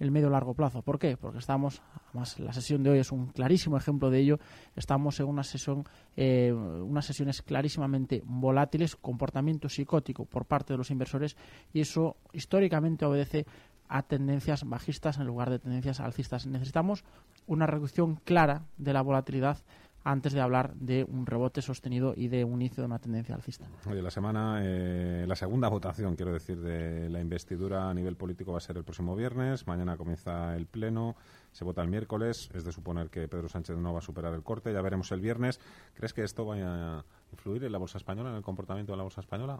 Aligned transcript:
El 0.00 0.10
medio 0.10 0.30
largo 0.30 0.54
plazo. 0.54 0.82
¿Por 0.82 0.98
qué? 0.98 1.16
Porque 1.16 1.38
estamos, 1.38 1.80
además 2.08 2.40
la 2.40 2.52
sesión 2.52 2.82
de 2.82 2.90
hoy 2.90 2.98
es 2.98 3.12
un 3.12 3.28
clarísimo 3.28 3.76
ejemplo 3.76 4.10
de 4.10 4.18
ello, 4.18 4.40
estamos 4.74 5.20
en 5.20 5.26
una 5.26 5.44
sesión, 5.44 5.84
eh, 6.16 6.52
unas 6.52 7.06
sesiones 7.06 7.42
clarísimamente 7.42 8.22
volátiles, 8.24 8.96
comportamiento 8.96 9.68
psicótico 9.68 10.24
por 10.24 10.46
parte 10.46 10.72
de 10.72 10.78
los 10.78 10.90
inversores 10.90 11.36
y 11.72 11.80
eso 11.80 12.16
históricamente 12.32 13.04
obedece 13.04 13.46
a 13.88 14.02
tendencias 14.02 14.66
bajistas 14.66 15.18
en 15.18 15.26
lugar 15.26 15.50
de 15.50 15.58
tendencias 15.58 16.00
alcistas. 16.00 16.46
Necesitamos 16.46 17.04
una 17.46 17.66
reducción 17.66 18.16
clara 18.24 18.64
de 18.78 18.92
la 18.92 19.02
volatilidad 19.02 19.58
antes 20.04 20.32
de 20.32 20.40
hablar 20.40 20.74
de 20.74 21.04
un 21.04 21.26
rebote 21.26 21.62
sostenido 21.62 22.14
y 22.16 22.28
de 22.28 22.44
un 22.44 22.62
inicio 22.62 22.82
de 22.82 22.86
una 22.86 22.98
tendencia 22.98 23.34
alcista. 23.34 23.66
Oye, 23.88 24.02
la 24.02 24.10
semana, 24.10 24.60
eh, 24.62 25.24
la 25.26 25.36
segunda 25.36 25.68
votación, 25.68 26.16
quiero 26.16 26.32
decir, 26.32 26.60
de 26.60 27.08
la 27.10 27.20
investidura 27.20 27.90
a 27.90 27.94
nivel 27.94 28.16
político 28.16 28.52
va 28.52 28.58
a 28.58 28.62
ser 28.62 28.76
el 28.76 28.84
próximo 28.84 29.14
viernes. 29.14 29.66
Mañana 29.66 29.96
comienza 29.96 30.56
el 30.56 30.66
pleno, 30.66 31.16
se 31.52 31.64
vota 31.64 31.82
el 31.82 31.88
miércoles. 31.88 32.50
Es 32.54 32.64
de 32.64 32.72
suponer 32.72 33.10
que 33.10 33.28
Pedro 33.28 33.48
Sánchez 33.48 33.76
no 33.76 33.92
va 33.92 33.98
a 33.98 34.02
superar 34.02 34.34
el 34.34 34.42
corte. 34.42 34.72
Ya 34.72 34.80
veremos 34.80 35.12
el 35.12 35.20
viernes. 35.20 35.60
¿Crees 35.94 36.14
que 36.14 36.24
esto 36.24 36.44
vaya 36.44 36.98
a 36.98 37.04
influir 37.32 37.64
en 37.64 37.72
la 37.72 37.78
bolsa 37.78 37.98
española, 37.98 38.30
en 38.30 38.36
el 38.36 38.42
comportamiento 38.42 38.92
de 38.92 38.96
la 38.96 39.02
bolsa 39.02 39.20
española? 39.20 39.58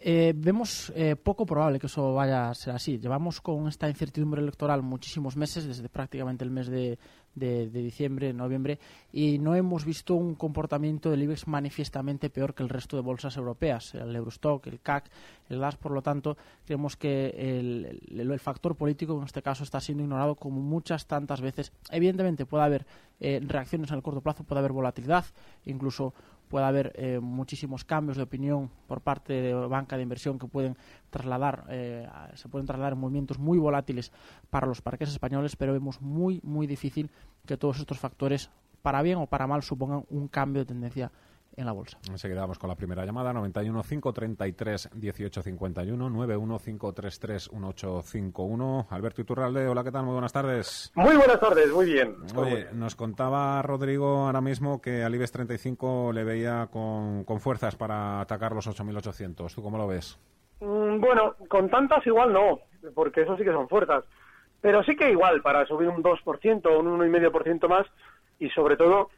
Eh, 0.00 0.32
vemos 0.36 0.92
eh, 0.94 1.16
poco 1.16 1.44
probable 1.44 1.80
que 1.80 1.86
eso 1.86 2.14
vaya 2.14 2.50
a 2.50 2.54
ser 2.54 2.74
así. 2.74 2.98
Llevamos 2.98 3.40
con 3.40 3.66
esta 3.66 3.88
incertidumbre 3.88 4.40
electoral 4.40 4.82
muchísimos 4.82 5.36
meses, 5.36 5.66
desde 5.66 5.88
prácticamente 5.88 6.44
el 6.44 6.50
mes 6.50 6.68
de, 6.68 6.98
diciembre, 7.34 8.32
noviembre, 8.32 8.78
y 9.12 9.38
no 9.38 9.54
hemos 9.54 9.84
visto 9.84 10.14
un 10.14 10.34
comportamiento 10.34 11.10
del 11.10 11.22
IBEX 11.22 11.46
manifiestamente 11.46 12.30
peor 12.30 12.54
que 12.54 12.62
el 12.62 12.68
resto 12.68 12.96
de 12.96 13.02
bolsas 13.02 13.36
europeas, 13.36 13.94
el 13.94 14.14
Eurostock, 14.14 14.66
el 14.66 14.80
CAC, 14.80 15.10
el 15.48 15.60
DAS, 15.60 15.76
por 15.76 15.92
lo 15.92 16.02
tanto, 16.02 16.36
creemos 16.64 16.96
que 16.96 17.28
el 17.28 18.40
factor 18.40 18.76
político 18.76 19.16
en 19.16 19.24
este 19.24 19.42
caso 19.42 19.62
está 19.62 19.80
siendo 19.80 20.02
ignorado 20.02 20.34
como 20.34 20.60
muchas 20.60 21.06
tantas 21.06 21.40
veces. 21.40 21.72
Evidentemente 21.90 22.44
puede 22.44 22.64
haber 22.64 22.86
eh, 23.20 23.40
reacciones 23.44 23.90
en 23.90 23.96
el 23.96 24.02
corto 24.02 24.20
plazo, 24.20 24.44
puede 24.44 24.60
haber 24.60 24.72
volatilidad, 24.72 25.24
incluso 25.64 26.14
puede 26.48 26.64
haber 26.64 26.92
eh, 26.96 27.20
muchísimos 27.20 27.84
cambios 27.84 28.16
de 28.16 28.24
opinión 28.24 28.70
por 28.86 29.00
parte 29.00 29.34
de 29.34 29.54
banca 29.54 29.96
de 29.96 30.02
inversión 30.02 30.38
que 30.38 30.46
pueden 30.46 30.76
trasladar, 31.10 31.64
eh, 31.68 32.08
se 32.34 32.48
pueden 32.48 32.66
trasladar 32.66 32.94
en 32.94 33.00
movimientos 33.00 33.38
muy 33.38 33.58
volátiles 33.58 34.12
para 34.50 34.66
los 34.66 34.82
parques 34.82 35.10
españoles, 35.10 35.56
pero 35.56 35.72
vemos 35.72 36.00
muy, 36.00 36.40
muy 36.42 36.66
difícil 36.66 37.10
que 37.46 37.56
todos 37.56 37.78
estos 37.78 37.98
factores, 37.98 38.50
para 38.82 39.02
bien 39.02 39.18
o 39.18 39.26
para 39.26 39.46
mal, 39.46 39.62
supongan 39.62 40.04
un 40.10 40.28
cambio 40.28 40.62
de 40.62 40.66
tendencia 40.66 41.12
en 41.58 41.66
la 41.66 41.72
bolsa. 41.72 41.98
Enseguida 42.08 42.40
vamos 42.40 42.58
con 42.58 42.68
la 42.68 42.76
primera 42.76 43.04
llamada, 43.04 43.32
91 43.32 43.82
533 43.82 44.94
1851, 44.94 46.10
91 46.10 46.58
533 46.58 47.52
1851. 47.52 48.86
Alberto 48.90 49.20
Iturralde, 49.20 49.66
hola, 49.66 49.82
¿qué 49.82 49.90
tal? 49.90 50.04
Muy 50.04 50.12
buenas 50.12 50.32
tardes. 50.32 50.92
Muy 50.94 51.16
buenas 51.16 51.40
tardes, 51.40 51.70
muy 51.72 51.86
bien. 51.86 52.14
Oye, 52.36 52.68
nos 52.72 52.94
contaba 52.94 53.60
Rodrigo 53.62 54.26
ahora 54.26 54.40
mismo 54.40 54.80
que 54.80 55.02
al 55.02 55.14
IBEX 55.14 55.32
35 55.32 56.12
le 56.12 56.24
veía 56.24 56.68
con, 56.70 57.24
con 57.24 57.40
fuerzas 57.40 57.74
para 57.74 58.20
atacar 58.20 58.52
los 58.52 58.68
8.800. 58.68 59.52
¿Tú 59.52 59.62
cómo 59.62 59.78
lo 59.78 59.88
ves? 59.88 60.16
Mm, 60.60 61.00
bueno, 61.00 61.34
con 61.48 61.68
tantas 61.68 62.06
igual 62.06 62.32
no, 62.32 62.60
porque 62.94 63.22
eso 63.22 63.36
sí 63.36 63.42
que 63.42 63.52
son 63.52 63.68
fuerzas. 63.68 64.04
Pero 64.60 64.82
sí 64.84 64.96
que 64.96 65.10
igual, 65.10 65.42
para 65.42 65.66
subir 65.66 65.88
un 65.88 66.02
2%, 66.02 66.78
un 66.78 66.98
1,5% 67.00 67.68
más, 67.68 67.86
y 68.38 68.48
sobre 68.50 68.76
todo 68.76 69.10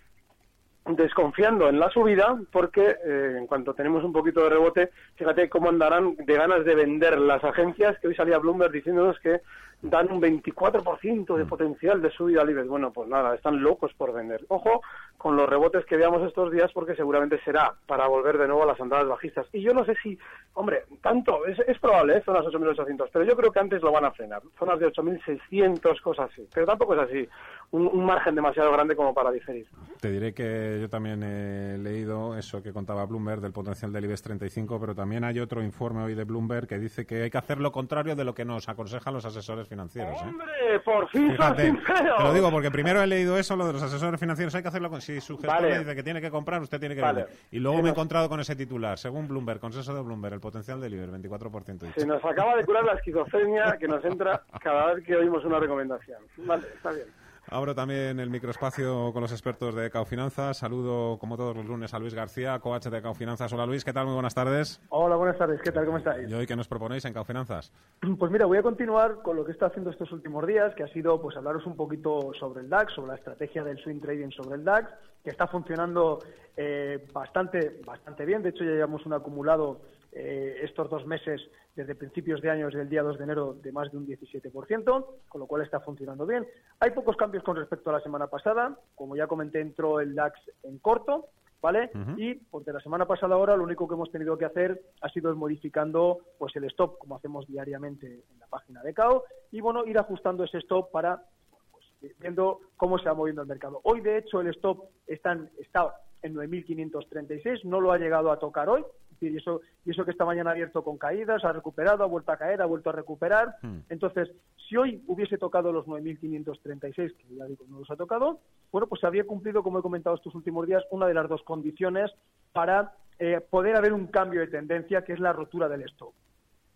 desconfiando 0.97 1.69
en 1.69 1.79
la 1.79 1.91
subida 1.91 2.39
porque 2.51 2.97
eh, 3.05 3.37
en 3.39 3.47
cuanto 3.47 3.75
tenemos 3.75 4.05
un 4.05 4.13
poquito 4.13 4.43
de 4.43 4.51
rebote, 4.51 4.91
fíjate 5.17 5.49
cómo 5.49 5.69
andarán 5.69 6.17
de 6.17 6.35
ganas 6.35 6.65
de 6.65 6.75
vender 6.75 7.19
las 7.19 7.43
agencias, 7.45 7.99
que 7.99 8.09
hoy 8.09 8.15
salía 8.15 8.39
Bloomberg 8.39 8.73
diciéndonos 8.73 9.19
que 9.21 9.41
dan 9.83 10.13
un 10.13 10.21
24% 10.21 11.37
de 11.37 11.45
potencial 11.47 12.03
de 12.03 12.11
subida 12.11 12.45
libre. 12.45 12.65
Bueno, 12.65 12.93
pues 12.93 13.09
nada, 13.09 13.35
están 13.35 13.63
locos 13.63 13.93
por 13.95 14.13
vender. 14.13 14.45
Ojo 14.49 14.83
con 15.17 15.37
los 15.37 15.49
rebotes 15.49 15.85
que 15.85 15.97
veamos 15.97 16.27
estos 16.27 16.51
días 16.51 16.71
porque 16.73 16.95
seguramente 16.95 17.41
será 17.45 17.75
para 17.87 18.07
volver 18.07 18.39
de 18.39 18.47
nuevo 18.47 18.63
a 18.63 18.67
las 18.67 18.81
andadas 18.81 19.07
bajistas. 19.09 19.47
Y 19.53 19.61
yo 19.63 19.73
no 19.73 19.85
sé 19.85 19.95
si, 20.03 20.19
hombre, 20.55 20.85
tanto, 21.03 21.47
es, 21.47 21.59
es 21.61 21.79
probable, 21.79 22.17
¿eh? 22.17 22.23
zonas 22.25 22.45
8.800, 22.47 23.09
pero 23.13 23.25
yo 23.25 23.37
creo 23.37 23.53
que 23.53 23.61
antes 23.61 23.83
lo 23.83 23.93
van 23.93 24.05
a 24.05 24.13
frenar. 24.13 24.43
Zonas 24.59 24.79
de 24.81 24.87
8.600, 24.87 26.01
cosas 26.01 26.31
así. 26.31 26.47
Pero 26.53 26.67
tampoco 26.67 26.95
es 26.95 27.01
así. 27.01 27.29
Un, 27.73 27.87
un, 27.87 28.05
margen 28.05 28.35
demasiado 28.35 28.73
grande 28.73 28.97
como 28.97 29.15
para 29.15 29.31
diferir. 29.31 29.67
Te 30.01 30.11
diré 30.11 30.33
que 30.33 30.80
yo 30.81 30.89
también 30.89 31.23
he 31.23 31.79
leído 31.79 32.37
eso 32.37 32.63
que 32.63 32.73
contaba 32.73 33.05
Bloomberg 33.07 33.41
del 33.41 33.53
potencial 33.53 33.93
del 33.93 34.05
IBEX 34.05 34.23
35, 34.23 34.81
pero 34.81 34.95
también 34.95 35.25
hay 35.25 35.39
otro 35.39 35.63
informe 35.63 36.03
hoy 36.03 36.15
de 36.15 36.25
Bloomberg 36.25 36.67
que 36.67 36.79
dice 36.79 37.07
que 37.07 37.23
hay 37.23 37.31
que 37.31 37.39
hacer 37.39 37.59
lo 37.61 37.71
contrario 37.71 38.17
de 38.17 38.25
lo 38.25 38.35
que 38.35 38.45
nos 38.45 38.69
aconsejan 38.69 39.15
los 39.15 39.25
asesores 39.25 39.69
financieros. 39.69 40.17
¿eh? 40.21 40.25
¡Hombre! 40.29 40.81
¡Por 40.85 41.09
fin 41.11 41.31
Fíjate, 41.33 41.67
sincero! 41.67 42.15
Te 42.17 42.23
lo 42.25 42.33
digo 42.35 42.51
porque 42.51 42.71
primero 42.71 43.03
he 43.03 43.07
leído 43.07 43.37
eso, 43.39 43.57
lo 43.57 43.67
de 43.67 43.75
los 43.75 43.83
asesores 43.83 44.19
financieros. 44.19 44.55
Hay 44.55 44.63
que 44.63 44.69
hacerlo 44.69 44.91
con. 44.91 45.01
Si 45.01 45.21
su 45.21 45.37
gestor 45.37 45.55
Vale. 45.57 45.71
le 45.71 45.79
dice 45.81 45.95
que 45.95 46.03
tiene 46.03 46.21
que 46.21 46.31
comprar, 46.31 46.61
usted 46.63 46.81
tiene 46.81 46.95
que 46.95 47.01
Vale. 47.03 47.23
vender. 47.25 47.39
Y 47.51 47.59
luego 47.59 47.83
me 47.83 47.89
he 47.89 47.93
encontrado 47.93 48.29
con 48.29 48.41
ese 48.41 48.57
titular. 48.57 48.99
Según 48.99 49.29
Bloomberg, 49.29 49.61
consenso 49.61 49.95
de 49.95 50.03
Bloomberg, 50.03 50.35
el 50.35 50.41
potencial 50.41 50.81
del 50.81 50.95
IBEX, 50.95 51.13
24%. 51.13 51.79
dicho. 51.87 52.01
Se 52.01 52.07
nos 52.07 52.25
acaba 52.25 52.57
de 52.57 52.65
curar 52.65 52.85
la 52.85 52.95
esquizofrenia 52.95 53.77
que 53.79 53.89
nos 53.89 54.05
entra 54.05 54.43
cada 54.61 54.95
vez 54.95 55.05
que 55.05 55.17
oímos 55.17 55.45
una 55.45 55.59
recomendación. 55.59 56.19
Vale, 56.39 56.67
está 56.75 56.93
bien. 56.93 57.07
Abro 57.53 57.75
también 57.75 58.21
el 58.21 58.31
microespacio 58.31 59.13
con 59.13 59.23
los 59.23 59.33
expertos 59.33 59.75
de 59.75 59.91
Cao 59.91 60.05
Finanzas. 60.05 60.59
Saludo, 60.59 61.19
como 61.19 61.37
todos 61.37 61.57
los 61.57 61.67
lunes, 61.67 61.93
a 61.93 61.99
Luis 61.99 62.15
García, 62.15 62.57
coach 62.61 62.87
de 62.87 63.03
Cao 63.03 63.13
Finanzas. 63.13 63.53
Hola 63.53 63.67
Luis, 63.67 63.85
¿qué 63.85 63.93
tal? 63.93 64.05
Muy 64.07 64.15
buenas 64.15 64.37
tardes. 64.37 64.81
Hola, 64.91 65.17
buenas 65.17 65.37
tardes. 65.37 65.61
¿Qué 65.61 65.73
tal? 65.73 65.85
¿Cómo 65.85 65.99
estáis? 65.99 66.31
¿Y 66.31 66.35
hoy 66.35 66.47
qué 66.47 66.55
nos 66.55 66.69
proponéis 66.69 67.05
en 67.07 67.13
Cao 67.13 67.25
Finanzas? 67.25 67.73
Pues 68.21 68.31
mira, 68.31 68.47
voy 68.47 68.59
a 68.59 68.63
continuar 68.63 69.23
con 69.23 69.35
lo 69.35 69.45
que 69.45 69.51
he 69.51 69.55
estado 69.55 69.71
haciendo 69.71 69.91
estos 69.91 70.13
últimos 70.13 70.47
días, 70.47 70.77
que 70.77 70.85
ha 70.85 70.93
sido 70.93 71.21
pues 71.21 71.37
hablaros 71.37 71.67
un 71.67 71.75
poquito 71.75 72.31
sobre 72.39 72.61
el 72.61 72.69
DAX, 72.69 72.93
sobre 72.93 73.09
la 73.09 73.15
estrategia 73.17 73.65
del 73.65 73.79
swing 73.79 73.99
trading 73.99 74.31
sobre 74.31 74.55
el 74.55 74.65
DAX, 74.65 74.89
que 75.25 75.31
está 75.31 75.49
funcionando 75.49 76.21
eh, 76.57 77.05
bastante, 77.13 77.81
bastante 77.85 78.25
bien. 78.27 78.45
De 78.45 78.51
hecho, 78.51 78.63
ya 78.63 78.71
llevamos 78.71 79.05
un 79.07 79.15
acumulado 79.15 79.81
eh, 80.13 80.61
estos 80.63 80.91
dos 80.91 81.07
meses 81.07 81.41
desde 81.75 81.95
principios 81.95 82.41
de 82.43 82.51
año, 82.51 82.67
desde 82.67 82.83
el 82.83 82.89
día 82.89 83.03
2 83.03 83.19
de 83.19 83.25
enero, 83.25 83.55
de 83.55 83.73
más 83.73 83.91
de 83.91 83.99
un 83.99 84.07
17%, 84.07 85.07
con 85.29 85.41
lo 85.41 85.47
cual 85.47 85.63
está 85.63 85.81
funcionando 85.81 86.27
bien. 86.27 86.47
Hay 86.81 86.91
pocos 86.91 87.17
cambios 87.17 87.45
con 87.45 87.57
respecto 87.57 87.91
a 87.91 87.95
la 87.95 88.01
semana 88.01 88.27
pasada. 88.27 88.77
Como 88.95 89.17
ya 89.17 89.27
comenté, 89.27 89.61
entró 89.61 90.01
el 90.01 90.15
DAX 90.15 90.41
en 90.65 90.79
corto, 90.79 91.29
¿vale? 91.63 91.91
Y 92.17 92.35
pues 92.35 92.65
de 92.65 92.73
la 92.73 92.81
semana 92.81 93.07
pasada 93.07 93.35
ahora 93.35 93.57
lo 93.57 93.65
único 93.65 93.87
que 93.87 93.95
hemos 93.95 94.11
tenido 94.11 94.37
que 94.37 94.47
hacer 94.47 94.83
ha 95.01 95.09
sido 95.11 95.35
modificando 95.37 96.19
pues 96.39 96.55
el 96.57 96.65
stop, 96.65 96.99
como 96.99 97.17
hacemos 97.17 97.47
diariamente 97.47 98.07
en 98.07 98.39
la 98.41 98.47
página 98.47 98.83
de 98.83 98.95
CAO, 98.95 99.25
y 99.53 99.61
bueno, 99.61 99.85
ir 99.87 99.99
ajustando 99.99 100.45
ese 100.45 100.59
stop 100.59 100.91
para 100.91 101.23
pues, 101.71 102.19
viendo 102.19 102.61
cómo 102.77 102.99
se 102.99 103.05
va 103.07 103.15
moviendo 103.15 103.43
el 103.43 103.49
mercado. 103.49 103.81
Hoy, 103.85 104.01
de 104.01 104.19
hecho, 104.19 104.41
el 104.41 104.49
stop 104.49 104.89
está 105.07 105.33
en, 105.33 105.51
está 105.59 105.95
en 106.23 106.35
9.536, 106.35 107.65
no 107.65 107.81
lo 107.81 107.93
ha 107.93 107.99
llegado 107.99 108.33
a 108.33 108.39
tocar 108.39 108.69
hoy, 108.69 108.85
decir, 109.21 109.33
y 109.33 109.39
eso, 109.39 109.61
y 109.85 109.91
eso 109.91 110.05
que 110.05 110.11
esta 110.11 110.25
mañana 110.25 110.51
ha 110.51 110.53
abierto 110.53 110.83
con 110.83 110.99
caídas, 110.99 111.45
ha 111.45 111.53
recuperado, 111.53 112.03
ha 112.03 112.07
vuelto 112.07 112.33
a 112.33 112.37
caer, 112.37 112.63
ha 112.63 112.67
vuelto 112.67 112.91
a 112.91 112.95
recuperar. 112.95 113.57
Hmm. 113.63 113.81
Entonces, 113.89 114.31
si 114.69 114.77
hoy 114.77 115.03
hubiese 115.07 115.39
tocado 115.39 115.73
los 115.73 115.87
9.536, 115.87 116.95
que 117.17 117.35
ya 117.35 117.45
digo, 117.45 117.65
no 117.69 117.81
los 117.81 117.91
ha 117.91 117.97
tocado, 117.97 118.41
bueno, 118.73 118.87
pues 118.87 119.01
se 119.01 119.07
habría 119.07 119.25
cumplido, 119.25 119.63
como 119.63 119.79
he 119.79 119.83
comentado 119.83 120.17
estos 120.17 120.35
últimos 120.35 120.67
días, 120.67 120.83
una 120.91 121.07
de 121.07 121.15
las 121.15 121.29
dos 121.29 121.43
condiciones 121.43 122.11
para 122.53 122.95
eh, 123.19 123.41
poder 123.41 123.77
haber 123.77 123.93
un 123.93 124.07
cambio 124.07 124.41
de 124.41 124.47
tendencia, 124.47 125.05
que 125.05 125.13
es 125.13 125.21
la 125.21 125.33
rotura 125.33 125.69
del 125.69 125.83
stop. 125.83 126.15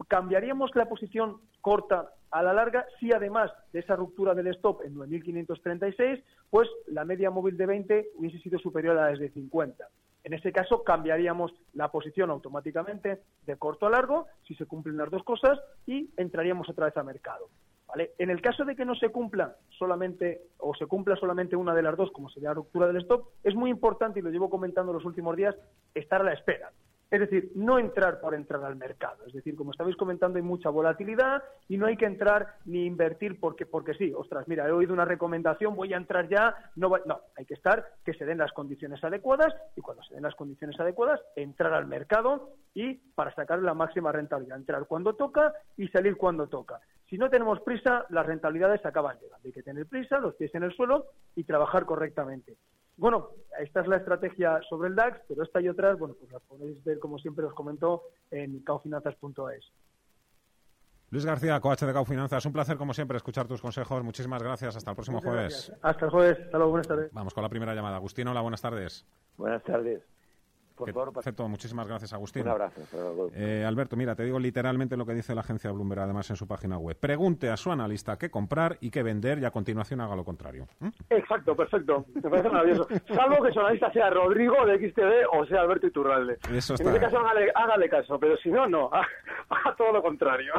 ¿Cambiaríamos 0.08 0.70
la 0.74 0.86
posición 0.88 1.38
corta 1.60 2.10
a 2.30 2.42
la 2.42 2.52
larga 2.52 2.84
si 2.98 3.12
además 3.12 3.50
de 3.72 3.78
esa 3.80 3.96
ruptura 3.96 4.34
del 4.34 4.48
stop 4.48 4.82
en 4.82 4.96
9.536, 4.96 6.22
pues 6.50 6.68
la 6.88 7.04
media 7.04 7.30
móvil 7.30 7.56
de 7.56 7.66
20 7.66 8.08
hubiese 8.16 8.38
sido 8.40 8.58
superior 8.58 8.98
a 8.98 9.10
la 9.10 9.16
de 9.16 9.30
50? 9.30 9.88
En 10.24 10.32
ese 10.32 10.52
caso, 10.52 10.82
cambiaríamos 10.82 11.52
la 11.74 11.90
posición 11.92 12.30
automáticamente 12.30 13.20
de 13.44 13.56
corto 13.56 13.86
a 13.86 13.90
largo, 13.90 14.26
si 14.48 14.54
se 14.54 14.64
cumplen 14.64 14.96
las 14.96 15.10
dos 15.10 15.22
cosas, 15.22 15.60
y 15.86 16.10
entraríamos 16.16 16.68
otra 16.70 16.86
vez 16.86 16.96
a 16.96 17.02
mercado. 17.02 17.50
¿vale? 17.86 18.12
En 18.18 18.30
el 18.30 18.40
caso 18.40 18.64
de 18.64 18.74
que 18.74 18.86
no 18.86 18.94
se 18.94 19.10
cumpla 19.10 19.56
solamente 19.78 20.40
o 20.58 20.74
se 20.74 20.86
cumpla 20.86 21.14
solamente 21.16 21.56
una 21.56 21.74
de 21.74 21.82
las 21.82 21.96
dos, 21.96 22.10
como 22.10 22.30
sería 22.30 22.48
la 22.48 22.54
ruptura 22.54 22.86
del 22.86 23.02
stop, 23.02 23.28
es 23.42 23.54
muy 23.54 23.68
importante, 23.68 24.20
y 24.20 24.22
lo 24.22 24.30
llevo 24.30 24.48
comentando 24.48 24.94
los 24.94 25.04
últimos 25.04 25.36
días, 25.36 25.54
estar 25.94 26.22
a 26.22 26.24
la 26.24 26.32
espera. 26.32 26.72
Es 27.10 27.20
decir, 27.20 27.52
no 27.54 27.78
entrar 27.78 28.20
por 28.20 28.34
entrar 28.34 28.64
al 28.64 28.76
mercado. 28.76 29.24
Es 29.26 29.32
decir, 29.32 29.54
como 29.54 29.70
estabais 29.70 29.96
comentando, 29.96 30.36
hay 30.36 30.42
mucha 30.42 30.70
volatilidad 30.70 31.42
y 31.68 31.76
no 31.76 31.86
hay 31.86 31.96
que 31.96 32.06
entrar 32.06 32.56
ni 32.64 32.86
invertir 32.86 33.38
porque, 33.38 33.66
porque 33.66 33.94
sí. 33.94 34.12
Ostras, 34.14 34.48
mira, 34.48 34.66
he 34.66 34.72
oído 34.72 34.92
una 34.92 35.04
recomendación, 35.04 35.76
voy 35.76 35.92
a 35.94 35.96
entrar 35.96 36.28
ya. 36.28 36.54
No, 36.76 36.90
no, 37.06 37.20
hay 37.36 37.44
que 37.44 37.54
estar, 37.54 37.86
que 38.04 38.14
se 38.14 38.24
den 38.24 38.38
las 38.38 38.52
condiciones 38.52 39.02
adecuadas 39.04 39.54
y 39.76 39.80
cuando 39.80 40.02
se 40.02 40.14
den 40.14 40.22
las 40.22 40.34
condiciones 40.34 40.78
adecuadas, 40.80 41.20
entrar 41.36 41.72
al 41.72 41.86
mercado 41.86 42.50
y 42.74 42.94
para 42.94 43.34
sacar 43.34 43.60
la 43.60 43.74
máxima 43.74 44.10
rentabilidad. 44.10 44.58
Entrar 44.58 44.86
cuando 44.86 45.14
toca 45.14 45.52
y 45.76 45.88
salir 45.88 46.16
cuando 46.16 46.48
toca. 46.48 46.80
Si 47.08 47.18
no 47.18 47.28
tenemos 47.30 47.60
prisa, 47.60 48.06
las 48.08 48.26
rentabilidades 48.26 48.84
acaban 48.84 49.16
llegando. 49.20 49.44
Hay 49.44 49.52
que 49.52 49.62
tener 49.62 49.86
prisa, 49.86 50.18
los 50.18 50.34
pies 50.34 50.54
en 50.54 50.64
el 50.64 50.74
suelo 50.74 51.06
y 51.36 51.44
trabajar 51.44 51.84
correctamente. 51.84 52.56
Bueno, 52.96 53.30
esta 53.58 53.80
es 53.80 53.86
la 53.88 53.96
estrategia 53.96 54.60
sobre 54.68 54.88
el 54.88 54.94
DAX, 54.94 55.20
pero 55.28 55.42
esta 55.42 55.60
y 55.60 55.68
otras, 55.68 55.98
bueno, 55.98 56.14
pues 56.18 56.30
las 56.30 56.42
podéis 56.42 56.82
ver, 56.84 56.98
como 56.98 57.18
siempre 57.18 57.44
os 57.44 57.54
comento, 57.54 58.02
en 58.30 58.60
caofinanzas.es. 58.60 59.72
Luis 61.10 61.26
García, 61.26 61.60
coach 61.60 61.82
de 61.82 61.92
Caufinanzas, 61.92 62.44
un 62.46 62.52
placer 62.52 62.76
como 62.76 62.92
siempre 62.92 63.16
escuchar 63.16 63.46
tus 63.46 63.60
consejos. 63.60 64.02
Muchísimas 64.02 64.42
gracias. 64.42 64.76
Hasta 64.76 64.90
el 64.90 64.96
próximo 64.96 65.20
jueves. 65.20 65.72
Hasta 65.82 66.06
el 66.06 66.10
jueves. 66.10 66.38
Hasta 66.44 66.58
luego. 66.58 66.70
Buenas 66.72 66.88
tardes. 66.88 67.12
Vamos 67.12 67.34
con 67.34 67.42
la 67.42 67.48
primera 67.48 67.74
llamada. 67.74 67.96
Agustín, 67.96 68.26
hola, 68.26 68.40
buenas 68.40 68.60
tardes. 68.60 69.06
Buenas 69.36 69.62
tardes. 69.62 70.02
Perfecto, 70.76 71.48
muchísimas 71.48 71.86
gracias, 71.86 72.12
Agustín. 72.12 72.42
Un 72.42 72.48
abrazo. 72.48 72.80
Eh, 73.34 73.64
Alberto, 73.66 73.96
mira, 73.96 74.14
te 74.16 74.24
digo 74.24 74.40
literalmente 74.40 74.96
lo 74.96 75.06
que 75.06 75.14
dice 75.14 75.34
la 75.34 75.42
agencia 75.42 75.70
Bloomberg, 75.70 76.00
además 76.00 76.28
en 76.30 76.36
su 76.36 76.48
página 76.48 76.78
web. 76.78 76.96
Pregunte 76.98 77.48
a 77.50 77.56
su 77.56 77.70
analista 77.70 78.18
qué 78.18 78.30
comprar 78.30 78.76
y 78.80 78.90
qué 78.90 79.02
vender 79.02 79.38
y 79.38 79.44
a 79.44 79.50
continuación 79.50 80.00
haga 80.00 80.16
lo 80.16 80.24
contrario. 80.24 80.66
¿Mm? 80.80 80.88
Exacto, 81.10 81.54
perfecto. 81.54 82.06
Me 82.14 82.22
parece 82.22 82.48
maravilloso. 82.48 82.88
Salvo 83.06 83.42
que 83.42 83.52
su 83.52 83.60
analista 83.60 83.92
sea 83.92 84.10
Rodrigo 84.10 84.66
de 84.66 84.90
XTV 84.90 85.28
o 85.32 85.46
sea 85.46 85.60
Alberto 85.60 85.86
Iturralde. 85.86 86.38
Eso 86.52 86.74
está. 86.74 86.82
En 86.82 86.96
ese 86.96 87.00
caso, 87.00 87.18
hágale, 87.18 87.88
caso, 87.88 88.18
pero 88.18 88.36
si 88.38 88.50
no, 88.50 88.66
no. 88.66 88.90
Haga 89.48 89.76
todo 89.76 89.92
lo 89.92 90.02
contrario. 90.02 90.54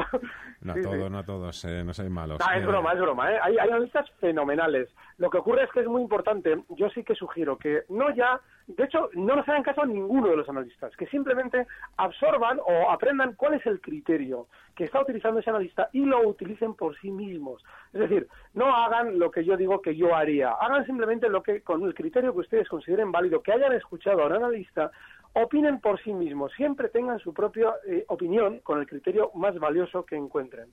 No 0.62 0.72
a 0.72 0.80
todos, 0.80 1.10
no 1.10 1.18
a 1.18 1.24
todos, 1.24 1.64
eh, 1.64 1.84
no 1.84 1.92
seáis 1.92 2.10
malos. 2.10 2.40
es 2.40 2.62
eh, 2.62 2.66
broma, 2.66 2.92
es 2.92 3.00
broma. 3.00 3.32
¿eh? 3.32 3.38
Hay, 3.42 3.58
hay 3.58 3.68
analistas 3.68 4.10
fenomenales. 4.20 4.88
Lo 5.18 5.28
que 5.28 5.38
ocurre 5.38 5.64
es 5.64 5.70
que 5.72 5.80
es 5.80 5.86
muy 5.86 6.02
importante. 6.02 6.62
Yo 6.70 6.88
sí 6.90 7.04
que 7.04 7.14
sugiero 7.14 7.58
que 7.58 7.82
no 7.88 8.14
ya 8.14 8.40
de 8.66 8.84
hecho, 8.84 9.10
no 9.14 9.36
nos 9.36 9.48
hagan 9.48 9.62
caso 9.62 9.82
a 9.82 9.86
ninguno 9.86 10.28
de 10.28 10.36
los 10.36 10.48
analistas, 10.48 10.96
que 10.96 11.06
simplemente 11.06 11.66
absorban 11.96 12.58
o 12.58 12.90
aprendan 12.90 13.34
cuál 13.34 13.54
es 13.54 13.66
el 13.66 13.80
criterio 13.80 14.48
que 14.74 14.84
está 14.84 15.00
utilizando 15.00 15.38
ese 15.40 15.50
analista 15.50 15.88
y 15.92 16.04
lo 16.04 16.28
utilicen 16.28 16.74
por 16.74 16.98
sí 17.00 17.10
mismos. 17.10 17.62
Es 17.92 18.00
decir, 18.00 18.28
no 18.54 18.74
hagan 18.74 19.18
lo 19.18 19.30
que 19.30 19.44
yo 19.44 19.56
digo 19.56 19.80
que 19.80 19.94
yo 19.94 20.14
haría, 20.14 20.50
hagan 20.50 20.84
simplemente 20.84 21.28
lo 21.28 21.42
que, 21.42 21.62
con 21.62 21.82
el 21.84 21.94
criterio 21.94 22.32
que 22.32 22.40
ustedes 22.40 22.68
consideren 22.68 23.12
válido, 23.12 23.40
que 23.40 23.52
hayan 23.52 23.72
escuchado 23.72 24.22
a 24.22 24.26
un 24.26 24.32
analista, 24.32 24.90
opinen 25.34 25.80
por 25.80 26.02
sí 26.02 26.12
mismos, 26.12 26.52
siempre 26.56 26.88
tengan 26.88 27.20
su 27.20 27.32
propia 27.32 27.72
eh, 27.86 28.04
opinión 28.08 28.60
con 28.60 28.80
el 28.80 28.86
criterio 28.86 29.30
más 29.34 29.56
valioso 29.58 30.04
que 30.04 30.16
encuentren. 30.16 30.68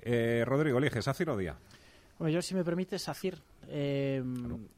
Eh, 0.00 0.44
Rodrigo, 0.44 0.78
eliges, 0.78 1.06
¿Acir 1.06 1.30
o 1.30 1.36
Día? 1.36 1.56
Bueno, 2.18 2.32
yo, 2.32 2.40
si 2.40 2.54
me 2.54 2.64
permite, 2.64 2.98
Sacir, 2.98 3.34
eh, 3.68 4.22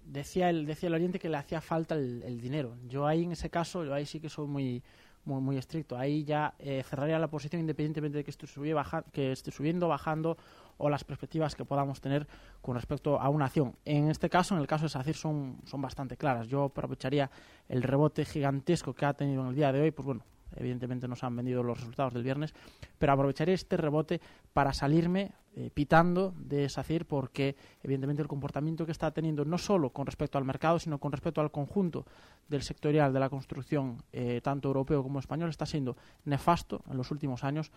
decía, 0.04 0.50
el, 0.50 0.66
decía 0.66 0.88
el 0.88 0.94
oyente 0.94 1.18
que 1.18 1.28
le 1.28 1.36
hacía 1.36 1.60
falta 1.60 1.94
el, 1.94 2.40
dinero. 2.40 2.76
Yo 2.88 3.06
ahí, 3.06 3.24
en 3.24 3.32
ese 3.32 3.50
caso, 3.50 3.84
yo 3.84 3.94
ahí 3.94 4.06
sí 4.06 4.20
que 4.20 4.28
soy 4.28 4.46
muy, 4.46 4.82
muy, 5.24 5.40
muy 5.40 5.56
estricto. 5.56 5.96
Ahí 5.96 6.24
ya 6.24 6.54
eh, 6.58 6.82
cerraría 6.88 7.18
la 7.18 7.28
posición 7.28 7.60
independientemente 7.60 8.18
de 8.18 8.24
que 8.24 8.30
esté, 8.30 8.46
subiendo, 8.46 8.76
baja, 8.76 9.02
que 9.12 9.32
esté 9.32 9.50
subiendo, 9.50 9.88
bajando 9.88 10.36
o 10.78 10.88
las 10.88 11.04
perspectivas 11.04 11.54
que 11.54 11.64
podamos 11.64 12.00
tener 12.00 12.26
con 12.60 12.76
respecto 12.76 13.20
a 13.20 13.28
una 13.28 13.46
acción. 13.46 13.74
En 13.84 14.08
este 14.08 14.30
caso, 14.30 14.54
en 14.54 14.60
el 14.60 14.66
caso 14.66 14.84
de 14.84 14.90
SACIR, 14.90 15.16
son, 15.16 15.58
son 15.64 15.82
bastante 15.82 16.16
claras. 16.16 16.48
Yo 16.48 16.64
aprovecharía 16.64 17.30
el 17.68 17.82
rebote 17.82 18.24
gigantesco 18.24 18.94
que 18.94 19.04
ha 19.04 19.14
tenido 19.14 19.42
en 19.42 19.48
el 19.48 19.54
día 19.54 19.72
de 19.72 19.80
hoy, 19.80 19.90
pues 19.90 20.06
bueno, 20.06 20.22
evidentemente 20.56 21.08
nos 21.08 21.24
han 21.24 21.36
vendido 21.36 21.62
los 21.62 21.78
resultados 21.78 22.14
del 22.14 22.22
viernes, 22.22 22.54
pero 22.98 23.12
aprovecharé 23.12 23.52
este 23.52 23.76
rebote 23.76 24.20
para 24.52 24.72
salirme 24.72 25.32
eh, 25.60 25.70
pitando 25.74 26.34
de 26.36 26.68
SACIR 26.68 27.04
porque 27.04 27.56
evidentemente 27.82 28.22
el 28.22 28.28
comportamiento 28.28 28.86
que 28.86 28.92
está 28.92 29.10
teniendo 29.10 29.44
no 29.44 29.58
solo 29.58 29.90
con 29.90 30.06
respecto 30.06 30.38
al 30.38 30.44
mercado, 30.44 30.78
sino 30.78 30.98
con 30.98 31.10
respecto 31.10 31.40
al 31.40 31.50
conjunto 31.50 32.06
del 32.48 32.62
sectorial 32.62 33.12
de 33.12 33.18
la 33.18 33.28
construcción, 33.28 34.00
eh, 34.12 34.40
tanto 34.40 34.68
europeo 34.68 35.02
como 35.02 35.18
español, 35.18 35.50
está 35.50 35.66
siendo 35.66 35.96
nefasto 36.26 36.82
en 36.88 36.96
los 36.96 37.10
últimos 37.10 37.42
años, 37.42 37.72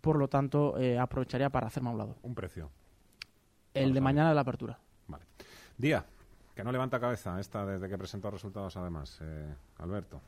por 0.00 0.16
lo 0.16 0.26
tanto 0.26 0.76
eh, 0.76 0.98
aprovecharía 0.98 1.50
para 1.50 1.68
hacerme 1.68 1.90
a 1.90 1.92
un 1.92 1.98
lado. 1.98 2.16
¿Un 2.22 2.34
precio? 2.34 2.68
El 3.74 3.94
de 3.94 4.00
mañana 4.00 4.30
de 4.30 4.34
la 4.34 4.40
apertura. 4.40 4.76
Vale. 5.06 5.24
Día, 5.78 6.04
que 6.52 6.64
no 6.64 6.72
levanta 6.72 6.98
cabeza 6.98 7.38
esta 7.38 7.64
desde 7.64 7.88
que 7.88 7.96
presentó 7.96 8.28
resultados 8.28 8.76
además, 8.76 9.20
Alberto. 9.78 10.20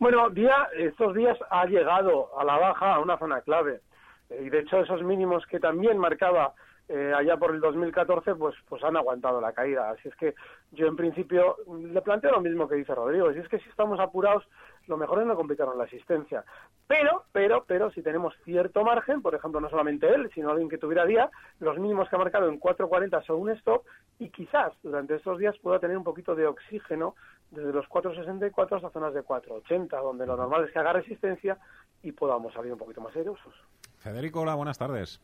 Bueno, 0.00 0.30
día, 0.30 0.70
estos 0.78 1.14
días 1.14 1.36
ha 1.50 1.66
llegado 1.66 2.30
a 2.38 2.42
la 2.42 2.56
baja 2.56 2.94
a 2.94 3.00
una 3.00 3.18
zona 3.18 3.42
clave. 3.42 3.82
Y 4.30 4.48
de 4.48 4.60
hecho 4.60 4.80
esos 4.80 5.02
mínimos 5.02 5.44
que 5.44 5.60
también 5.60 5.98
marcaba 5.98 6.54
eh, 6.88 7.12
allá 7.14 7.36
por 7.36 7.54
el 7.54 7.60
2014, 7.60 8.34
pues, 8.34 8.54
pues 8.66 8.82
han 8.82 8.96
aguantado 8.96 9.42
la 9.42 9.52
caída. 9.52 9.90
Así 9.90 10.08
es 10.08 10.16
que 10.16 10.34
yo 10.72 10.86
en 10.86 10.96
principio 10.96 11.56
le 11.68 12.00
planteo 12.00 12.32
lo 12.32 12.40
mismo 12.40 12.66
que 12.66 12.76
dice 12.76 12.94
Rodrigo. 12.94 13.30
Si 13.34 13.40
es 13.40 13.48
que 13.48 13.58
si 13.58 13.68
estamos 13.68 14.00
apurados, 14.00 14.48
lo 14.86 14.96
mejor 14.96 15.20
es 15.20 15.26
no 15.26 15.36
complicarnos 15.36 15.76
la 15.76 15.84
asistencia. 15.84 16.44
Pero, 16.86 17.24
pero, 17.30 17.64
pero, 17.68 17.90
si 17.90 18.02
tenemos 18.02 18.34
cierto 18.44 18.82
margen, 18.82 19.20
por 19.20 19.34
ejemplo, 19.34 19.60
no 19.60 19.68
solamente 19.68 20.08
él, 20.08 20.30
sino 20.34 20.50
alguien 20.50 20.70
que 20.70 20.78
tuviera 20.78 21.04
día, 21.04 21.30
los 21.58 21.78
mínimos 21.78 22.08
que 22.08 22.16
ha 22.16 22.18
marcado 22.18 22.48
en 22.48 22.58
4.40 22.58 23.22
son 23.26 23.42
un 23.42 23.50
stop 23.50 23.84
y 24.18 24.30
quizás 24.30 24.72
durante 24.82 25.14
estos 25.14 25.38
días 25.38 25.58
pueda 25.58 25.78
tener 25.78 25.96
un 25.98 26.04
poquito 26.04 26.34
de 26.34 26.46
oxígeno 26.46 27.14
desde 27.50 27.72
los 27.72 27.86
4.64 27.86 28.76
hasta 28.76 28.90
zonas 28.90 29.14
de 29.14 29.22
4.80, 29.22 29.88
donde 30.02 30.26
lo 30.26 30.36
normal 30.36 30.64
es 30.64 30.72
que 30.72 30.78
haga 30.78 30.92
resistencia 30.92 31.58
y 32.02 32.12
podamos 32.12 32.52
salir 32.54 32.72
un 32.72 32.78
poquito 32.78 33.00
más 33.00 33.14
airosos. 33.16 33.54
Federico, 33.98 34.40
hola, 34.40 34.54
buenas 34.54 34.78
tardes. 34.78 35.20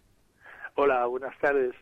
Hola, 0.74 1.06
buenas 1.06 1.38
tardes. 1.38 1.74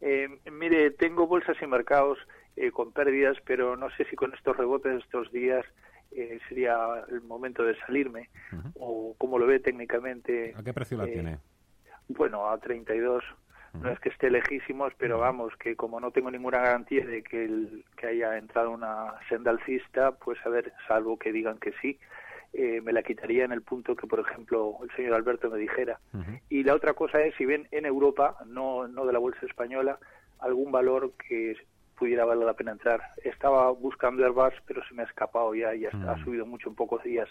Eh, 0.00 0.28
mire, 0.50 0.90
tengo 0.92 1.26
bolsas 1.26 1.56
y 1.60 1.66
mercados 1.66 2.18
eh, 2.56 2.70
con 2.70 2.92
pérdidas, 2.92 3.36
pero 3.44 3.76
no 3.76 3.88
sé 3.96 4.04
si 4.04 4.16
con 4.16 4.34
estos 4.34 4.56
rebotes 4.56 4.92
de 4.92 4.98
estos 4.98 5.32
días 5.32 5.64
eh, 6.12 6.38
sería 6.48 6.76
el 7.08 7.22
momento 7.22 7.64
de 7.64 7.76
salirme 7.80 8.30
o 8.74 9.14
cómo 9.18 9.38
lo 9.38 9.46
ve 9.46 9.58
técnicamente. 9.60 10.54
¿A 10.56 10.62
qué 10.62 10.72
precio 10.72 10.96
la 10.96 11.06
tiene? 11.06 11.38
Bueno, 12.08 12.48
a 12.48 12.58
32. 12.58 13.24
No 13.82 13.90
es 13.90 14.00
que 14.00 14.08
esté 14.08 14.30
lejísimos, 14.30 14.92
pero 14.98 15.18
vamos, 15.18 15.54
que 15.56 15.76
como 15.76 16.00
no 16.00 16.10
tengo 16.10 16.30
ninguna 16.30 16.58
garantía 16.58 17.04
de 17.04 17.22
que, 17.22 17.44
el, 17.44 17.84
que 17.96 18.06
haya 18.08 18.36
entrado 18.38 18.70
una 18.70 19.14
senda 19.28 19.50
alcista, 19.50 20.12
pues 20.12 20.38
a 20.44 20.48
ver, 20.48 20.72
salvo 20.88 21.18
que 21.18 21.32
digan 21.32 21.58
que 21.58 21.72
sí, 21.80 21.98
eh, 22.52 22.80
me 22.80 22.92
la 22.92 23.02
quitaría 23.02 23.44
en 23.44 23.52
el 23.52 23.62
punto 23.62 23.94
que, 23.94 24.06
por 24.06 24.20
ejemplo, 24.20 24.78
el 24.82 24.90
señor 24.96 25.14
Alberto 25.14 25.50
me 25.50 25.58
dijera. 25.58 26.00
Y 26.48 26.64
la 26.64 26.74
otra 26.74 26.94
cosa 26.94 27.20
es, 27.20 27.34
si 27.34 27.44
ven 27.44 27.68
en 27.70 27.84
Europa, 27.84 28.36
no, 28.46 28.88
no 28.88 29.04
de 29.04 29.12
la 29.12 29.18
bolsa 29.18 29.44
española, 29.44 29.98
algún 30.38 30.72
valor 30.72 31.12
que 31.28 31.56
pudiera 31.96 32.24
valer 32.24 32.46
la 32.46 32.54
pena 32.54 32.72
entrar. 32.72 33.00
Estaba 33.24 33.70
buscando 33.70 34.24
Airbus, 34.24 34.54
pero 34.66 34.82
se 34.86 34.94
me 34.94 35.02
ha 35.02 35.06
escapado 35.06 35.54
ya 35.54 35.74
y 35.74 35.86
ha 35.86 35.90
mm. 35.90 36.24
subido 36.24 36.46
mucho 36.46 36.68
en 36.68 36.74
pocos 36.74 37.02
días. 37.02 37.28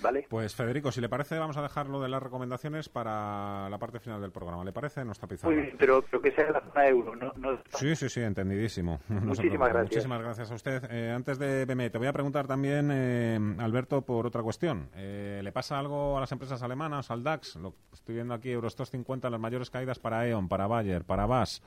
¿Vale? 0.00 0.26
Pues 0.28 0.54
Federico, 0.54 0.92
si 0.92 1.00
le 1.00 1.08
parece, 1.08 1.38
vamos 1.38 1.56
a 1.56 1.62
dejarlo 1.62 2.00
de 2.00 2.08
las 2.08 2.22
recomendaciones 2.22 2.88
para 2.88 3.68
la 3.68 3.78
parte 3.78 3.98
final 3.98 4.20
del 4.20 4.30
programa. 4.30 4.64
¿Le 4.64 4.72
parece? 4.72 5.04
No 5.04 5.12
está 5.12 5.26
pizarra. 5.26 5.54
pero, 5.78 6.02
pero 6.02 6.22
que 6.22 6.30
sea 6.32 6.50
la 6.50 6.60
zona 6.60 6.86
euro. 6.86 7.16
No, 7.16 7.32
Sí, 7.74 7.96
sí, 7.96 8.08
sí, 8.08 8.20
entendidísimo. 8.20 9.00
Muchísimas 9.08 9.68
gracias. 9.70 9.90
Muchísimas 9.90 10.22
gracias 10.22 10.50
a 10.50 10.54
usted. 10.54 10.84
Eh, 10.90 11.10
antes 11.10 11.38
de 11.38 11.64
BME, 11.64 11.90
te 11.90 11.98
voy 11.98 12.06
a 12.06 12.12
preguntar 12.12 12.46
también, 12.46 12.90
eh, 12.92 13.38
Alberto, 13.58 14.02
por 14.02 14.26
otra 14.26 14.42
cuestión. 14.42 14.88
Eh, 14.94 15.40
¿Le 15.42 15.52
pasa 15.52 15.78
algo 15.78 16.16
a 16.16 16.20
las 16.20 16.32
empresas 16.32 16.62
alemanas, 16.62 17.10
al 17.10 17.22
DAX? 17.22 17.56
Lo 17.56 17.74
estoy 17.92 18.14
viendo 18.14 18.34
aquí, 18.34 18.50
Eurostos 18.50 18.90
50, 18.90 19.30
las 19.30 19.40
mayores 19.40 19.70
caídas 19.70 19.98
para 19.98 20.26
E.ON, 20.28 20.48
para 20.48 20.66
Bayer, 20.66 21.04
para 21.04 21.26
BAS 21.26 21.62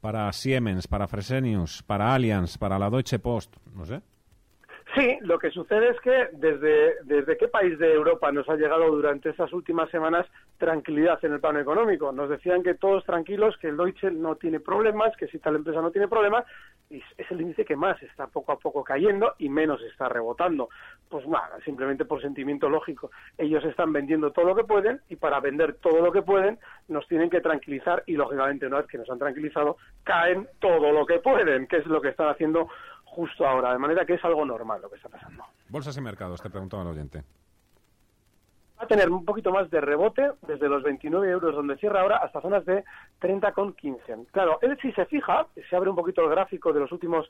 para 0.00 0.32
Siemens, 0.32 0.86
para 0.86 1.08
Fresenius, 1.08 1.82
para 1.82 2.14
Allianz, 2.14 2.58
para 2.58 2.78
la 2.78 2.90
Deutsche 2.90 3.18
Post, 3.18 3.56
no 3.74 3.84
sé. 3.84 4.00
Sí, 4.98 5.16
lo 5.20 5.38
que 5.38 5.52
sucede 5.52 5.90
es 5.90 6.00
que 6.00 6.28
desde, 6.32 6.96
desde 7.04 7.36
qué 7.36 7.46
país 7.46 7.78
de 7.78 7.92
Europa 7.92 8.32
nos 8.32 8.48
ha 8.48 8.56
llegado 8.56 8.90
durante 8.90 9.30
estas 9.30 9.52
últimas 9.52 9.88
semanas 9.90 10.26
tranquilidad 10.56 11.24
en 11.24 11.34
el 11.34 11.40
plano 11.40 11.60
económico. 11.60 12.10
Nos 12.10 12.28
decían 12.28 12.64
que 12.64 12.74
todos 12.74 13.04
tranquilos, 13.04 13.56
que 13.58 13.68
el 13.68 13.76
Deutsche 13.76 14.10
no 14.10 14.34
tiene 14.34 14.58
problemas, 14.58 15.16
que 15.16 15.28
si 15.28 15.38
tal 15.38 15.54
empresa 15.54 15.80
no 15.80 15.92
tiene 15.92 16.08
problemas, 16.08 16.44
y 16.90 17.00
es 17.16 17.30
el 17.30 17.40
índice 17.40 17.64
que 17.64 17.76
más 17.76 18.02
está 18.02 18.26
poco 18.26 18.50
a 18.50 18.58
poco 18.58 18.82
cayendo 18.82 19.34
y 19.38 19.48
menos 19.48 19.80
está 19.82 20.08
rebotando. 20.08 20.68
Pues 21.08 21.28
nada, 21.28 21.60
simplemente 21.64 22.04
por 22.04 22.20
sentimiento 22.20 22.68
lógico. 22.68 23.12
Ellos 23.36 23.64
están 23.66 23.92
vendiendo 23.92 24.32
todo 24.32 24.46
lo 24.46 24.56
que 24.56 24.64
pueden 24.64 25.00
y 25.08 25.14
para 25.14 25.38
vender 25.38 25.74
todo 25.74 26.00
lo 26.00 26.10
que 26.10 26.22
pueden 26.22 26.58
nos 26.88 27.06
tienen 27.06 27.30
que 27.30 27.40
tranquilizar 27.40 28.02
y 28.06 28.14
lógicamente 28.14 28.66
una 28.66 28.78
vez 28.78 28.86
que 28.88 28.98
nos 28.98 29.08
han 29.10 29.18
tranquilizado 29.18 29.76
caen 30.02 30.48
todo 30.58 30.90
lo 30.90 31.06
que 31.06 31.20
pueden, 31.20 31.68
que 31.68 31.76
es 31.76 31.86
lo 31.86 32.00
que 32.00 32.08
están 32.08 32.28
haciendo 32.28 32.68
justo 33.18 33.44
ahora, 33.44 33.72
de 33.72 33.78
manera 33.78 34.06
que 34.06 34.14
es 34.14 34.24
algo 34.24 34.44
normal 34.44 34.80
lo 34.80 34.88
que 34.88 34.94
está 34.94 35.08
pasando. 35.08 35.44
Bolsas 35.68 35.96
y 35.96 36.00
mercados, 36.00 36.40
te 36.40 36.50
preguntaba 36.50 36.84
el 36.84 36.90
oyente 36.90 37.24
va 38.78 38.84
a 38.84 38.86
tener 38.86 39.10
un 39.10 39.24
poquito 39.24 39.50
más 39.50 39.68
de 39.70 39.80
rebote 39.80 40.30
desde 40.46 40.68
los 40.68 40.82
29 40.82 41.28
euros 41.28 41.54
donde 41.54 41.76
cierra 41.76 42.02
ahora 42.02 42.18
hasta 42.18 42.40
zonas 42.40 42.64
de 42.64 42.84
30,15. 43.20 44.26
Claro, 44.30 44.58
él 44.62 44.78
si 44.80 44.92
se 44.92 45.04
fija, 45.06 45.46
se 45.68 45.76
abre 45.76 45.90
un 45.90 45.96
poquito 45.96 46.22
el 46.22 46.30
gráfico 46.30 46.72
de 46.72 46.80
los 46.80 46.92
últimos 46.92 47.28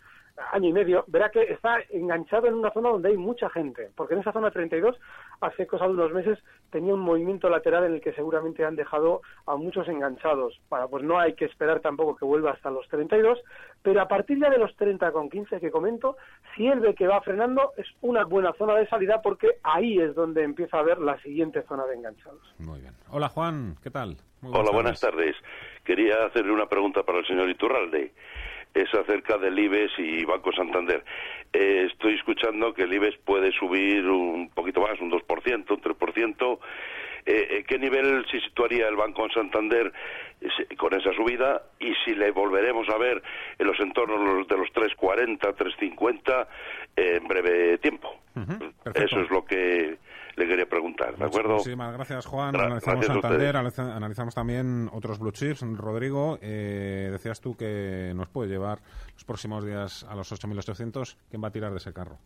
año 0.53 0.69
y 0.69 0.73
medio, 0.73 1.05
verá 1.09 1.31
que 1.31 1.43
está 1.43 1.79
enganchado 1.91 2.47
en 2.47 2.55
una 2.55 2.71
zona 2.71 2.91
donde 2.91 3.09
hay 3.09 3.17
mucha 3.17 3.49
gente, 3.51 3.91
porque 3.97 4.15
en 4.15 4.21
esa 4.21 4.33
zona 4.33 4.51
32 4.51 4.97
hace 5.41 5.67
cosa 5.67 5.87
de 5.87 5.93
unos 5.93 6.13
meses 6.13 6.39
tenía 6.71 6.95
un 6.95 7.01
movimiento 7.01 7.49
lateral 7.49 7.85
en 7.85 7.95
el 7.95 8.01
que 8.01 8.13
seguramente 8.13 8.65
han 8.65 8.77
dejado 8.77 9.23
a 9.47 9.57
muchos 9.57 9.89
enganchados. 9.89 10.61
Para, 10.69 10.87
pues 10.87 11.03
no 11.03 11.19
hay 11.19 11.35
que 11.35 11.47
esperar 11.47 11.81
tampoco 11.81 12.17
que 12.17 12.25
vuelva 12.25 12.51
hasta 12.51 12.71
los 12.71 12.87
32, 12.89 13.39
pero 13.83 14.01
a 14.01 14.09
partir 14.09 14.39
ya 14.41 14.51
de 14.51 14.59
los 14.59 14.77
30,15 14.77 15.61
que 15.61 15.71
comento, 15.71 16.17
si 16.55 16.67
él 16.67 16.81
ve 16.81 16.95
que 16.95 17.07
va 17.07 17.21
frenando, 17.21 17.73
es 17.77 17.87
una 18.01 18.25
buena 18.25 18.53
zona 18.55 18.75
de 18.75 18.89
salida 18.89 19.23
porque 19.23 19.49
ahí 19.63 19.99
es 19.99 20.15
donde 20.15 20.43
empieza 20.43 20.79
a 20.79 20.83
ver 20.83 20.99
la 20.99 21.21
siguiente 21.23 21.63
zona 21.63 21.87
de 21.87 21.97
enganchados. 21.97 22.55
Muy 22.59 22.81
bien. 22.81 22.93
Hola 23.11 23.29
Juan, 23.29 23.77
¿qué 23.83 23.91
tal? 23.91 24.17
Hola, 24.43 24.71
buenas 24.73 25.01
tardes. 25.01 25.35
Quería 25.85 26.27
hacerle 26.27 26.53
una 26.53 26.67
pregunta 26.67 27.03
para 27.03 27.19
el 27.19 27.27
señor 27.27 27.49
Iturralde. 27.49 28.13
Es 28.75 28.93
acerca 28.95 29.39
del 29.39 29.59
IBEX 29.59 29.99
y 29.99 30.25
Banco 30.25 30.53
Santander. 30.53 31.03
Eh, 31.53 31.89
estoy 31.91 32.15
escuchando 32.15 32.73
que 32.73 32.83
el 32.83 32.93
IBEX 32.93 33.19
puede 33.25 33.51
subir 33.53 34.07
un 34.07 34.51
poquito 34.51 34.81
más, 34.81 35.01
un 35.01 35.11
2%, 35.11 35.71
un 35.71 35.81
3%. 35.81 36.59
Eh, 37.31 37.65
¿Qué 37.69 37.79
nivel 37.79 38.25
se 38.31 38.41
situaría 38.41 38.89
el 38.89 38.97
Banco 38.97 39.29
Santander 39.29 39.93
con 40.79 40.95
esa 40.95 41.13
subida? 41.13 41.63
Y 41.79 41.93
si 42.03 42.15
le 42.15 42.31
volveremos 42.31 42.89
a 42.89 42.97
ver 42.97 43.23
en 43.59 43.67
los 43.67 43.79
entornos 43.81 44.49
de 44.49 44.57
los 44.57 44.69
3,40, 44.69 45.39
3,50 45.39 46.47
en 46.97 47.29
breve 47.29 47.77
tiempo. 47.79 48.17
Eso 48.95 49.21
es 49.21 49.31
lo 49.31 49.45
que 49.45 49.99
le 50.37 50.47
quería 50.47 50.67
preguntar, 50.67 51.17
¿de 51.17 51.25
acuerdo? 51.27 51.55
Muchísimas 51.55 51.93
gracias, 51.93 52.25
Juan. 52.25 52.57
analizamos 52.57 53.05
Santander, 53.05 53.57
analizamos 53.57 54.35
también 54.35 54.89
otros 54.93 55.19
blue 55.19 55.33
chips. 55.33 55.63
Rodrigo, 55.77 56.39
eh, 56.41 57.09
decías 57.11 57.43
tú 57.43 57.57
que 57.57 58.13
nos 58.15 58.29
puede 58.29 58.49
llevar 58.49 58.79
los 59.13 59.25
próximos 59.25 59.67
días 59.67 60.07
a 60.09 60.15
los 60.15 60.33
8.800. 60.33 61.17
¿Quién 61.29 61.43
va 61.43 61.49
a 61.49 61.53
tirar 61.53 61.73
de 61.73 61.77
ese 61.77 61.93
carro? 61.93 62.19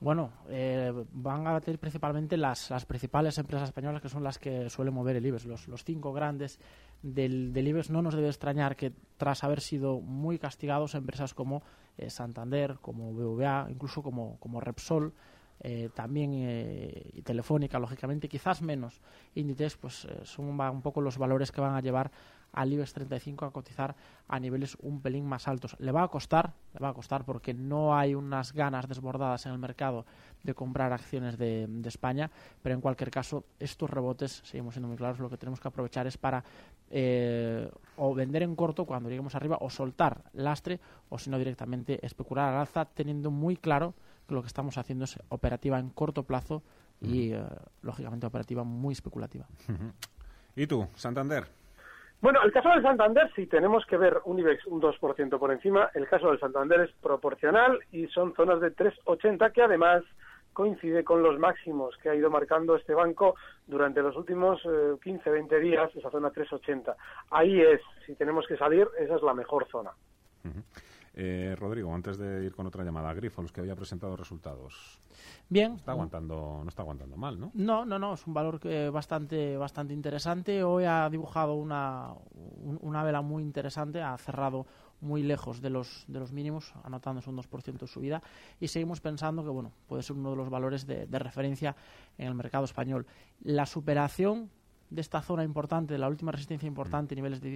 Bueno, 0.00 0.32
eh, 0.48 0.92
van 1.12 1.46
a 1.46 1.52
batir 1.52 1.78
principalmente 1.78 2.36
las, 2.36 2.70
las, 2.70 2.84
principales 2.84 3.38
empresas 3.38 3.68
españolas 3.68 4.02
que 4.02 4.08
son 4.08 4.24
las 4.24 4.38
que 4.38 4.68
suelen 4.68 4.92
mover 4.92 5.16
el 5.16 5.26
IBEX. 5.26 5.46
Los, 5.46 5.68
los 5.68 5.84
cinco 5.84 6.12
grandes 6.12 6.58
del, 7.02 7.52
del, 7.52 7.68
IBEX 7.68 7.90
no 7.90 8.02
nos 8.02 8.14
debe 8.14 8.28
extrañar 8.28 8.76
que 8.76 8.92
tras 9.16 9.44
haber 9.44 9.60
sido 9.60 10.00
muy 10.00 10.38
castigados 10.38 10.94
empresas 10.94 11.32
como 11.32 11.62
eh, 11.96 12.10
Santander, 12.10 12.78
como 12.80 13.12
BVA, 13.12 13.68
incluso 13.70 14.02
como, 14.02 14.36
como 14.40 14.60
Repsol, 14.60 15.14
eh, 15.60 15.88
también 15.94 16.32
eh, 16.34 17.22
Telefónica, 17.24 17.78
lógicamente, 17.78 18.28
quizás 18.28 18.60
menos 18.60 19.00
Inditex, 19.34 19.76
pues 19.76 20.04
eh, 20.04 20.20
son 20.24 20.60
un 20.60 20.82
poco 20.82 21.00
los 21.00 21.16
valores 21.16 21.52
que 21.52 21.60
van 21.60 21.74
a 21.74 21.80
llevar 21.80 22.10
al 22.54 22.72
IBEX 22.72 22.92
35 22.94 23.44
a 23.44 23.50
cotizar 23.52 23.94
a 24.28 24.40
niveles 24.40 24.76
un 24.80 25.00
pelín 25.00 25.26
más 25.26 25.48
altos. 25.48 25.76
Le 25.78 25.92
va 25.92 26.02
a 26.02 26.08
costar, 26.08 26.54
le 26.72 26.80
va 26.80 26.90
a 26.90 26.94
costar 26.94 27.24
porque 27.24 27.52
no 27.52 27.96
hay 27.96 28.14
unas 28.14 28.52
ganas 28.52 28.88
desbordadas 28.88 29.46
en 29.46 29.52
el 29.52 29.58
mercado 29.58 30.06
de 30.42 30.54
comprar 30.54 30.92
acciones 30.92 31.38
de, 31.38 31.68
España, 31.84 32.30
pero 32.62 32.74
en 32.74 32.80
cualquier 32.80 33.10
caso 33.10 33.44
estos 33.58 33.90
rebotes, 33.90 34.42
seguimos 34.44 34.74
siendo 34.74 34.88
muy 34.88 34.96
claros, 34.96 35.18
lo 35.18 35.28
que 35.28 35.36
tenemos 35.36 35.60
que 35.60 35.68
aprovechar 35.68 36.06
es 36.06 36.16
para 36.16 36.44
o 37.96 38.14
vender 38.14 38.42
en 38.42 38.54
corto 38.54 38.84
cuando 38.84 39.08
lleguemos 39.08 39.34
arriba 39.34 39.58
o 39.60 39.68
soltar 39.68 40.22
lastre 40.32 40.78
o 41.08 41.18
si 41.18 41.28
no 41.28 41.38
directamente 41.38 42.04
especular 42.06 42.54
al 42.54 42.60
alza 42.60 42.84
teniendo 42.84 43.32
muy 43.32 43.56
claro 43.56 43.94
lo 44.28 44.42
que 44.42 44.46
estamos 44.46 44.78
haciendo 44.78 45.04
es 45.04 45.18
operativa 45.28 45.78
en 45.78 45.90
corto 45.90 46.22
plazo 46.22 46.62
y, 47.00 47.32
eh, 47.32 47.44
lógicamente, 47.82 48.26
operativa 48.26 48.64
muy 48.64 48.92
especulativa. 48.92 49.46
¿Y 50.56 50.66
tú, 50.66 50.86
Santander? 50.94 51.46
Bueno, 52.24 52.40
el 52.42 52.52
caso 52.52 52.70
del 52.70 52.80
Santander, 52.80 53.30
si 53.36 53.46
tenemos 53.46 53.84
que 53.84 53.98
ver 53.98 54.22
un 54.24 54.38
IBEX 54.38 54.66
un 54.68 54.80
2% 54.80 55.38
por 55.38 55.52
encima, 55.52 55.90
el 55.92 56.08
caso 56.08 56.30
del 56.30 56.40
Santander 56.40 56.80
es 56.80 56.90
proporcional 57.02 57.78
y 57.92 58.06
son 58.06 58.34
zonas 58.34 58.62
de 58.62 58.74
3,80 58.74 59.52
que 59.52 59.60
además 59.60 60.02
coincide 60.54 61.04
con 61.04 61.22
los 61.22 61.38
máximos 61.38 61.94
que 61.98 62.08
ha 62.08 62.14
ido 62.14 62.30
marcando 62.30 62.76
este 62.76 62.94
banco 62.94 63.34
durante 63.66 64.00
los 64.00 64.16
últimos 64.16 64.62
15, 65.02 65.28
eh, 65.28 65.32
20 65.32 65.60
días, 65.60 65.94
esa 65.94 66.10
zona 66.10 66.30
3,80. 66.30 66.96
Ahí 67.28 67.60
es, 67.60 67.82
si 68.06 68.14
tenemos 68.14 68.46
que 68.46 68.56
salir, 68.56 68.88
esa 68.98 69.16
es 69.16 69.22
la 69.22 69.34
mejor 69.34 69.68
zona. 69.68 69.90
Eh, 71.16 71.54
Rodrigo, 71.56 71.94
antes 71.94 72.18
de 72.18 72.44
ir 72.44 72.52
con 72.52 72.66
otra 72.66 72.82
llamada, 72.82 73.14
los 73.14 73.52
que 73.52 73.60
había 73.60 73.76
presentado 73.76 74.16
resultados. 74.16 74.98
Bien. 75.48 75.74
Está 75.74 75.92
aguantando, 75.92 76.60
no 76.62 76.68
está 76.68 76.82
aguantando 76.82 77.16
mal, 77.16 77.38
¿no? 77.38 77.52
No, 77.54 77.84
no, 77.84 78.00
no, 78.00 78.14
es 78.14 78.26
un 78.26 78.34
valor 78.34 78.58
que 78.58 78.90
bastante, 78.90 79.56
bastante 79.56 79.94
interesante. 79.94 80.64
Hoy 80.64 80.84
ha 80.84 81.08
dibujado 81.08 81.54
una, 81.54 82.12
una 82.80 83.04
vela 83.04 83.22
muy 83.22 83.44
interesante, 83.44 84.02
ha 84.02 84.18
cerrado 84.18 84.66
muy 85.00 85.22
lejos 85.22 85.60
de 85.60 85.70
los, 85.70 86.04
de 86.08 86.18
los 86.18 86.32
mínimos, 86.32 86.72
anotándose 86.82 87.30
un 87.30 87.36
2% 87.36 87.78
de 87.78 87.86
subida, 87.86 88.22
y 88.58 88.66
seguimos 88.66 89.00
pensando 89.00 89.44
que 89.44 89.50
bueno, 89.50 89.70
puede 89.86 90.02
ser 90.02 90.16
uno 90.16 90.30
de 90.30 90.36
los 90.36 90.50
valores 90.50 90.84
de, 90.86 91.06
de 91.06 91.18
referencia 91.20 91.76
en 92.18 92.26
el 92.26 92.34
mercado 92.34 92.64
español. 92.64 93.06
La 93.42 93.66
superación 93.66 94.50
de 94.90 95.00
esta 95.00 95.20
zona 95.22 95.44
importante, 95.44 95.94
de 95.94 95.98
la 95.98 96.08
última 96.08 96.32
resistencia 96.32 96.66
importante, 96.66 97.14
niveles 97.14 97.40
de 97.40 97.50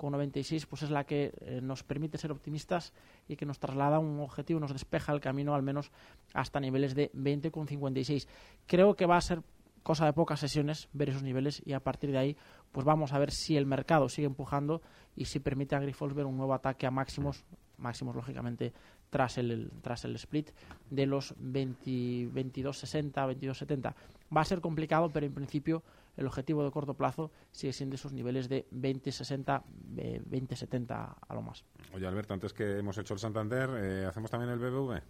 19,96, 0.00 0.66
pues 0.66 0.82
es 0.82 0.90
la 0.90 1.04
que 1.04 1.32
eh, 1.40 1.60
nos 1.62 1.82
permite 1.82 2.18
ser 2.18 2.32
optimistas 2.32 2.92
y 3.28 3.36
que 3.36 3.46
nos 3.46 3.58
traslada 3.58 3.98
un 3.98 4.20
objetivo, 4.20 4.60
nos 4.60 4.72
despeja 4.72 5.12
el 5.12 5.20
camino 5.20 5.54
al 5.54 5.62
menos 5.62 5.90
hasta 6.34 6.60
niveles 6.60 6.94
de 6.94 7.10
20,56. 7.12 8.26
Creo 8.66 8.94
que 8.94 9.06
va 9.06 9.16
a 9.16 9.20
ser 9.20 9.42
cosa 9.82 10.04
de 10.04 10.12
pocas 10.12 10.40
sesiones 10.40 10.88
ver 10.92 11.08
esos 11.08 11.22
niveles 11.22 11.62
y 11.64 11.72
a 11.72 11.80
partir 11.80 12.10
de 12.10 12.18
ahí 12.18 12.36
pues 12.72 12.84
vamos 12.84 13.12
a 13.12 13.18
ver 13.18 13.30
si 13.30 13.56
el 13.56 13.66
mercado 13.66 14.08
sigue 14.08 14.26
empujando 14.26 14.82
y 15.16 15.24
si 15.24 15.40
permite 15.40 15.74
a 15.74 15.80
Grifols 15.80 16.14
ver 16.14 16.26
un 16.26 16.36
nuevo 16.36 16.54
ataque 16.54 16.86
a 16.86 16.90
máximos, 16.90 17.44
máximos 17.78 18.14
lógicamente 18.14 18.72
tras 19.08 19.38
el, 19.38 19.70
tras 19.82 20.04
el 20.04 20.14
split 20.16 20.50
de 20.90 21.06
los 21.06 21.34
22.60, 21.38 23.12
22.70. 23.12 23.94
Va 24.34 24.40
a 24.40 24.44
ser 24.44 24.60
complicado, 24.60 25.10
pero 25.10 25.26
en 25.26 25.34
principio 25.34 25.82
el 26.16 26.26
objetivo 26.26 26.64
de 26.64 26.70
corto 26.70 26.94
plazo 26.94 27.30
sigue 27.50 27.72
siendo 27.72 27.94
esos 27.96 28.12
niveles 28.12 28.48
de 28.48 28.66
20-60, 28.72 29.62
20-70 29.94 31.14
a 31.28 31.34
lo 31.34 31.42
más. 31.42 31.64
Oye, 31.94 32.06
Alberto, 32.06 32.34
antes 32.34 32.52
que 32.52 32.78
hemos 32.78 32.96
hecho 32.98 33.14
el 33.14 33.20
Santander, 33.20 33.70
eh, 33.76 34.06
¿hacemos 34.06 34.30
también 34.30 34.52
el 34.52 34.58
BBV? 34.58 35.00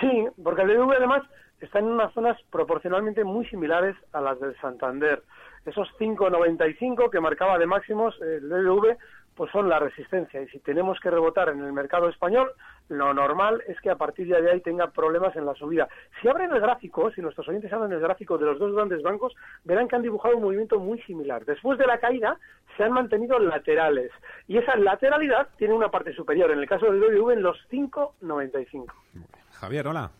Sí, 0.00 0.26
porque 0.42 0.62
el 0.62 0.68
BBV 0.68 0.92
además 0.92 1.22
está 1.60 1.78
en 1.78 1.86
unas 1.86 2.12
zonas 2.14 2.38
proporcionalmente 2.50 3.24
muy 3.24 3.46
similares 3.46 3.96
a 4.12 4.20
las 4.20 4.40
del 4.40 4.58
Santander. 4.60 5.22
Esos 5.66 5.88
5,95 5.98 7.10
que 7.10 7.20
marcaba 7.20 7.58
de 7.58 7.66
máximos 7.66 8.18
el 8.22 8.48
BBV 8.48 8.96
pues 9.34 9.50
son 9.52 9.68
la 9.68 9.78
resistencia. 9.78 10.40
Y 10.42 10.48
si 10.48 10.58
tenemos 10.60 10.98
que 11.00 11.10
rebotar 11.10 11.48
en 11.48 11.60
el 11.60 11.72
mercado 11.72 12.08
español, 12.08 12.52
lo 12.88 13.14
normal 13.14 13.62
es 13.68 13.80
que 13.80 13.90
a 13.90 13.96
partir 13.96 14.26
de 14.28 14.50
ahí 14.50 14.60
tenga 14.60 14.90
problemas 14.90 15.34
en 15.36 15.46
la 15.46 15.54
subida. 15.54 15.88
Si 16.20 16.28
abren 16.28 16.52
el 16.52 16.60
gráfico, 16.60 17.10
si 17.12 17.20
nuestros 17.20 17.48
oyentes 17.48 17.72
abren 17.72 17.92
el 17.92 18.00
gráfico 18.00 18.36
de 18.36 18.46
los 18.46 18.58
dos 18.58 18.74
grandes 18.74 19.02
bancos, 19.02 19.34
verán 19.64 19.88
que 19.88 19.96
han 19.96 20.02
dibujado 20.02 20.36
un 20.36 20.42
movimiento 20.42 20.78
muy 20.78 21.00
similar. 21.02 21.44
Después 21.44 21.78
de 21.78 21.86
la 21.86 21.98
caída, 21.98 22.38
se 22.76 22.84
han 22.84 22.92
mantenido 22.92 23.38
laterales. 23.38 24.10
Y 24.46 24.58
esa 24.58 24.76
lateralidad 24.76 25.48
tiene 25.56 25.74
una 25.74 25.90
parte 25.90 26.12
superior. 26.12 26.50
En 26.50 26.58
el 26.58 26.68
caso 26.68 26.86
del 26.86 27.00
BBV, 27.00 27.30
en 27.32 27.42
los 27.42 27.56
5,95. 27.70 28.86
Javier, 29.52 29.86
hola. 29.86 30.10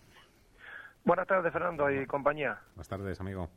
Buenas 1.05 1.27
tardes, 1.27 1.53
Fernando 1.53 1.91
y 1.91 2.07
compañía. 2.07 2.59
Buenas 2.75 2.89
tardes, 2.89 3.21
amigo. 3.21 3.49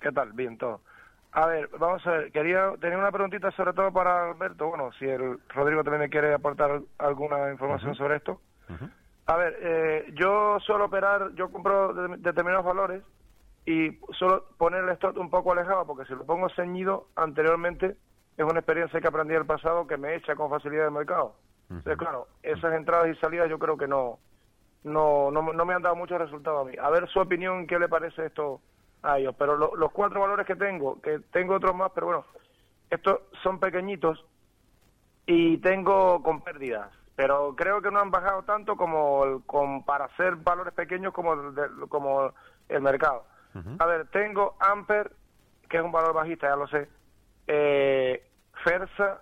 ¿Qué 0.00 0.12
tal? 0.12 0.32
Bien, 0.32 0.56
todo. 0.56 0.82
A 1.32 1.46
ver, 1.46 1.68
vamos 1.78 2.04
a 2.06 2.10
ver, 2.10 2.32
quería 2.32 2.72
tener 2.80 2.98
una 2.98 3.12
preguntita 3.12 3.50
sobre 3.52 3.72
todo 3.72 3.92
para 3.92 4.30
Alberto, 4.30 4.68
bueno, 4.68 4.90
si 4.98 5.04
el 5.04 5.38
Rodrigo 5.48 5.84
también 5.84 6.02
me 6.02 6.10
quiere 6.10 6.34
aportar 6.34 6.80
alguna 6.98 7.50
información 7.52 7.94
sobre 7.94 8.16
esto. 8.16 8.40
A 9.26 9.36
ver, 9.36 9.56
eh, 9.60 10.12
yo 10.14 10.58
suelo 10.60 10.86
operar, 10.86 11.32
yo 11.34 11.52
compro 11.52 11.94
determinados 12.18 12.64
valores 12.64 13.04
y 13.64 13.96
suelo 14.12 14.44
poner 14.58 14.82
el 14.82 14.90
stop 14.90 15.18
un 15.18 15.30
poco 15.30 15.52
alejado 15.52 15.86
porque 15.86 16.04
si 16.06 16.14
lo 16.14 16.26
pongo 16.26 16.48
ceñido 16.50 17.08
anteriormente 17.14 17.96
es 18.36 18.44
una 18.44 18.58
experiencia 18.58 19.00
que 19.00 19.06
aprendí 19.06 19.34
en 19.34 19.40
el 19.40 19.46
pasado 19.46 19.86
que 19.86 19.96
me 19.96 20.16
echa 20.16 20.34
con 20.34 20.50
facilidad 20.50 20.84
del 20.84 20.92
mercado. 20.92 21.36
Entonces, 21.68 21.96
claro, 21.98 22.26
esas 22.42 22.74
entradas 22.74 23.08
y 23.08 23.20
salidas 23.20 23.48
yo 23.48 23.60
creo 23.60 23.76
que 23.76 23.86
no, 23.86 24.18
no, 24.82 25.30
no, 25.30 25.52
no 25.52 25.64
me 25.64 25.74
han 25.74 25.82
dado 25.82 25.94
muchos 25.94 26.18
resultados 26.18 26.66
a 26.66 26.70
mí. 26.70 26.76
A 26.80 26.90
ver 26.90 27.08
su 27.08 27.20
opinión, 27.20 27.68
¿qué 27.68 27.78
le 27.78 27.88
parece 27.88 28.26
esto 28.26 28.60
a 29.02 29.18
ellos. 29.18 29.34
Pero 29.38 29.56
los 29.56 29.92
cuatro 29.92 30.20
valores 30.20 30.46
que 30.46 30.56
tengo, 30.56 31.00
que 31.00 31.20
tengo 31.32 31.54
otros 31.54 31.74
más, 31.74 31.92
pero 31.94 32.06
bueno, 32.06 32.24
estos 32.90 33.20
son 33.42 33.58
pequeñitos 33.60 34.24
y 35.26 35.58
tengo 35.58 36.22
con 36.22 36.42
pérdidas. 36.42 36.90
Pero 37.16 37.54
creo 37.54 37.82
que 37.82 37.90
no 37.90 38.00
han 38.00 38.10
bajado 38.10 38.42
tanto 38.44 38.76
como, 38.76 39.42
para 39.84 40.08
ser 40.16 40.36
valores 40.36 40.72
pequeños 40.72 41.12
como, 41.12 41.34
como 41.88 42.32
el 42.68 42.80
mercado. 42.80 43.24
A 43.78 43.86
ver, 43.86 44.06
tengo 44.08 44.56
Amper, 44.60 45.12
que 45.68 45.78
es 45.78 45.82
un 45.82 45.92
valor 45.92 46.14
bajista, 46.14 46.48
ya 46.48 46.56
lo 46.56 46.68
sé. 46.68 46.88
Eh, 47.46 48.24
Fersa, 48.64 49.20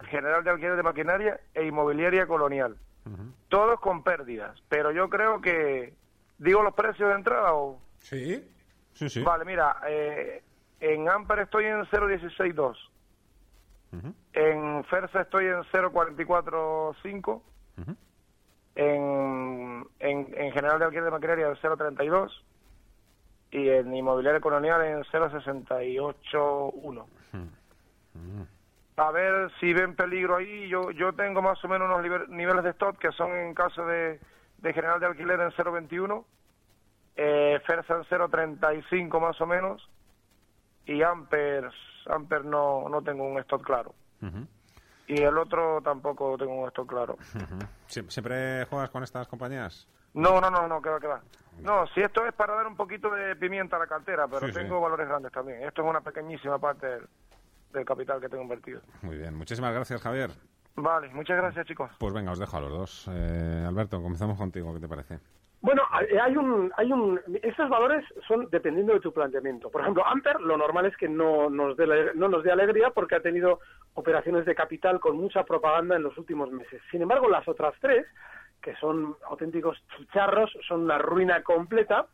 General 0.00 0.42
de 0.42 0.50
Alquiler 0.50 0.76
de 0.76 0.82
Maquinaria 0.82 1.40
e 1.54 1.64
Inmobiliaria 1.64 2.26
Colonial. 2.26 2.76
todos 3.48 3.78
con 3.80 4.02
pérdidas. 4.02 4.60
Pero 4.68 4.90
yo 4.90 5.08
creo 5.08 5.40
que, 5.40 5.94
digo 6.38 6.62
los 6.62 6.74
precios 6.74 7.08
de 7.08 7.14
entrada 7.14 7.54
o... 7.54 7.80
Sí, 8.00 8.46
sí, 8.98 9.08
sí. 9.08 9.22
Vale, 9.22 9.44
mira, 9.44 9.76
eh, 9.86 10.42
en 10.80 11.08
Amper 11.08 11.38
estoy 11.40 11.66
en 11.66 11.84
0.162. 11.84 12.76
En 14.32 14.84
Fersa 14.84 15.22
estoy 15.22 15.46
en 15.46 15.62
0.445. 15.64 17.42
en, 18.74 19.86
en, 19.98 20.34
en 20.36 20.52
General 20.52 20.78
de 20.78 20.84
Alquiler 20.84 21.04
de 21.04 21.10
Maquinaria 21.10 21.48
en 21.48 21.54
0.32. 21.54 22.30
Y 23.50 23.70
en 23.70 23.94
Inmobiliaria 23.94 24.40
Colonial 24.40 24.84
en 24.84 25.02
0.681. 25.04 27.06
A 28.96 29.10
ver 29.12 29.50
si 29.60 29.72
ven 29.72 29.94
peligro 29.94 30.36
ahí. 30.36 30.68
Yo 30.68 30.90
yo 30.90 31.12
tengo 31.12 31.40
más 31.40 31.64
o 31.64 31.68
menos 31.68 31.88
unos 31.88 32.28
niveles 32.28 32.64
de 32.64 32.70
stock 32.70 32.98
que 32.98 33.12
son 33.12 33.30
en 33.30 33.54
caso 33.54 33.86
de, 33.86 34.18
de 34.58 34.72
General 34.72 34.98
de 35.00 35.06
Alquiler 35.06 35.40
en 35.40 35.50
0.21. 35.52 36.24
Eh, 37.20 37.60
Fersa 37.66 37.96
en 37.96 38.04
0.35 38.04 39.20
más 39.20 39.40
o 39.40 39.46
menos 39.46 39.90
y 40.86 41.02
Amper, 41.02 41.68
Amper 42.06 42.44
no, 42.44 42.88
no 42.88 43.02
tengo 43.02 43.24
un 43.24 43.40
stock 43.40 43.60
claro. 43.64 43.92
Y 45.08 45.20
el 45.20 45.36
otro 45.36 45.80
tampoco 45.82 46.38
tengo 46.38 46.62
un 46.62 46.68
stock 46.68 46.88
claro. 46.88 47.18
¿Siempre 47.88 48.64
juegas 48.66 48.90
con 48.90 49.02
estas 49.02 49.26
compañías? 49.26 49.88
No, 50.14 50.40
no, 50.40 50.48
no, 50.48 50.68
no, 50.68 50.80
que 50.80 50.90
va, 50.90 51.00
que 51.00 51.08
va. 51.08 51.20
No, 51.60 51.88
si 51.88 52.02
esto 52.02 52.24
es 52.24 52.32
para 52.34 52.54
dar 52.54 52.68
un 52.68 52.76
poquito 52.76 53.10
de 53.10 53.34
pimienta 53.34 53.74
a 53.74 53.80
la 53.80 53.88
cartera, 53.88 54.28
pero 54.28 54.52
tengo 54.52 54.80
valores 54.80 55.08
grandes 55.08 55.32
también. 55.32 55.64
Esto 55.64 55.82
es 55.82 55.88
una 55.88 56.00
pequeñísima 56.00 56.60
parte 56.60 56.86
del, 57.72 57.84
capital 57.84 58.20
que 58.20 58.28
tengo 58.28 58.44
invertido. 58.44 58.80
Muy 59.02 59.18
bien, 59.18 59.34
muchísimas 59.34 59.74
gracias, 59.74 60.00
Javier. 60.00 60.30
Vale, 60.76 61.08
muchas 61.08 61.36
gracias, 61.36 61.66
chicos. 61.66 61.90
Pues 61.98 62.14
venga, 62.14 62.30
os 62.30 62.38
dejo 62.38 62.56
a 62.56 62.60
los 62.60 62.70
dos. 62.70 63.10
Eh, 63.12 63.64
Alberto, 63.66 64.00
comenzamos 64.00 64.38
contigo, 64.38 64.72
¿qué 64.72 64.80
te 64.80 64.88
parece? 64.88 65.18
Bueno, 65.60 65.82
hay 65.90 66.36
un, 66.36 66.72
hay 66.76 66.92
un, 66.92 67.20
esos 67.42 67.68
valores 67.68 68.04
son 68.28 68.48
dependiendo 68.50 68.92
de 68.92 69.00
tu 69.00 69.12
planteamiento. 69.12 69.70
Por 69.70 69.80
ejemplo, 69.80 70.06
Amper, 70.06 70.40
lo 70.40 70.56
normal 70.56 70.86
es 70.86 70.96
que 70.96 71.08
no 71.08 71.50
nos 71.50 71.76
dé, 71.76 72.12
no 72.14 72.28
nos 72.28 72.44
dé 72.44 72.52
alegría 72.52 72.90
porque 72.90 73.16
ha 73.16 73.20
tenido 73.20 73.58
operaciones 73.94 74.46
de 74.46 74.54
capital 74.54 75.00
con 75.00 75.16
mucha 75.16 75.44
propaganda 75.44 75.96
en 75.96 76.04
los 76.04 76.16
últimos 76.16 76.50
meses. 76.52 76.80
Sin 76.92 77.02
embargo, 77.02 77.28
las 77.28 77.48
otras 77.48 77.74
tres, 77.80 78.06
que 78.62 78.76
son 78.76 79.16
auténticos 79.28 79.82
chicharros, 79.96 80.56
son 80.68 80.82
una 80.82 80.98
ruina 80.98 81.42
completa. 81.42 82.06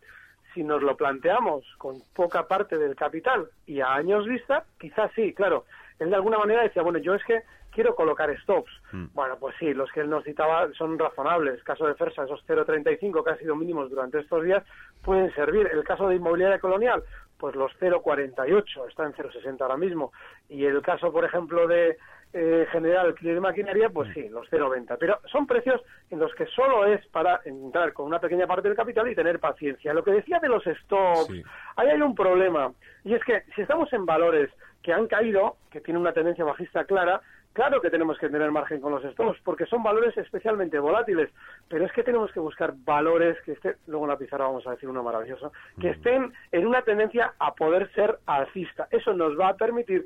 Si 0.55 0.63
nos 0.63 0.83
lo 0.83 0.97
planteamos 0.97 1.65
con 1.77 1.97
poca 2.15 2.49
parte 2.49 2.79
del 2.79 2.97
capital 2.97 3.49
y 3.67 3.81
a 3.81 3.93
años 3.93 4.27
vista, 4.27 4.65
quizás 4.79 5.11
sí, 5.15 5.35
claro. 5.35 5.67
Él 5.99 6.09
de 6.09 6.17
alguna 6.17 6.39
manera 6.39 6.63
decía, 6.63 6.83
bueno, 6.83 6.99
yo 6.99 7.15
es 7.15 7.25
que 7.25 7.43
quiero 7.75 7.95
colocar 7.95 8.35
stops. 8.41 8.71
Mm. 8.93 9.07
Bueno, 9.13 9.37
pues 9.39 9.55
sí, 9.59 9.75
los 9.75 9.91
que 9.93 10.01
él 10.01 10.09
nos 10.09 10.25
citaba 10.25 10.73
son 10.79 10.99
razonables. 10.99 11.63
Caso 11.65 11.87
de 11.87 11.95
Fersa, 11.95 12.25
esos 12.25 12.43
0,35 12.47 13.25
que 13.25 13.31
han 13.31 13.39
sido 13.39 13.57
mínimos 13.57 13.91
durante 13.91 14.21
estos 14.21 14.43
días 14.45 14.63
pueden 15.03 15.35
servir. 15.35 15.69
El 15.73 15.85
caso 15.85 16.09
de 16.09 16.17
inmobiliaria 16.17 16.59
colonial, 16.59 17.03
pues 17.37 17.55
los 17.57 17.73
0,48, 17.79 18.89
está 18.89 19.05
en 19.05 19.13
0,60 19.13 19.61
ahora 19.61 19.77
mismo. 19.77 20.13
Y 20.49 20.65
el 20.65 20.81
caso, 20.81 21.13
por 21.13 21.25
ejemplo, 21.25 21.67
de 21.67 21.99
eh, 22.33 22.67
general 22.73 23.15
de 23.21 23.41
maquinaria, 23.41 23.91
pues 23.91 24.13
sí, 24.15 24.29
los 24.29 24.49
0,20. 24.51 24.97
Pero 24.99 25.21
son 25.31 25.47
precios 25.47 25.81
en 26.11 26.19
los 26.19 26.35
que 26.35 26.47
solo 26.47 26.87
es 26.87 27.05
para 27.09 27.41
entrar 27.45 27.93
con 27.93 28.07
una 28.07 28.21
pequeña 28.21 28.47
parte 28.47 28.69
del 28.69 28.77
capital 28.77 29.09
y 29.09 29.15
tener 29.15 29.39
paciencia. 29.41 29.93
Lo 29.93 30.03
que 30.03 30.13
decía 30.13 30.39
de 30.41 30.49
los 30.49 30.65
stops, 30.65 31.31
ahí 31.77 31.89
hay 31.89 32.01
un 32.01 32.15
problema. 32.15 32.73
Y 33.05 33.15
es 33.15 33.25
que 33.25 33.43
si 33.55 33.63
estamos 33.63 33.93
en 33.93 34.07
valores 34.07 34.51
que 34.83 34.93
han 34.93 35.07
caído, 35.07 35.57
que 35.71 35.81
tienen 35.81 36.03
una 36.03 36.13
tendencia 36.13 36.45
bajista 36.45 36.85
clara, 36.85 37.21
Claro 37.55 37.81
que 37.81 37.89
tenemos 37.89 38.19
que 38.19 38.29
tener 38.29 38.51
margen 38.51 38.81
con 38.81 38.91
los 38.91 39.05
stocks, 39.13 39.39
porque 39.45 39.65
son 39.67 39.81
valores 39.81 40.17
especialmente 40.19 40.77
volátiles, 40.81 41.31
pero 41.69 41.87
es 41.87 41.93
que 41.93 42.03
tenemos 42.03 42.33
que 42.33 42.41
buscar 42.41 42.75
valores 42.85 43.37
que 43.45 43.53
estén, 43.53 43.77
luego 43.87 44.07
en 44.07 44.11
la 44.11 44.19
pizarra 44.19 44.47
vamos 44.47 44.67
a 44.67 44.73
decir 44.73 44.89
uno 44.89 45.05
maravilloso, 45.05 45.53
que 45.81 45.91
estén 45.91 46.33
en 46.51 46.67
una 46.67 46.83
tendencia 46.83 47.33
a 47.39 47.55
poder 47.55 47.89
ser 47.95 48.19
alcista. 48.27 48.89
Eso 48.91 49.15
nos 49.15 49.39
va 49.39 49.51
a 49.51 49.55
permitir 49.55 50.05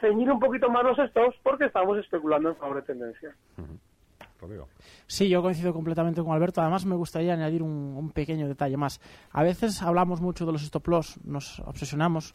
ceñir 0.00 0.28
un 0.28 0.40
poquito 0.40 0.68
más 0.70 0.82
los 0.82 0.98
stocks 1.10 1.36
porque 1.44 1.66
estamos 1.66 1.96
especulando 1.98 2.48
en 2.48 2.56
favor 2.56 2.76
de 2.76 2.82
tendencia. 2.82 3.32
Sí, 5.06 5.28
yo 5.28 5.40
coincido 5.40 5.72
completamente 5.72 6.20
con 6.20 6.32
Alberto. 6.32 6.60
Además, 6.60 6.84
me 6.84 6.96
gustaría 6.96 7.32
añadir 7.32 7.62
un, 7.62 7.94
un 7.96 8.10
pequeño 8.10 8.48
detalle 8.48 8.76
más. 8.76 9.00
A 9.30 9.44
veces 9.44 9.82
hablamos 9.82 10.20
mucho 10.20 10.46
de 10.46 10.52
los 10.52 10.62
stop 10.64 10.88
loss, 10.88 11.24
nos 11.24 11.60
obsesionamos 11.60 12.34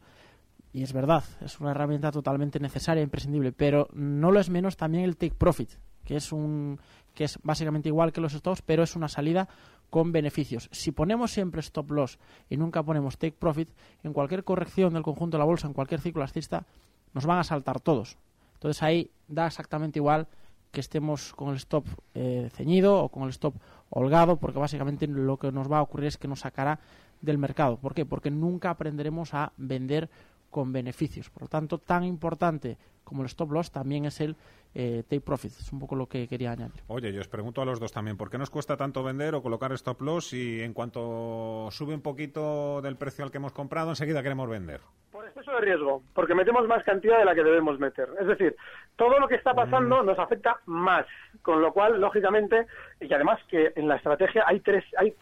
y 0.74 0.82
es 0.82 0.92
verdad, 0.92 1.24
es 1.40 1.60
una 1.60 1.72
herramienta 1.72 2.12
totalmente 2.12 2.60
necesaria 2.60 3.02
e 3.02 3.04
imprescindible, 3.04 3.52
pero 3.52 3.88
no 3.94 4.32
lo 4.32 4.40
es 4.40 4.50
menos 4.50 4.76
también 4.76 5.04
el 5.04 5.18
take 5.18 5.36
profit, 5.36 5.70
que 6.04 6.16
es 6.16 6.32
un 6.32 6.80
que 7.14 7.26
es 7.26 7.38
básicamente 7.44 7.90
igual 7.90 8.12
que 8.12 8.22
los 8.22 8.34
stops, 8.34 8.64
pero 8.64 8.82
es 8.82 8.96
una 8.96 9.08
salida 9.08 9.48
con 9.92 10.12
beneficios. 10.12 10.70
Si 10.72 10.92
ponemos 10.92 11.32
siempre 11.32 11.62
stop 11.62 11.92
loss 11.92 12.18
y 12.50 12.58
nunca 12.58 12.82
ponemos 12.82 13.20
take 13.20 13.38
profit, 13.38 13.70
en 14.02 14.14
cualquier 14.14 14.44
corrección 14.44 14.94
del 14.94 15.04
conjunto 15.04 15.38
de 15.38 15.40
la 15.40 15.46
bolsa, 15.46 15.68
en 15.68 15.74
cualquier 15.74 16.02
ciclo 16.02 16.24
alcista, 16.24 16.66
nos 17.14 17.28
van 17.28 17.38
a 17.38 17.44
saltar 17.44 17.80
todos. 17.80 18.18
Entonces 18.56 18.82
ahí 18.82 19.12
da 19.28 19.46
exactamente 19.46 20.00
igual 20.00 20.28
que 20.72 20.80
estemos 20.80 21.34
con 21.36 21.50
el 21.50 21.58
stop 21.58 21.86
eh, 22.16 22.50
ceñido 22.52 23.04
o 23.04 23.10
con 23.10 23.24
el 23.24 23.30
stop 23.30 23.54
holgado, 23.92 24.38
porque 24.38 24.58
básicamente 24.58 25.06
lo 25.06 25.38
que 25.38 25.52
nos 25.52 25.72
va 25.72 25.78
a 25.78 25.84
ocurrir 25.84 26.08
es 26.08 26.18
que 26.18 26.28
nos 26.28 26.40
sacará 26.40 26.80
del 27.22 27.38
mercado. 27.38 27.78
¿Por 27.78 27.94
qué? 27.94 28.06
Porque 28.06 28.32
nunca 28.32 28.72
aprenderemos 28.72 29.36
a 29.36 29.54
vender 29.58 30.10
con 30.54 30.72
beneficios. 30.72 31.30
Por 31.32 31.42
lo 31.42 31.48
tanto, 31.50 31.80
tan 31.80 32.04
importante 32.04 32.78
como 33.04 33.24
el 33.24 33.26
stop 33.26 33.52
loss 33.52 33.72
también 33.72 34.06
es 34.06 34.22
el 34.22 34.38
eh, 34.76 35.04
take 35.10 35.22
profit. 35.22 35.52
Es 35.52 35.74
un 35.74 35.80
poco 35.80 35.96
lo 35.96 36.08
que 36.08 36.28
quería 36.28 36.52
añadir. 36.52 36.82
Oye, 36.88 37.12
yo 37.12 37.22
os 37.22 37.28
pregunto 37.28 37.62
a 37.62 37.66
los 37.66 37.80
dos 37.80 37.92
también, 37.92 38.16
¿por 38.16 38.30
qué 38.30 38.38
nos 38.38 38.50
cuesta 38.50 38.78
tanto 38.78 39.04
vender 39.04 39.36
o 39.36 39.42
colocar 39.42 39.74
stop 39.74 40.02
loss 40.02 40.34
y 40.34 40.62
en 40.62 40.74
cuanto 40.74 41.68
sube 41.72 41.96
un 41.96 42.02
poquito 42.02 42.82
del 42.82 42.96
precio 42.96 43.26
al 43.26 43.32
que 43.32 43.38
hemos 43.38 43.52
comprado, 43.52 43.90
enseguida 43.90 44.24
queremos 44.24 44.48
vender? 44.48 44.82
Por 45.12 45.28
exceso 45.28 45.52
de 45.54 45.62
riesgo, 45.62 46.04
porque 46.14 46.36
metemos 46.36 46.68
más 46.68 46.84
cantidad 46.84 47.18
de 47.18 47.26
la 47.26 47.34
que 47.36 47.44
debemos 47.44 47.80
meter. 47.80 48.10
Es 48.22 48.28
decir, 48.28 48.56
todo 48.96 49.20
lo 49.20 49.28
que 49.28 49.36
está 49.36 49.54
pasando 49.54 50.04
mm. 50.04 50.06
nos 50.06 50.20
afecta 50.20 50.60
más, 50.68 51.06
con 51.42 51.62
lo 51.62 51.74
cual, 51.74 52.00
lógicamente, 52.00 52.68
y 53.02 53.12
además 53.12 53.40
que 53.50 53.74
en 53.76 53.88
la 53.88 53.96
estrategia 53.96 54.44
hay 54.46 54.60
tres, 54.60 54.86
hay, 54.98 55.16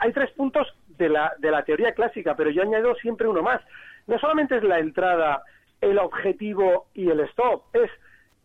hay 0.00 0.12
tres 0.12 0.30
puntos 0.32 0.68
de 0.98 1.08
la, 1.08 1.32
de 1.38 1.50
la 1.50 1.64
teoría 1.64 1.92
clásica, 1.92 2.36
pero 2.36 2.50
yo 2.50 2.62
añado 2.62 2.94
siempre 2.96 3.26
uno 3.26 3.42
más 3.42 3.62
no 4.06 4.18
solamente 4.18 4.56
es 4.56 4.62
la 4.62 4.78
entrada, 4.78 5.42
el 5.80 5.98
objetivo 5.98 6.86
y 6.94 7.10
el 7.10 7.20
stop, 7.20 7.64
es 7.74 7.90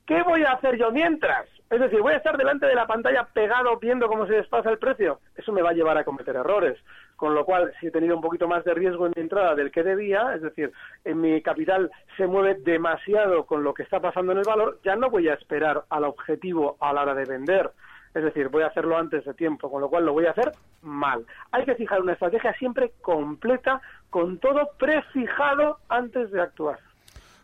¿qué 0.05 0.23
voy 0.23 0.43
a 0.43 0.53
hacer 0.53 0.77
yo 0.77 0.91
mientras? 0.91 1.47
Es 1.69 1.79
decir, 1.79 2.01
voy 2.01 2.13
a 2.13 2.17
estar 2.17 2.35
delante 2.35 2.65
de 2.65 2.73
la 2.73 2.87
pantalla 2.87 3.27
pegado 3.31 3.77
viendo 3.77 4.07
cómo 4.07 4.25
se 4.25 4.33
despasa 4.33 4.71
el 4.71 4.79
precio. 4.79 5.19
Eso 5.35 5.51
me 5.51 5.61
va 5.61 5.69
a 5.69 5.73
llevar 5.73 5.99
a 5.99 6.03
cometer 6.03 6.35
errores. 6.35 6.79
Con 7.15 7.35
lo 7.35 7.45
cual, 7.45 7.71
si 7.79 7.87
he 7.87 7.91
tenido 7.91 8.15
un 8.15 8.21
poquito 8.21 8.47
más 8.47 8.63
de 8.63 8.73
riesgo 8.73 9.05
en 9.05 9.13
mi 9.15 9.21
entrada 9.21 9.53
del 9.53 9.71
que 9.71 9.83
debía, 9.83 10.33
es 10.33 10.41
decir, 10.41 10.71
en 11.05 11.21
mi 11.21 11.41
capital 11.43 11.91
se 12.17 12.25
mueve 12.25 12.55
demasiado 12.55 13.45
con 13.45 13.63
lo 13.63 13.75
que 13.75 13.83
está 13.83 13.99
pasando 13.99 14.31
en 14.31 14.39
el 14.39 14.45
valor, 14.45 14.79
ya 14.83 14.95
no 14.95 15.11
voy 15.11 15.29
a 15.29 15.35
esperar 15.35 15.83
al 15.89 16.05
objetivo 16.05 16.75
a 16.79 16.91
la 16.91 17.03
hora 17.03 17.13
de 17.13 17.25
vender. 17.25 17.69
Es 18.13 18.23
decir, 18.23 18.49
voy 18.49 18.63
a 18.63 18.67
hacerlo 18.67 18.97
antes 18.97 19.25
de 19.25 19.33
tiempo, 19.33 19.69
con 19.69 19.81
lo 19.81 19.89
cual 19.89 20.05
lo 20.05 20.13
voy 20.13 20.25
a 20.25 20.31
hacer 20.31 20.51
mal. 20.81 21.25
Hay 21.51 21.65
que 21.65 21.75
fijar 21.75 22.01
una 22.01 22.13
estrategia 22.13 22.53
siempre 22.53 22.93
completa, 23.01 23.81
con 24.09 24.39
todo 24.39 24.69
prefijado 24.77 25.79
antes 25.89 26.31
de 26.31 26.41
actuar. 26.41 26.79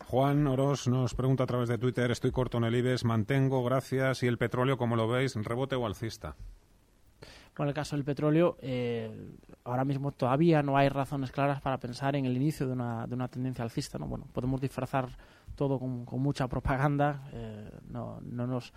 Juan 0.08 0.45
Oros 0.47 0.88
nos 0.88 1.13
pregunta 1.13 1.43
a 1.43 1.47
través 1.47 1.67
de 1.67 1.78
Twitter, 1.78 2.12
estoy 2.12 2.32
corto 2.32 2.58
en 2.58 2.63
el 2.63 2.75
IBEX, 2.75 3.06
mantengo, 3.06 3.63
gracias, 3.63 4.23
y 4.23 4.28
el 4.28 4.38
petróleo, 4.38 4.78
como 4.78 4.95
lo 4.95 5.08
veis, 5.08 5.36
rebote 5.36 5.75
o 5.75 5.86
alcista. 5.86 6.36
Bueno, 7.58 7.69
el 7.69 7.75
caso 7.75 7.95
del 7.95 8.04
petróleo, 8.04 8.58
eh, 8.62 9.10
ahora 9.63 9.86
mismo 9.86 10.12
todavía 10.12 10.62
no 10.62 10.75
hay 10.78 10.89
razones 10.89 11.32
claras 11.32 11.62
para 11.62 11.80
pensar 11.80 12.15
en 12.15 12.25
el 12.25 12.36
inicio 12.36 12.67
de 12.67 12.73
una, 12.73 13.08
de 13.08 13.15
una 13.15 13.30
tendencia 13.30 13.63
alcista. 13.63 13.97
¿no? 13.97 14.08
Bueno, 14.08 14.28
podemos 14.34 14.60
disfrazar 14.60 15.08
todo 15.56 15.80
con, 15.80 16.06
mucha 16.21 16.49
propaganda, 16.49 17.23
eh, 17.32 17.69
no, 17.88 18.19
no 18.21 18.45
nos 18.45 18.73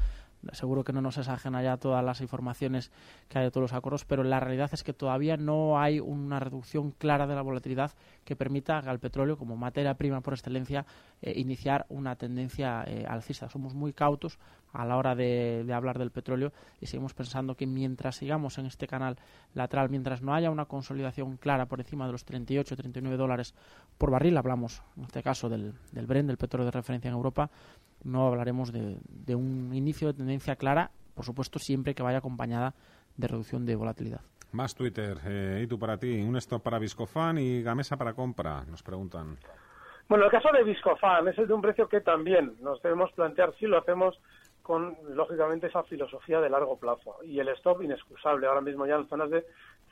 seguro 0.52 0.84
que 0.84 0.92
no 0.92 1.00
nos 1.00 1.18
es 1.18 1.28
ajena 1.28 1.62
ya 1.62 1.76
todas 1.76 2.04
las 2.04 2.20
informaciones 2.20 2.90
que 3.28 3.38
hay 3.38 3.44
de 3.44 3.50
todos 3.50 3.62
los 3.62 3.72
acuerdos, 3.72 4.04
pero 4.04 4.22
la 4.24 4.40
realidad 4.40 4.70
es 4.72 4.82
que 4.82 4.92
todavía 4.92 5.36
no 5.36 5.80
hay 5.80 6.00
una 6.00 6.40
reducción 6.40 6.92
clara 6.92 7.26
de 7.26 7.34
la 7.34 7.42
volatilidad 7.42 7.92
que 8.24 8.36
permita 8.36 8.78
al 8.78 8.98
petróleo, 8.98 9.36
como 9.36 9.56
materia 9.56 9.94
prima 9.94 10.20
por 10.20 10.34
excelencia, 10.34 10.86
eh, 11.22 11.32
iniciar 11.36 11.86
una 11.88 12.16
tendencia 12.16 12.84
eh, 12.86 13.04
alcista. 13.08 13.48
Somos 13.48 13.74
muy 13.74 13.92
cautos 13.92 14.38
a 14.72 14.84
la 14.84 14.96
hora 14.96 15.14
de, 15.14 15.66
hablar 15.72 15.98
del 15.98 16.10
petróleo 16.10 16.52
y 16.80 16.86
seguimos 16.86 17.14
pensando 17.14 17.56
que 17.56 17.66
mientras 17.66 18.16
sigamos 18.16 18.58
en 18.58 18.66
este 18.66 18.86
canal 18.86 19.16
lateral, 19.54 19.88
mientras 19.88 20.22
no 20.22 20.34
haya 20.34 20.50
una 20.50 20.66
consolidación 20.66 21.36
clara 21.36 21.66
por 21.66 21.80
encima 21.80 22.06
de 22.06 22.12
los 22.12 22.24
38 22.24 22.76
39 22.76 23.16
dólares 23.16 23.54
por 23.96 24.10
barril, 24.10 24.36
hablamos 24.36 24.82
en 24.96 25.04
este 25.04 25.22
caso 25.22 25.48
del, 25.48 25.74
del 25.92 26.06
Brent, 26.06 26.28
del 26.28 26.36
petróleo 26.36 26.66
de 26.66 26.72
referencia 26.72 27.08
en 27.08 27.14
Europa, 27.14 27.50
no 28.04 28.26
hablaremos 28.26 28.72
de, 28.72 29.34
un 29.34 29.72
inicio 29.74 30.08
de 30.08 30.14
tendencia 30.14 30.56
clara, 30.56 30.90
por 31.14 31.24
supuesto 31.24 31.58
siempre 31.58 31.94
que 31.94 32.02
vaya 32.02 32.18
acompañada 32.18 32.74
de 33.16 33.28
reducción 33.28 33.66
de 33.66 33.76
volatilidad. 33.76 34.20
Más 34.52 34.74
Twitter, 34.74 35.18
eh, 35.26 35.60
y 35.64 35.66
tú 35.66 35.78
para 35.78 35.98
ti, 35.98 36.22
un 36.22 36.36
stop 36.36 36.62
para 36.62 36.78
Viscofan 36.78 37.38
y 37.38 37.62
Gamesa 37.62 37.96
para 37.96 38.14
compra, 38.14 38.64
nos 38.64 38.82
preguntan. 38.82 39.36
Bueno, 40.08 40.24
el 40.24 40.30
caso 40.30 40.48
de 40.52 40.64
Viscofan 40.64 41.28
es 41.28 41.36
el 41.38 41.46
de 41.46 41.52
un 41.52 41.60
precio 41.60 41.86
que 41.88 42.00
también 42.00 42.54
nos 42.60 42.80
debemos 42.80 43.12
plantear 43.12 43.54
si 43.58 43.66
lo 43.66 43.78
hacemos 43.78 44.18
con, 44.62 44.96
lógicamente, 45.14 45.66
esa 45.66 45.82
filosofía 45.82 46.40
de 46.40 46.50
largo 46.50 46.78
plazo. 46.78 47.16
Y 47.24 47.40
el 47.40 47.48
stop 47.48 47.82
inexcusable, 47.82 48.46
ahora 48.46 48.60
mismo 48.60 48.86
ya 48.86 48.96
en 48.96 49.08
zonas 49.08 49.30
de 49.30 49.44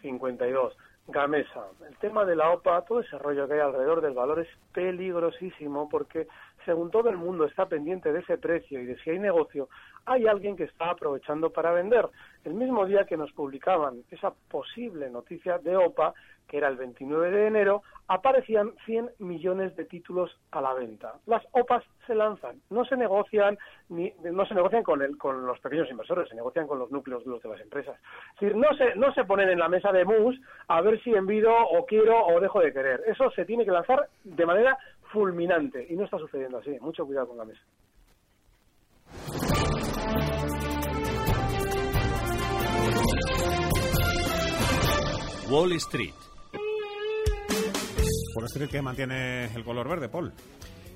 52. 0.02 0.76
Gamesa, 1.08 1.66
el 1.88 1.96
tema 1.98 2.24
de 2.24 2.34
la 2.34 2.50
OPA, 2.50 2.82
todo 2.82 3.00
ese 3.00 3.16
rollo 3.18 3.46
que 3.46 3.54
hay 3.54 3.60
alrededor 3.60 4.00
del 4.00 4.14
valor 4.14 4.40
es 4.40 4.48
peligrosísimo 4.72 5.88
porque 5.88 6.26
según 6.66 6.90
todo 6.90 7.08
el 7.08 7.16
mundo 7.16 7.46
está 7.46 7.66
pendiente 7.66 8.12
de 8.12 8.20
ese 8.20 8.36
precio 8.36 8.80
y 8.80 8.84
de 8.84 8.98
si 8.98 9.10
hay 9.10 9.18
negocio, 9.18 9.68
hay 10.04 10.26
alguien 10.26 10.56
que 10.56 10.64
está 10.64 10.90
aprovechando 10.90 11.50
para 11.50 11.72
vender. 11.72 12.06
El 12.44 12.54
mismo 12.54 12.84
día 12.84 13.06
que 13.06 13.16
nos 13.16 13.32
publicaban 13.32 14.02
esa 14.10 14.32
posible 14.50 15.08
noticia 15.08 15.58
de 15.58 15.76
OPA, 15.76 16.12
que 16.46 16.58
era 16.58 16.68
el 16.68 16.76
29 16.76 17.30
de 17.30 17.46
enero, 17.46 17.82
aparecían 18.08 18.72
100 18.84 19.10
millones 19.18 19.74
de 19.74 19.84
títulos 19.84 20.30
a 20.52 20.60
la 20.60 20.74
venta. 20.74 21.14
Las 21.26 21.44
OPAs 21.52 21.82
se 22.06 22.14
lanzan, 22.14 22.60
no 22.70 22.84
se 22.84 22.96
negocian 22.96 23.58
ni 23.88 24.12
no 24.22 24.46
se 24.46 24.54
negocian 24.54 24.84
con 24.84 25.02
el, 25.02 25.18
con 25.18 25.44
los 25.44 25.58
pequeños 25.58 25.90
inversores, 25.90 26.28
se 26.28 26.36
negocian 26.36 26.68
con 26.68 26.78
los 26.78 26.90
núcleos 26.92 27.24
de 27.24 27.48
las 27.48 27.60
empresas. 27.60 27.96
Es 28.34 28.40
decir, 28.40 28.56
no 28.56 28.72
se 28.76 28.94
no 28.94 29.12
se 29.12 29.24
ponen 29.24 29.48
en 29.48 29.58
la 29.58 29.68
mesa 29.68 29.90
de 29.90 30.04
mus 30.04 30.40
a 30.68 30.80
ver 30.82 31.02
si 31.02 31.14
envido 31.14 31.52
o 31.52 31.84
quiero 31.84 32.26
o 32.26 32.40
dejo 32.40 32.60
de 32.60 32.72
querer. 32.72 33.02
Eso 33.06 33.30
se 33.32 33.44
tiene 33.44 33.64
que 33.64 33.72
lanzar 33.72 34.08
de 34.22 34.46
manera 34.46 34.78
fulminante 35.16 35.86
y 35.88 35.96
no 35.96 36.04
está 36.04 36.18
sucediendo 36.18 36.58
así. 36.58 36.76
Mucho 36.80 37.06
cuidado 37.06 37.28
con 37.28 37.38
la 37.38 37.44
mesa. 37.46 37.60
Wall 45.50 45.72
Street. 45.72 46.14
Wall 48.34 48.44
Street 48.44 48.68
que 48.68 48.82
mantiene 48.82 49.46
el 49.54 49.64
color 49.64 49.88
verde, 49.88 50.08
Paul. 50.10 50.32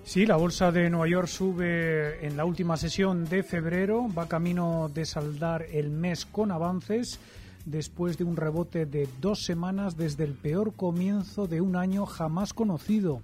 Sí, 0.02 0.26
la 0.26 0.36
bolsa 0.36 0.70
de 0.70 0.90
Nueva 0.90 1.08
York 1.08 1.28
sube 1.28 2.26
en 2.26 2.36
la 2.36 2.44
última 2.44 2.76
sesión 2.76 3.24
de 3.24 3.42
febrero, 3.42 4.06
va 4.12 4.28
camino 4.28 4.90
de 4.92 5.06
saldar 5.06 5.64
el 5.70 5.90
mes 5.90 6.26
con 6.26 6.50
avances 6.50 7.20
después 7.64 8.18
de 8.18 8.24
un 8.24 8.36
rebote 8.36 8.84
de 8.84 9.08
dos 9.20 9.44
semanas 9.44 9.96
desde 9.96 10.24
el 10.24 10.34
peor 10.34 10.74
comienzo 10.74 11.46
de 11.46 11.60
un 11.60 11.76
año 11.76 12.04
jamás 12.04 12.52
conocido. 12.52 13.22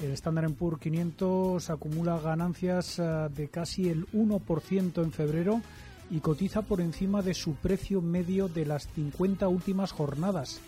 El 0.00 0.12
Standard 0.12 0.52
Poor's 0.52 0.80
500 0.80 1.70
acumula 1.70 2.20
ganancias 2.20 2.98
eh, 2.98 3.28
de 3.34 3.48
casi 3.48 3.88
el 3.88 4.06
1% 4.08 5.02
en 5.02 5.12
febrero 5.12 5.62
y 6.10 6.20
cotiza 6.20 6.62
por 6.62 6.80
encima 6.80 7.22
de 7.22 7.34
su 7.34 7.54
precio 7.54 8.02
medio 8.02 8.48
de 8.48 8.66
las 8.66 8.88
50 8.88 9.48
últimas 9.48 9.92
jornadas. 9.92 10.60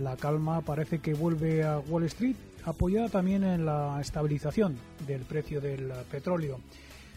La 0.00 0.16
calma 0.16 0.60
parece 0.60 1.00
que 1.00 1.12
vuelve 1.12 1.64
a 1.64 1.78
Wall 1.80 2.04
Street, 2.04 2.36
apoyada 2.64 3.08
también 3.08 3.44
en 3.44 3.66
la 3.66 4.00
estabilización 4.00 4.76
del 5.06 5.22
precio 5.22 5.60
del 5.60 5.92
petróleo. 6.10 6.60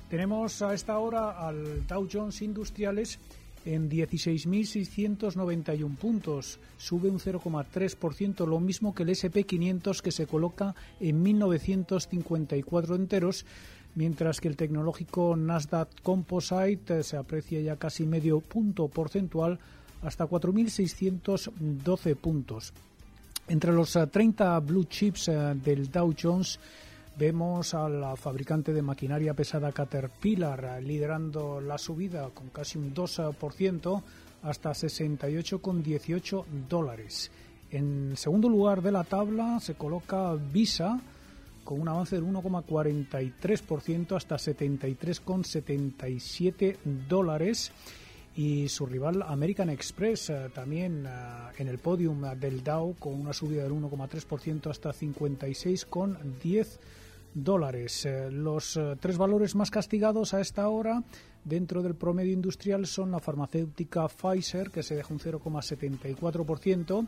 Tenemos 0.09 0.61
a 0.61 0.73
esta 0.73 0.97
hora 0.97 1.31
al 1.31 1.85
Dow 1.87 2.07
Jones 2.11 2.41
Industriales 2.41 3.19
en 3.65 3.89
16.691 3.89 5.97
puntos, 5.97 6.59
sube 6.77 7.09
un 7.09 7.19
0,3%, 7.19 8.47
lo 8.47 8.59
mismo 8.59 8.93
que 8.93 9.01
el 9.03 9.09
SP500 9.09 10.01
que 10.01 10.11
se 10.11 10.27
coloca 10.27 10.75
en 10.99 11.25
1.954 11.25 12.95
enteros, 12.95 13.45
mientras 13.95 14.39
que 14.39 14.47
el 14.47 14.55
tecnológico 14.55 15.35
Nasdaq 15.35 15.89
Composite 16.03 16.99
eh, 16.99 17.03
se 17.03 17.17
aprecia 17.17 17.59
ya 17.61 17.77
casi 17.77 18.05
medio 18.05 18.39
punto 18.39 18.87
porcentual 18.87 19.57
hasta 20.03 20.27
4.612 20.27 22.15
puntos. 22.15 22.71
Entre 23.47 23.71
los 23.71 23.97
30 24.11 24.57
eh, 24.57 24.59
blue 24.59 24.85
chips 24.85 25.29
eh, 25.29 25.53
del 25.55 25.91
Dow 25.91 26.13
Jones 26.19 26.59
vemos 27.17 27.73
al 27.73 28.17
fabricante 28.17 28.73
de 28.73 28.81
maquinaria 28.81 29.33
pesada 29.33 29.71
Caterpillar 29.71 30.83
liderando 30.83 31.61
la 31.61 31.77
subida 31.77 32.27
con 32.33 32.49
casi 32.49 32.77
un 32.77 32.93
2% 32.93 34.03
hasta 34.43 34.71
68,18 34.71 36.43
dólares. 36.69 37.31
En 37.71 38.15
segundo 38.15 38.47
lugar 38.49 38.81
de 38.81 38.91
la 38.91 39.03
tabla 39.03 39.59
se 39.59 39.75
coloca 39.75 40.33
Visa 40.35 40.99
con 41.63 41.81
un 41.81 41.87
avance 41.87 42.15
del 42.15 42.25
1,43% 42.25 44.15
hasta 44.15 44.35
73,77 44.35 46.77
dólares 47.07 47.71
y 48.35 48.69
su 48.69 48.85
rival 48.85 49.23
American 49.23 49.69
Express 49.69 50.29
eh, 50.29 50.49
también 50.53 51.07
eh, 51.07 51.09
en 51.57 51.69
el 51.69 51.79
podium 51.79 52.21
del 52.37 52.63
Dow 52.63 52.95
con 52.99 53.13
una 53.13 53.33
subida 53.33 53.63
del 53.63 53.71
1,3% 53.71 54.69
hasta 54.69 54.91
56,10 54.91 55.87
dólares. 55.87 56.79
Eh, 57.35 58.29
los 58.31 58.79
tres 59.01 59.17
valores 59.17 59.55
más 59.55 59.69
castigados 59.69 60.33
a 60.33 60.39
esta 60.39 60.69
hora 60.69 61.03
dentro 61.43 61.83
del 61.83 61.95
promedio 61.95 62.31
industrial 62.31 62.87
son 62.87 63.11
la 63.11 63.19
farmacéutica 63.19 64.07
Pfizer 64.07 64.71
que 64.71 64.83
se 64.83 64.95
deja 64.95 65.13
un 65.13 65.19
0,74% 65.19 67.05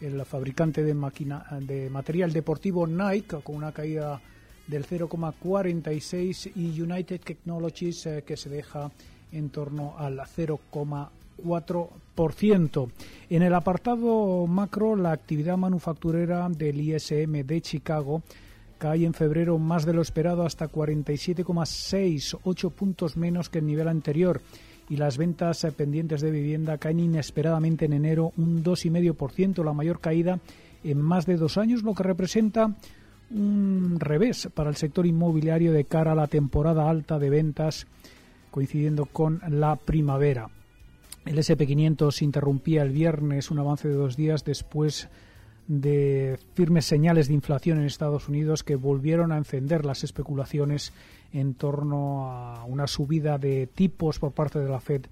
el 0.00 0.24
fabricante 0.24 0.82
de, 0.82 0.94
máquina, 0.94 1.44
de 1.60 1.90
material 1.90 2.32
deportivo 2.32 2.86
Nike 2.86 3.42
con 3.42 3.56
una 3.56 3.72
caída 3.72 4.22
del 4.66 4.86
0,46 4.86 6.52
y 6.54 6.80
United 6.80 7.20
Technologies 7.20 8.06
eh, 8.06 8.24
que 8.26 8.38
se 8.38 8.48
deja 8.48 8.90
en 9.32 9.50
torno 9.50 9.98
al 9.98 10.18
0,4%. 10.18 12.90
En 13.28 13.42
el 13.42 13.54
apartado 13.54 14.46
macro, 14.46 14.96
la 14.96 15.12
actividad 15.12 15.58
manufacturera 15.58 16.48
del 16.48 16.80
ISM 16.80 17.44
de 17.44 17.60
Chicago 17.60 18.22
cae 18.78 19.04
en 19.04 19.14
febrero 19.14 19.58
más 19.58 19.84
de 19.84 19.92
lo 19.92 20.02
esperado 20.02 20.44
hasta 20.44 20.70
47,6, 20.70 22.38
8 22.42 22.70
puntos 22.70 23.16
menos 23.16 23.50
que 23.50 23.58
el 23.58 23.66
nivel 23.66 23.88
anterior 23.88 24.40
y 24.88 24.96
las 24.96 25.18
ventas 25.18 25.64
eh, 25.64 25.72
pendientes 25.72 26.20
de 26.20 26.30
vivienda 26.30 26.78
caen 26.78 27.00
inesperadamente 27.00 27.84
en 27.84 27.92
enero 27.92 28.32
un 28.36 28.64
2,5%, 28.64 29.64
la 29.64 29.72
mayor 29.72 30.00
caída 30.00 30.38
en 30.84 31.00
más 31.00 31.26
de 31.26 31.36
dos 31.36 31.58
años, 31.58 31.82
lo 31.82 31.94
que 31.94 32.04
representa 32.04 32.74
un 33.30 33.98
revés 34.00 34.48
para 34.54 34.70
el 34.70 34.76
sector 34.76 35.04
inmobiliario 35.04 35.72
de 35.72 35.84
cara 35.84 36.12
a 36.12 36.14
la 36.14 36.28
temporada 36.28 36.88
alta 36.88 37.18
de 37.18 37.28
ventas 37.28 37.86
coincidiendo 38.50 39.04
con 39.06 39.40
la 39.50 39.76
primavera. 39.76 40.48
El 41.26 41.36
SP500 41.36 42.22
interrumpía 42.22 42.82
el 42.82 42.90
viernes 42.90 43.50
un 43.50 43.58
avance 43.58 43.88
de 43.88 43.94
dos 43.94 44.16
días 44.16 44.44
después 44.44 45.08
de 45.68 46.38
firmes 46.54 46.86
señales 46.86 47.28
de 47.28 47.34
inflación 47.34 47.78
en 47.78 47.84
Estados 47.84 48.28
Unidos 48.28 48.64
que 48.64 48.74
volvieron 48.74 49.30
a 49.32 49.36
encender 49.36 49.84
las 49.84 50.02
especulaciones 50.02 50.92
en 51.32 51.54
torno 51.54 52.30
a 52.32 52.64
una 52.64 52.86
subida 52.86 53.38
de 53.38 53.66
tipos 53.66 54.18
por 54.18 54.32
parte 54.32 54.58
de 54.58 54.68
la 54.68 54.80
Fed 54.80 55.04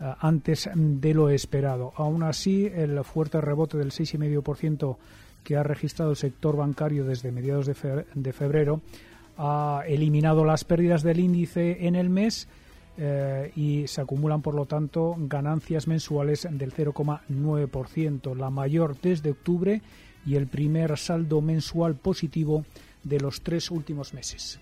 eh, 0.00 0.12
antes 0.20 0.68
de 0.74 1.14
lo 1.14 1.30
esperado. 1.30 1.92
Aún 1.96 2.24
así, 2.24 2.66
el 2.66 3.02
fuerte 3.04 3.40
rebote 3.40 3.78
del 3.78 3.92
6,5% 3.92 4.96
que 5.44 5.56
ha 5.56 5.62
registrado 5.62 6.10
el 6.10 6.16
sector 6.16 6.56
bancario 6.56 7.04
desde 7.04 7.32
mediados 7.32 7.66
de 7.66 8.32
febrero 8.32 8.80
ha 9.38 9.82
eliminado 9.86 10.44
las 10.44 10.64
pérdidas 10.64 11.02
del 11.02 11.20
índice 11.20 11.86
en 11.86 11.94
el 11.94 12.10
mes 12.10 12.48
eh, 12.98 13.52
y 13.56 13.86
se 13.86 14.00
acumulan, 14.00 14.42
por 14.42 14.54
lo 14.54 14.66
tanto, 14.66 15.14
ganancias 15.18 15.86
mensuales 15.88 16.46
del 16.50 16.72
0,9%, 16.72 18.36
la 18.36 18.50
mayor 18.50 19.00
desde 19.00 19.30
octubre 19.30 19.80
y 20.26 20.36
el 20.36 20.46
primer 20.46 20.98
saldo 20.98 21.40
mensual 21.40 21.96
positivo 21.96 22.64
de 23.02 23.20
los 23.20 23.42
tres 23.42 23.70
últimos 23.70 24.14
meses. 24.14 24.60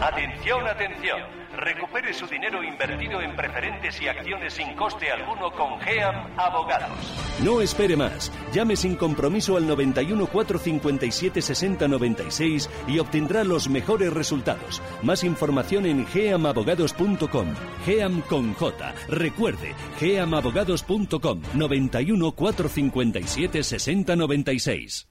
Atención, 0.00 0.66
atención. 0.66 1.41
Recupere 1.56 2.14
su 2.14 2.26
dinero 2.26 2.62
invertido 2.62 3.20
en 3.20 3.36
preferentes 3.36 4.00
y 4.00 4.08
acciones 4.08 4.54
sin 4.54 4.74
coste 4.74 5.10
alguno 5.10 5.50
con 5.52 5.78
GEAM 5.80 6.38
Abogados. 6.38 6.90
No 7.44 7.60
espere 7.60 7.96
más. 7.96 8.32
Llame 8.52 8.74
sin 8.74 8.96
compromiso 8.96 9.56
al 9.56 9.66
91 9.66 10.26
457 10.26 11.42
60 11.42 11.88
96 11.88 12.70
y 12.88 12.98
obtendrá 12.98 13.44
los 13.44 13.68
mejores 13.68 14.12
resultados. 14.12 14.80
Más 15.02 15.24
información 15.24 15.86
en 15.86 16.06
geamabogados.com. 16.06 17.54
GEAM 17.84 18.22
con 18.22 18.54
J. 18.54 18.94
Recuerde, 19.08 19.74
geamabogados.com 19.98 21.42
91 21.54 22.32
457 22.32 23.62
60 23.62 24.16
96. 24.16 25.08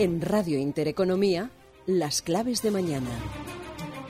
En 0.00 0.20
Radio 0.20 0.58
Intereconomía 0.58 1.50
las 1.86 2.22
claves 2.22 2.62
de 2.62 2.70
mañana. 2.70 3.10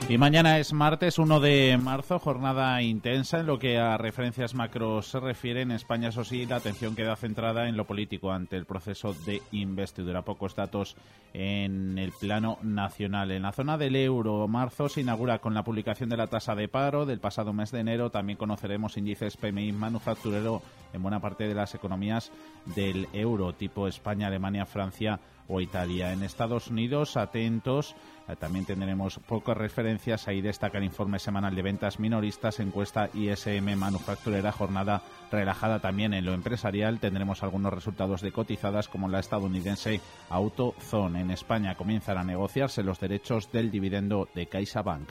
Y 0.07 0.19
mañana 0.19 0.59
es 0.59 0.71
martes 0.71 1.17
1 1.17 1.39
de 1.39 1.79
marzo, 1.81 2.19
jornada 2.19 2.79
intensa 2.83 3.39
en 3.39 3.47
lo 3.47 3.57
que 3.57 3.79
a 3.79 3.97
referencias 3.97 4.53
macro 4.53 5.01
se 5.01 5.19
refiere. 5.19 5.61
En 5.61 5.71
España, 5.71 6.09
eso 6.09 6.23
sí, 6.23 6.45
la 6.45 6.57
atención 6.57 6.95
queda 6.95 7.15
centrada 7.15 7.67
en 7.67 7.75
lo 7.75 7.87
político 7.87 8.31
ante 8.31 8.55
el 8.55 8.67
proceso 8.67 9.15
de 9.25 9.41
investidura. 9.51 10.21
Pocos 10.21 10.55
datos 10.55 10.95
en 11.33 11.97
el 11.97 12.11
plano 12.11 12.59
nacional. 12.61 13.31
En 13.31 13.41
la 13.41 13.51
zona 13.51 13.79
del 13.79 13.95
euro, 13.95 14.47
marzo 14.47 14.89
se 14.89 15.01
inaugura 15.01 15.39
con 15.39 15.55
la 15.55 15.63
publicación 15.63 16.09
de 16.09 16.17
la 16.17 16.27
tasa 16.27 16.53
de 16.53 16.67
paro 16.67 17.07
del 17.07 17.19
pasado 17.19 17.51
mes 17.51 17.71
de 17.71 17.79
enero. 17.79 18.11
También 18.11 18.37
conoceremos 18.37 18.97
índices 18.97 19.37
PMI 19.37 19.71
manufacturero 19.71 20.61
en 20.93 21.01
buena 21.01 21.19
parte 21.19 21.47
de 21.47 21.55
las 21.55 21.73
economías 21.73 22.31
del 22.75 23.07
euro, 23.11 23.53
tipo 23.53 23.87
España, 23.87 24.27
Alemania, 24.27 24.67
Francia 24.67 25.19
o 25.47 25.61
Italia. 25.61 26.11
En 26.11 26.23
Estados 26.23 26.67
Unidos, 26.67 27.17
atentos, 27.17 27.95
eh, 28.27 28.35
también 28.35 28.65
tendremos 28.65 29.19
pocas 29.19 29.55
referencias. 29.57 30.27
Ahí 30.27 30.41
destaca 30.41 30.77
el 30.77 30.83
informe 30.83 31.19
semanal 31.19 31.55
de 31.55 31.61
ventas 31.61 31.99
minoristas, 31.99 32.59
encuesta 32.59 33.09
ISM 33.13 33.75
manufacturera, 33.75 34.51
jornada 34.51 35.03
relajada 35.31 35.79
también 35.79 36.13
en 36.13 36.25
lo 36.25 36.33
empresarial. 36.33 36.99
Tendremos 36.99 37.43
algunos 37.43 37.73
resultados 37.73 38.21
de 38.21 38.31
cotizadas 38.31 38.87
como 38.87 39.07
la 39.07 39.19
estadounidense 39.19 40.01
AutoZone. 40.29 41.21
En 41.21 41.31
España 41.31 41.75
comienzan 41.75 42.17
a 42.17 42.23
negociarse 42.23 42.83
los 42.83 42.99
derechos 42.99 43.51
del 43.51 43.71
dividendo 43.71 44.27
de 44.33 44.47
CaixaBank. 44.47 45.09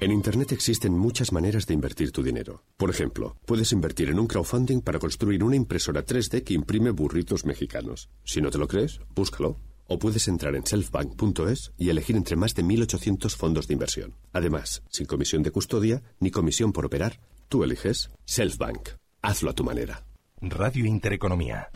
En 0.00 0.12
Internet 0.12 0.52
existen 0.52 0.94
muchas 0.94 1.30
maneras 1.30 1.66
de 1.66 1.74
invertir 1.74 2.10
tu 2.10 2.22
dinero. 2.22 2.64
Por 2.78 2.88
ejemplo, 2.88 3.36
puedes 3.44 3.70
invertir 3.72 4.08
en 4.08 4.18
un 4.18 4.26
crowdfunding 4.26 4.80
para 4.80 4.98
construir 4.98 5.44
una 5.44 5.56
impresora 5.56 6.06
3D 6.06 6.42
que 6.42 6.54
imprime 6.54 6.90
burritos 6.90 7.44
mexicanos. 7.44 8.08
Si 8.24 8.40
no 8.40 8.50
te 8.50 8.56
lo 8.56 8.66
crees, 8.66 9.00
búscalo. 9.14 9.58
O 9.88 9.98
puedes 9.98 10.26
entrar 10.26 10.54
en 10.54 10.64
selfbank.es 10.64 11.72
y 11.76 11.90
elegir 11.90 12.16
entre 12.16 12.36
más 12.36 12.54
de 12.54 12.64
1.800 12.64 13.36
fondos 13.36 13.66
de 13.68 13.74
inversión. 13.74 14.14
Además, 14.32 14.82
sin 14.88 15.04
comisión 15.04 15.42
de 15.42 15.50
custodia 15.50 16.02
ni 16.18 16.30
comisión 16.30 16.72
por 16.72 16.86
operar, 16.86 17.20
tú 17.50 17.62
eliges 17.62 18.10
Selfbank. 18.24 18.88
Hazlo 19.20 19.50
a 19.50 19.54
tu 19.54 19.64
manera. 19.64 20.06
Radio 20.40 20.86
Intereconomía. 20.86 21.68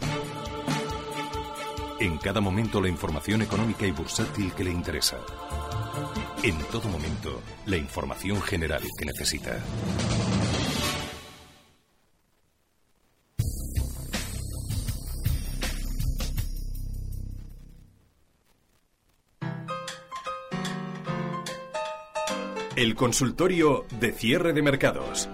En 2.04 2.18
cada 2.18 2.38
momento 2.38 2.82
la 2.82 2.88
información 2.90 3.40
económica 3.40 3.86
y 3.86 3.90
bursátil 3.90 4.52
que 4.52 4.62
le 4.62 4.70
interesa. 4.70 5.16
En 6.42 6.58
todo 6.70 6.86
momento, 6.90 7.40
la 7.64 7.78
información 7.78 8.42
general 8.42 8.82
que 8.98 9.06
necesita. 9.06 9.58
El 22.76 22.94
consultorio 22.94 23.86
de 23.98 24.12
cierre 24.12 24.52
de 24.52 24.60
mercados. 24.60 25.30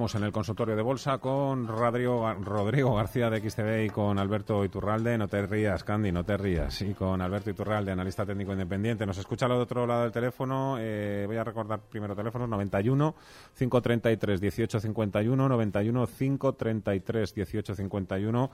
En 0.00 0.24
el 0.24 0.32
consultorio 0.32 0.74
de 0.74 0.80
bolsa 0.80 1.18
con 1.18 1.68
Rodrigo, 1.68 2.32
Rodrigo 2.42 2.94
García 2.94 3.28
de 3.28 3.38
XTV 3.38 3.84
y 3.84 3.90
con 3.90 4.18
Alberto 4.18 4.64
Iturralde. 4.64 5.18
No 5.18 5.28
te 5.28 5.44
rías, 5.46 5.84
Candy, 5.84 6.10
no 6.10 6.24
te 6.24 6.38
rías. 6.38 6.80
Y 6.80 6.94
con 6.94 7.20
Alberto 7.20 7.50
Iturralde, 7.50 7.92
analista 7.92 8.24
técnico 8.24 8.52
independiente. 8.52 9.04
Nos 9.04 9.18
escucha 9.18 9.44
al 9.44 9.52
otro 9.52 9.86
lado 9.86 10.04
del 10.04 10.10
teléfono. 10.10 10.78
Eh, 10.80 11.24
voy 11.26 11.36
a 11.36 11.44
recordar 11.44 11.80
primero 11.90 12.16
teléfonos: 12.16 12.48
91 12.48 13.14
533 13.58 14.40
1851, 14.40 15.48
91 15.50 16.06
533 16.06 17.36
1851. 17.36 18.50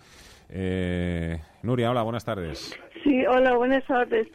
Eh, 0.48 1.40
Nuria, 1.62 1.92
hola, 1.92 2.02
buenas 2.02 2.24
tardes. 2.24 2.76
Sí, 3.04 3.24
hola, 3.24 3.54
buenas 3.54 3.86
tardes. 3.86 4.26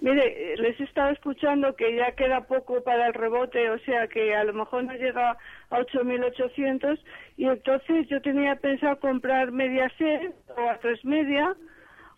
Mire, 0.00 0.56
les 0.56 0.80
he 0.80 0.84
estado 0.84 1.10
escuchando 1.10 1.76
que 1.76 1.94
ya 1.94 2.12
queda 2.12 2.46
poco 2.46 2.82
para 2.82 3.08
el 3.08 3.14
rebote, 3.14 3.68
o 3.70 3.78
sea 3.80 4.08
que 4.08 4.34
a 4.34 4.44
lo 4.44 4.54
mejor 4.54 4.84
no 4.84 4.94
llega 4.94 5.36
a 5.68 5.78
8.800 5.78 6.98
y 7.36 7.44
entonces 7.44 8.08
yo 8.08 8.22
tenía 8.22 8.56
pensado 8.56 8.98
comprar 8.98 9.52
media 9.52 9.90
C 9.98 10.32
o 10.56 10.70
a 10.70 10.78
tres 10.78 11.04
media 11.04 11.54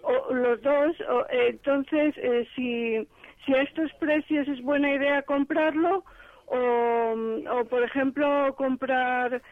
o 0.02 0.32
los 0.32 0.62
dos. 0.62 0.96
O, 1.08 1.26
entonces, 1.30 2.14
eh, 2.18 2.46
si, 2.54 3.08
si 3.44 3.54
a 3.54 3.62
estos 3.62 3.92
precios 3.94 4.46
es 4.46 4.62
buena 4.62 4.92
idea 4.92 5.22
comprarlo 5.22 6.04
o, 6.46 7.14
o 7.50 7.64
por 7.64 7.82
ejemplo, 7.82 8.54
comprar 8.56 9.42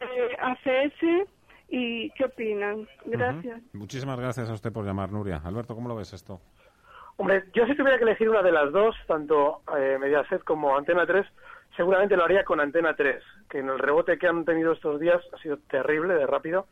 eh, 0.00 0.36
ACS. 0.40 1.28
¿Y 1.70 2.10
qué 2.12 2.24
opinan? 2.24 2.88
Gracias. 3.04 3.60
Muchísimas 3.74 4.18
gracias 4.18 4.48
a 4.48 4.54
usted 4.54 4.72
por 4.72 4.86
llamar, 4.86 5.12
Nuria. 5.12 5.42
Alberto, 5.44 5.74
¿cómo 5.74 5.88
lo 5.88 5.96
ves 5.96 6.14
esto? 6.14 6.40
Hombre, 7.20 7.42
yo 7.52 7.66
si 7.66 7.74
tuviera 7.74 7.98
que 7.98 8.04
elegir 8.04 8.30
una 8.30 8.42
de 8.42 8.52
las 8.52 8.70
dos, 8.70 8.94
tanto 9.08 9.62
eh, 9.76 9.98
Mediaset 9.98 10.44
como 10.44 10.76
Antena 10.76 11.04
3, 11.04 11.26
seguramente 11.76 12.16
lo 12.16 12.24
haría 12.24 12.44
con 12.44 12.60
Antena 12.60 12.94
3, 12.94 13.20
que 13.50 13.58
en 13.58 13.68
el 13.68 13.80
rebote 13.80 14.18
que 14.18 14.28
han 14.28 14.44
tenido 14.44 14.70
estos 14.70 15.00
días 15.00 15.20
ha 15.34 15.38
sido 15.38 15.58
terrible, 15.68 16.14
de 16.14 16.28
rápido. 16.28 16.66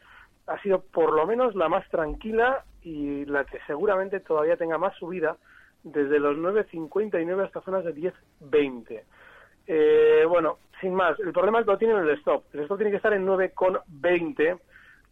Ha 0.46 0.62
sido 0.62 0.82
por 0.82 1.12
lo 1.12 1.26
menos 1.26 1.56
la 1.56 1.68
más 1.68 1.88
tranquila 1.88 2.64
y 2.82 3.24
la 3.24 3.44
que 3.44 3.58
seguramente 3.66 4.20
todavía 4.20 4.56
tenga 4.56 4.78
más 4.78 4.96
subida 4.98 5.36
desde 5.82 6.20
los 6.20 6.36
9.59 6.36 7.44
hasta 7.44 7.60
zonas 7.62 7.84
de 7.84 7.92
10.20. 7.96 9.02
Eh, 9.66 10.24
bueno, 10.28 10.58
sin 10.80 10.94
más, 10.94 11.18
el 11.18 11.32
problema 11.32 11.58
es 11.58 11.66
lo 11.66 11.76
tiene 11.76 11.94
en 11.94 12.00
el 12.06 12.10
stop. 12.18 12.44
El 12.52 12.60
stop 12.60 12.78
tiene 12.78 12.92
que 12.92 12.98
estar 12.98 13.12
en 13.12 13.26
9.20 13.26 14.60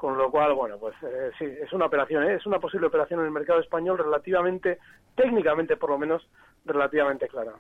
con 0.04 0.18
lo 0.18 0.30
cual, 0.30 0.52
bueno, 0.52 0.76
pues 0.76 0.94
eh, 1.02 1.30
sí, 1.38 1.46
es 1.46 1.72
una 1.72 1.86
operación, 1.86 2.24
¿eh? 2.24 2.34
es 2.34 2.44
una 2.44 2.58
posible 2.58 2.88
operación 2.88 3.20
en 3.20 3.24
el 3.24 3.32
mercado 3.32 3.58
español 3.58 3.96
relativamente, 3.96 4.78
técnicamente 5.14 5.78
por 5.78 5.88
lo 5.88 5.96
menos, 5.96 6.28
relativamente 6.66 7.26
clara. 7.26 7.54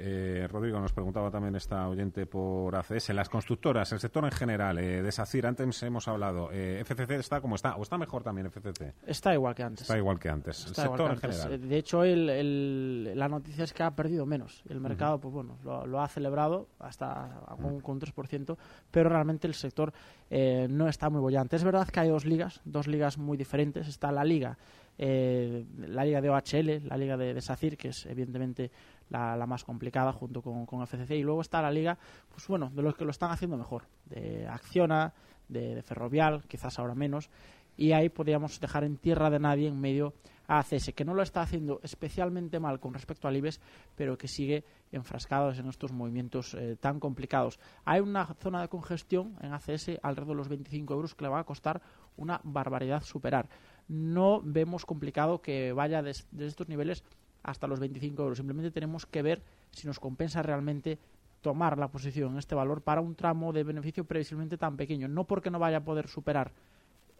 Eh, 0.00 0.46
Rodrigo 0.48 0.78
nos 0.78 0.92
preguntaba 0.92 1.28
también 1.28 1.56
esta 1.56 1.88
oyente 1.88 2.24
por 2.24 2.76
ACS. 2.76 3.08
Las 3.10 3.28
constructoras, 3.28 3.90
el 3.90 3.98
sector 3.98 4.24
en 4.24 4.30
general, 4.30 4.78
eh, 4.78 5.02
de 5.02 5.10
SACIR, 5.10 5.46
antes 5.46 5.82
hemos 5.82 6.06
hablado. 6.06 6.50
Eh, 6.52 6.84
¿FCC 6.84 7.18
está 7.18 7.40
como 7.40 7.56
está? 7.56 7.74
¿O 7.74 7.82
está 7.82 7.98
mejor 7.98 8.22
también 8.22 8.46
FCC? 8.48 8.94
Está 9.04 9.34
igual 9.34 9.56
que 9.56 9.64
antes. 9.64 9.82
Está 9.82 9.98
igual 9.98 10.20
que 10.20 10.28
antes. 10.28 10.66
el 10.66 10.74
sector 10.76 11.10
en 11.10 11.18
general. 11.18 11.68
De 11.68 11.76
hecho, 11.76 12.04
el, 12.04 13.18
la 13.18 13.28
noticia 13.28 13.64
es 13.64 13.72
que 13.72 13.82
ha 13.82 13.90
perdido 13.90 14.24
menos. 14.24 14.62
El 14.68 14.80
mercado, 14.80 15.18
pues 15.18 15.34
bueno, 15.34 15.58
lo, 15.64 16.00
ha 16.00 16.06
celebrado 16.06 16.68
hasta 16.78 17.40
con, 17.60 17.80
con 17.80 17.96
un 17.96 18.00
3%, 18.00 18.56
pero 18.92 19.08
realmente 19.08 19.48
el 19.48 19.54
sector 19.54 19.92
no 20.30 20.88
está 20.88 21.10
muy 21.10 21.20
bollante. 21.20 21.56
Es 21.56 21.64
verdad 21.64 21.88
que 21.88 21.98
hay 21.98 22.08
dos 22.08 22.24
ligas, 22.24 22.60
dos 22.64 22.86
ligas 22.86 23.18
muy 23.18 23.36
diferentes. 23.36 23.88
Está 23.88 24.12
la 24.12 24.22
liga 24.22 24.56
eh, 25.00 25.64
la 25.86 26.04
liga 26.04 26.20
de 26.20 26.28
OHL, 26.28 26.88
la 26.88 26.96
liga 26.96 27.16
de, 27.16 27.40
SACIR, 27.40 27.76
que 27.76 27.88
es 27.88 28.04
evidentemente 28.06 28.70
la, 29.10 29.46
más 29.46 29.64
complicada 29.64 30.12
junto 30.12 30.42
con, 30.42 30.66
con, 30.66 30.86
FCC, 30.86 31.12
y 31.12 31.22
luego 31.22 31.40
está 31.40 31.62
la 31.62 31.70
liga, 31.70 31.98
pues 32.30 32.46
bueno, 32.48 32.70
de 32.70 32.82
los 32.82 32.94
que 32.94 33.04
lo 33.04 33.10
están 33.10 33.30
haciendo 33.30 33.56
mejor, 33.56 33.84
de 34.06 34.46
Acciona, 34.46 35.14
de, 35.48 35.82
Ferrovial, 35.82 36.44
quizás 36.46 36.78
ahora 36.78 36.94
menos, 36.94 37.30
y 37.76 37.92
ahí 37.92 38.08
podríamos 38.08 38.58
dejar 38.60 38.84
en 38.84 38.96
tierra 38.96 39.30
de 39.30 39.38
nadie 39.38 39.68
en 39.68 39.80
medio 39.80 40.14
a 40.48 40.58
ACS, 40.58 40.92
que 40.94 41.04
no 41.04 41.14
lo 41.14 41.22
está 41.22 41.42
haciendo 41.42 41.78
especialmente 41.82 42.58
mal 42.58 42.80
con 42.80 42.92
respecto 42.94 43.28
al 43.28 43.36
IBEX, 43.36 43.60
pero 43.94 44.18
que 44.18 44.26
sigue 44.26 44.64
enfrascado 44.90 45.52
en 45.52 45.68
estos 45.68 45.92
movimientos 45.92 46.54
eh, 46.54 46.76
tan 46.80 46.98
complicados. 46.98 47.60
Hay 47.84 48.00
una 48.00 48.26
zona 48.40 48.62
de 48.62 48.68
congestión 48.68 49.36
en 49.42 49.52
ACS 49.52 49.90
alrededor 50.02 50.28
de 50.28 50.34
los 50.34 50.48
25 50.48 50.94
euros 50.94 51.14
que 51.14 51.24
le 51.24 51.30
va 51.30 51.40
a 51.40 51.44
costar 51.44 51.82
una 52.16 52.40
barbaridad 52.42 53.02
superar. 53.02 53.48
No 53.86 54.40
vemos 54.42 54.84
complicado 54.84 55.40
que 55.40 55.72
vaya 55.72 56.02
desde 56.02 56.46
estos 56.46 56.68
niveles 56.68 57.04
hasta 57.48 57.66
los 57.66 57.80
25 57.80 58.22
euros. 58.22 58.38
Simplemente 58.38 58.70
tenemos 58.70 59.06
que 59.06 59.22
ver 59.22 59.42
si 59.72 59.86
nos 59.86 59.98
compensa 59.98 60.42
realmente 60.42 60.98
tomar 61.40 61.78
la 61.78 61.88
posición 61.88 62.32
en 62.32 62.38
este 62.38 62.54
valor 62.54 62.82
para 62.82 63.00
un 63.00 63.14
tramo 63.14 63.52
de 63.52 63.64
beneficio 63.64 64.04
previsiblemente 64.04 64.58
tan 64.58 64.76
pequeño. 64.76 65.08
No 65.08 65.24
porque 65.24 65.50
no 65.50 65.58
vaya 65.58 65.78
a 65.78 65.84
poder 65.84 66.08
superar 66.08 66.52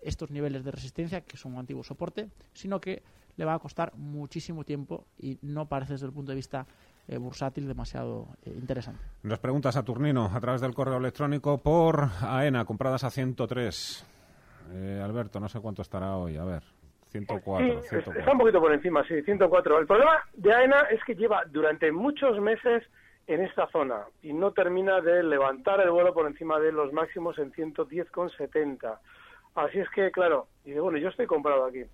estos 0.03 0.31
niveles 0.31 0.65
de 0.65 0.71
resistencia, 0.71 1.23
que 1.23 1.37
son 1.37 1.55
un 1.55 1.59
antiguo 1.59 1.83
soporte, 1.83 2.29
sino 2.53 2.81
que 2.81 3.03
le 3.37 3.45
va 3.45 3.55
a 3.55 3.59
costar 3.59 3.95
muchísimo 3.97 4.65
tiempo 4.65 5.07
y 5.19 5.39
no 5.43 5.67
parece 5.67 5.95
desde 5.95 6.07
el 6.07 6.13
punto 6.13 6.33
de 6.33 6.37
vista 6.37 6.67
eh, 7.07 7.17
bursátil 7.17 7.67
demasiado 7.67 8.29
eh, 8.45 8.53
interesante. 8.59 9.01
Nos 9.23 9.39
pregunta 9.39 9.73
Saturnino 9.73 10.31
a 10.33 10.41
través 10.41 10.61
del 10.61 10.75
correo 10.75 10.99
electrónico 10.99 11.59
por 11.59 12.11
AENA, 12.21 12.65
compradas 12.65 13.05
a 13.05 13.11
103. 13.11 14.05
Eh, 14.73 15.01
Alberto, 15.03 15.41
no 15.41 15.49
sé 15.49 15.61
cuánto 15.61 15.83
estará 15.83 16.17
hoy. 16.17 16.37
A 16.37 16.45
ver, 16.45 16.63
104, 17.11 17.81
Está 17.81 18.33
un 18.33 18.39
poquito 18.39 18.61
por 18.61 18.73
encima, 18.73 19.05
sí, 19.05 19.23
104. 19.23 19.79
El 19.79 19.87
problema 19.87 20.23
de 20.35 20.53
AENA 20.53 20.81
es 20.91 21.03
que 21.05 21.15
lleva 21.15 21.45
durante 21.47 21.91
muchos 21.91 22.39
meses 22.41 22.85
en 23.27 23.43
esta 23.43 23.67
zona 23.69 24.07
y 24.23 24.33
no 24.33 24.53
termina 24.53 25.01
de 25.01 25.23
levantar 25.23 25.81
el 25.81 25.91
vuelo 25.91 26.15
por 26.15 26.27
encima 26.27 26.59
de 26.59 26.73
los 26.73 26.93
máximos 26.93 27.39
en 27.39 27.53
110,70. 27.53 28.99
Así 29.55 29.79
es 29.79 29.89
que, 29.91 30.11
claro, 30.11 30.49
y 30.65 30.73
bueno, 30.75 30.99
yo 30.99 31.09
estoy 31.09 31.27
comprado 31.27 31.65
aquí. 31.65 31.85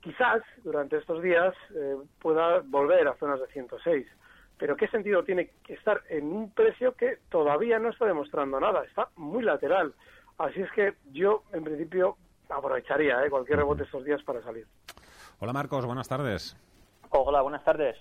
Quizás 0.00 0.42
durante 0.62 0.96
estos 0.96 1.22
días 1.22 1.54
eh, 1.74 1.96
pueda 2.20 2.60
volver 2.60 3.08
a 3.08 3.16
zonas 3.16 3.40
de 3.40 3.46
106, 3.48 4.06
pero 4.58 4.76
¿qué 4.76 4.88
sentido 4.88 5.24
tiene 5.24 5.50
estar 5.68 6.02
en 6.08 6.26
un 6.26 6.52
precio 6.52 6.94
que 6.94 7.18
todavía 7.30 7.78
no 7.78 7.90
está 7.90 8.06
demostrando 8.06 8.60
nada? 8.60 8.84
Está 8.84 9.08
muy 9.16 9.42
lateral. 9.42 9.94
Así 10.36 10.60
es 10.60 10.70
que 10.72 10.94
yo, 11.12 11.44
en 11.52 11.64
principio, 11.64 12.16
aprovecharía 12.50 13.24
¿eh? 13.24 13.30
cualquier 13.30 13.58
rebote 13.58 13.84
estos 13.84 14.04
días 14.04 14.22
para 14.22 14.42
salir. 14.42 14.66
Hola 15.40 15.52
Marcos, 15.52 15.84
buenas 15.86 16.08
tardes. 16.08 16.56
Hola, 17.10 17.42
buenas 17.42 17.64
tardes. 17.64 17.96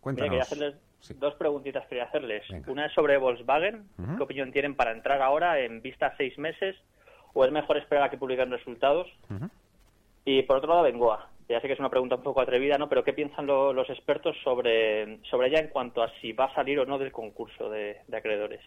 Cuéntanos. 0.00 0.30
Mira, 0.30 0.44
quería 0.46 0.68
hacerles 0.68 1.18
dos 1.20 1.34
preguntitas. 1.34 1.86
Quería 1.88 2.04
hacerles. 2.04 2.44
Una 2.66 2.86
es 2.86 2.92
sobre 2.92 3.16
Volkswagen. 3.18 3.88
Ujú. 3.98 4.16
¿Qué 4.16 4.22
opinión 4.22 4.52
tienen 4.52 4.74
para 4.76 4.92
entrar 4.92 5.20
ahora 5.22 5.58
en 5.60 5.80
vista 5.82 6.06
a 6.06 6.16
seis 6.16 6.36
meses? 6.38 6.76
¿O 7.32 7.44
es 7.44 7.50
mejor 7.50 7.76
esperar 7.78 8.04
a 8.04 8.10
que 8.10 8.18
publiquen 8.18 8.50
resultados? 8.50 9.08
Y 10.24 10.42
por 10.42 10.58
otro 10.58 10.70
lado, 10.70 10.82
Bengoa. 10.82 11.28
Ya 11.48 11.60
sé 11.60 11.66
que 11.66 11.74
es 11.74 11.78
una 11.80 11.90
pregunta 11.90 12.14
un 12.14 12.22
poco 12.22 12.40
atrevida, 12.40 12.78
¿no? 12.78 12.88
Pero 12.88 13.04
¿qué 13.04 13.12
piensan 13.12 13.46
lo- 13.46 13.72
los 13.74 13.90
expertos 13.90 14.34
sobre, 14.44 15.18
sobre 15.24 15.48
ella 15.48 15.58
en 15.60 15.68
cuanto 15.68 16.02
a 16.02 16.10
si 16.20 16.32
va 16.32 16.46
a 16.46 16.54
salir 16.54 16.78
o 16.80 16.86
no 16.86 16.96
del 16.96 17.12
concurso 17.12 17.68
de, 17.68 18.00
de 18.08 18.16
acreedores? 18.16 18.60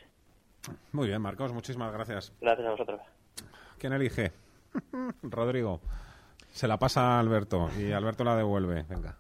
Muy 0.92 1.08
bien, 1.08 1.22
Marcos, 1.22 1.54
muchísimas 1.54 1.92
gracias. 1.94 2.36
Gracias 2.42 2.68
a 2.68 2.72
vosotros. 2.72 3.02
¿Quién 3.80 3.94
elige? 3.94 4.32
Rodrigo. 5.24 5.82
Se 6.52 6.68
la 6.68 6.78
pasa 6.78 7.16
a 7.16 7.20
Alberto 7.20 7.70
y 7.80 7.92
Alberto 7.92 8.24
la 8.24 8.36
devuelve. 8.36 8.86
Venga. 8.90 9.18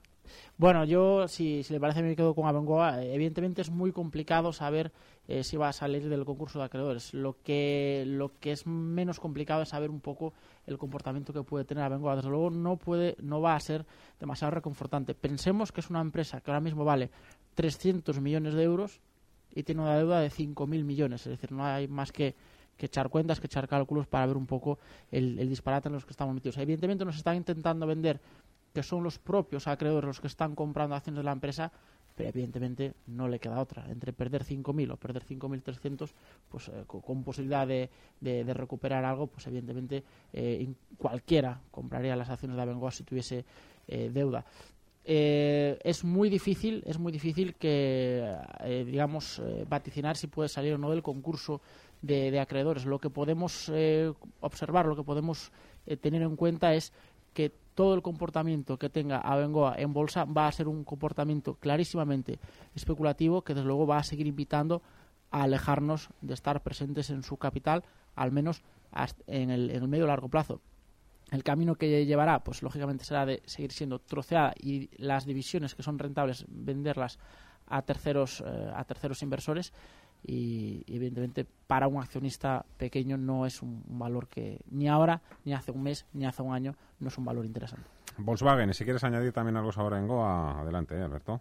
Bueno, 0.57 0.85
yo, 0.85 1.27
si, 1.27 1.61
si 1.61 1.71
le 1.71 1.79
parece, 1.79 2.01
me 2.01 2.15
quedo 2.15 2.33
con 2.33 2.47
Abengoa. 2.47 3.03
Evidentemente 3.03 3.61
es 3.61 3.69
muy 3.69 3.91
complicado 3.91 4.51
saber 4.51 4.91
eh, 5.27 5.43
si 5.43 5.55
va 5.55 5.69
a 5.69 5.73
salir 5.73 6.09
del 6.09 6.25
concurso 6.25 6.57
de 6.57 6.65
acreedores. 6.65 7.13
Lo 7.13 7.37
que, 7.43 8.03
lo 8.07 8.31
que 8.39 8.53
es 8.53 8.65
menos 8.65 9.19
complicado 9.19 9.61
es 9.61 9.69
saber 9.69 9.91
un 9.91 9.99
poco 9.99 10.33
el 10.65 10.79
comportamiento 10.79 11.31
que 11.31 11.43
puede 11.43 11.63
tener 11.63 11.83
Abengoa. 11.83 12.15
Desde 12.15 12.29
luego 12.29 12.49
no, 12.49 12.77
puede, 12.77 13.15
no 13.21 13.39
va 13.39 13.55
a 13.55 13.59
ser 13.59 13.85
demasiado 14.19 14.51
reconfortante. 14.51 15.13
Pensemos 15.13 15.71
que 15.71 15.81
es 15.81 15.91
una 15.91 16.01
empresa 16.01 16.41
que 16.41 16.49
ahora 16.49 16.61
mismo 16.61 16.83
vale 16.83 17.11
300 17.53 18.19
millones 18.19 18.55
de 18.55 18.63
euros 18.63 18.99
y 19.53 19.61
tiene 19.61 19.81
una 19.81 19.95
deuda 19.95 20.21
de 20.21 20.31
5.000 20.31 20.83
millones. 20.83 21.21
Es 21.27 21.31
decir, 21.31 21.51
no 21.51 21.65
hay 21.65 21.87
más 21.87 22.11
que, 22.11 22.35
que 22.77 22.85
echar 22.85 23.09
cuentas, 23.09 23.39
que 23.39 23.47
echar 23.47 23.67
cálculos 23.67 24.07
para 24.07 24.25
ver 24.25 24.37
un 24.37 24.45
poco 24.45 24.79
el, 25.11 25.37
disparate 25.49 25.89
en 25.89 25.93
los 25.93 26.05
que 26.05 26.11
estamos 26.11 26.33
metidos. 26.33 26.57
Evidentemente 26.57 27.03
nos 27.03 27.17
están 27.17 27.35
intentando 27.35 27.85
vender 27.87 28.19
que 28.73 28.83
son 28.83 29.03
los 29.03 29.17
propios 29.17 29.67
acreedores 29.67 30.05
los 30.07 30.21
que 30.21 30.27
están 30.27 30.53
comprando 30.53 30.95
acciones 30.95 31.17
de 31.17 31.23
la 31.23 31.31
empresa, 31.31 31.71
pero 32.15 32.29
evidentemente 32.29 32.93
no 33.07 33.27
le 33.27 33.39
queda 33.39 33.59
otra. 33.59 33.89
Entre 33.89 34.13
perder 34.13 34.43
5.000 34.43 34.91
o 34.91 34.97
perder 34.97 35.23
5.300, 35.23 36.11
pues 36.49 36.67
eh, 36.67 36.83
co- 36.85 37.01
con, 37.01 37.23
posibilidad 37.23 37.67
de, 37.67 37.89
recuperar 38.53 39.03
algo, 39.05 39.27
pues 39.27 39.47
evidentemente 39.47 40.03
eh, 40.33 40.67
cualquiera 40.97 41.59
compraría 41.71 42.15
las 42.15 42.29
acciones 42.29 42.55
de 42.55 42.61
Abengoa 42.63 42.91
si 42.91 43.03
tuviese 43.03 43.45
eh, 43.87 44.11
deuda. 44.13 44.45
Eh, 45.09 45.79
es 45.83 46.03
muy 46.03 46.29
difícil, 46.29 46.83
es 46.85 46.99
muy 46.99 47.13
difícil 47.13 47.55
que, 47.55 48.35
digamos, 48.85 49.41
vaticinar 49.69 50.17
si 50.17 50.27
puede 50.27 50.49
salir 50.49 50.73
o 50.73 50.77
no 50.77 50.91
del 50.91 51.01
concurso 51.01 51.61
de, 52.01 52.39
acreedores. 52.39 52.85
Lo 52.85 52.99
que 52.99 53.09
podemos 53.09 53.69
eh, 53.73 54.13
observar, 54.41 54.85
lo 54.85 54.95
que 54.95 55.03
podemos 55.03 55.51
eh, 55.85 55.97
tener 55.97 56.21
en 56.21 56.35
cuenta 56.35 56.73
es 56.73 56.93
que 57.33 57.51
todo 57.75 57.93
el 57.93 58.01
comportamiento 58.01 58.77
que 58.77 58.89
tenga 58.89 59.19
Abengoa 59.19 59.75
en 59.77 59.93
bolsa 59.93 60.25
va 60.25 60.47
a 60.47 60.51
ser 60.51 60.67
un 60.67 60.83
comportamiento 60.83 61.55
clarísimamente 61.55 62.39
especulativo 62.75 63.43
que 63.43 63.53
desde 63.53 63.67
luego 63.67 63.85
va 63.85 63.99
a 63.99 64.03
seguir 64.03 64.25
invitando 64.25 64.81
a 65.29 65.43
alejarnos 65.43 66.09
de 66.21 66.33
estar 66.33 66.63
presentes 66.63 67.09
en 67.09 67.21
su 67.21 67.37
capital, 67.37 67.83
al 68.15 68.31
menos 68.31 68.63
en 69.27 69.51
el, 69.51 69.69
en 69.69 69.83
el 69.83 69.87
medio 69.87 70.07
largo 70.07 70.29
plazo. 70.29 70.61
El 71.29 71.43
camino 71.43 71.75
que 71.75 72.05
llevará, 72.05 72.43
pues 72.43 72.63
lógicamente 72.63 73.03
será 73.03 73.25
de 73.25 73.43
seguir 73.45 73.71
siendo 73.71 73.99
troceada 73.99 74.53
y 74.59 74.89
las 74.97 75.25
divisiones 75.25 75.75
que 75.75 75.83
son 75.83 75.99
rentables 75.99 76.45
venderlas 76.47 77.19
a 77.67 77.81
terceros 77.81 78.41
eh, 78.45 78.71
a 78.73 78.83
terceros 78.85 79.21
inversores 79.21 79.73
y, 80.23 80.83
y, 80.85 80.95
evidentemente 80.95 81.45
para 81.67 81.87
un 81.87 82.01
accionista 82.01 82.65
pequeño 82.77 83.17
no 83.17 83.45
es 83.45 83.61
un, 83.61 83.83
un 83.87 83.99
valor 83.99 84.27
que 84.27 84.59
ni 84.71 84.87
ahora 84.87 85.21
ni 85.45 85.53
hace 85.53 85.71
un 85.71 85.83
mes 85.83 86.05
ni 86.13 86.25
hace 86.25 86.41
un 86.41 86.53
año 86.53 86.75
no 86.99 87.07
es 87.07 87.17
un 87.17 87.25
valor 87.25 87.45
interesante. 87.45 87.87
Volkswagen, 88.17 88.69
y 88.69 88.73
si 88.73 88.83
quieres 88.83 89.03
añadir 89.03 89.31
también 89.31 89.57
algo 89.57 89.71
sobre 89.71 89.97
Engoa, 89.97 90.61
adelante, 90.61 90.95
¿eh, 90.95 91.03
Alberto. 91.03 91.39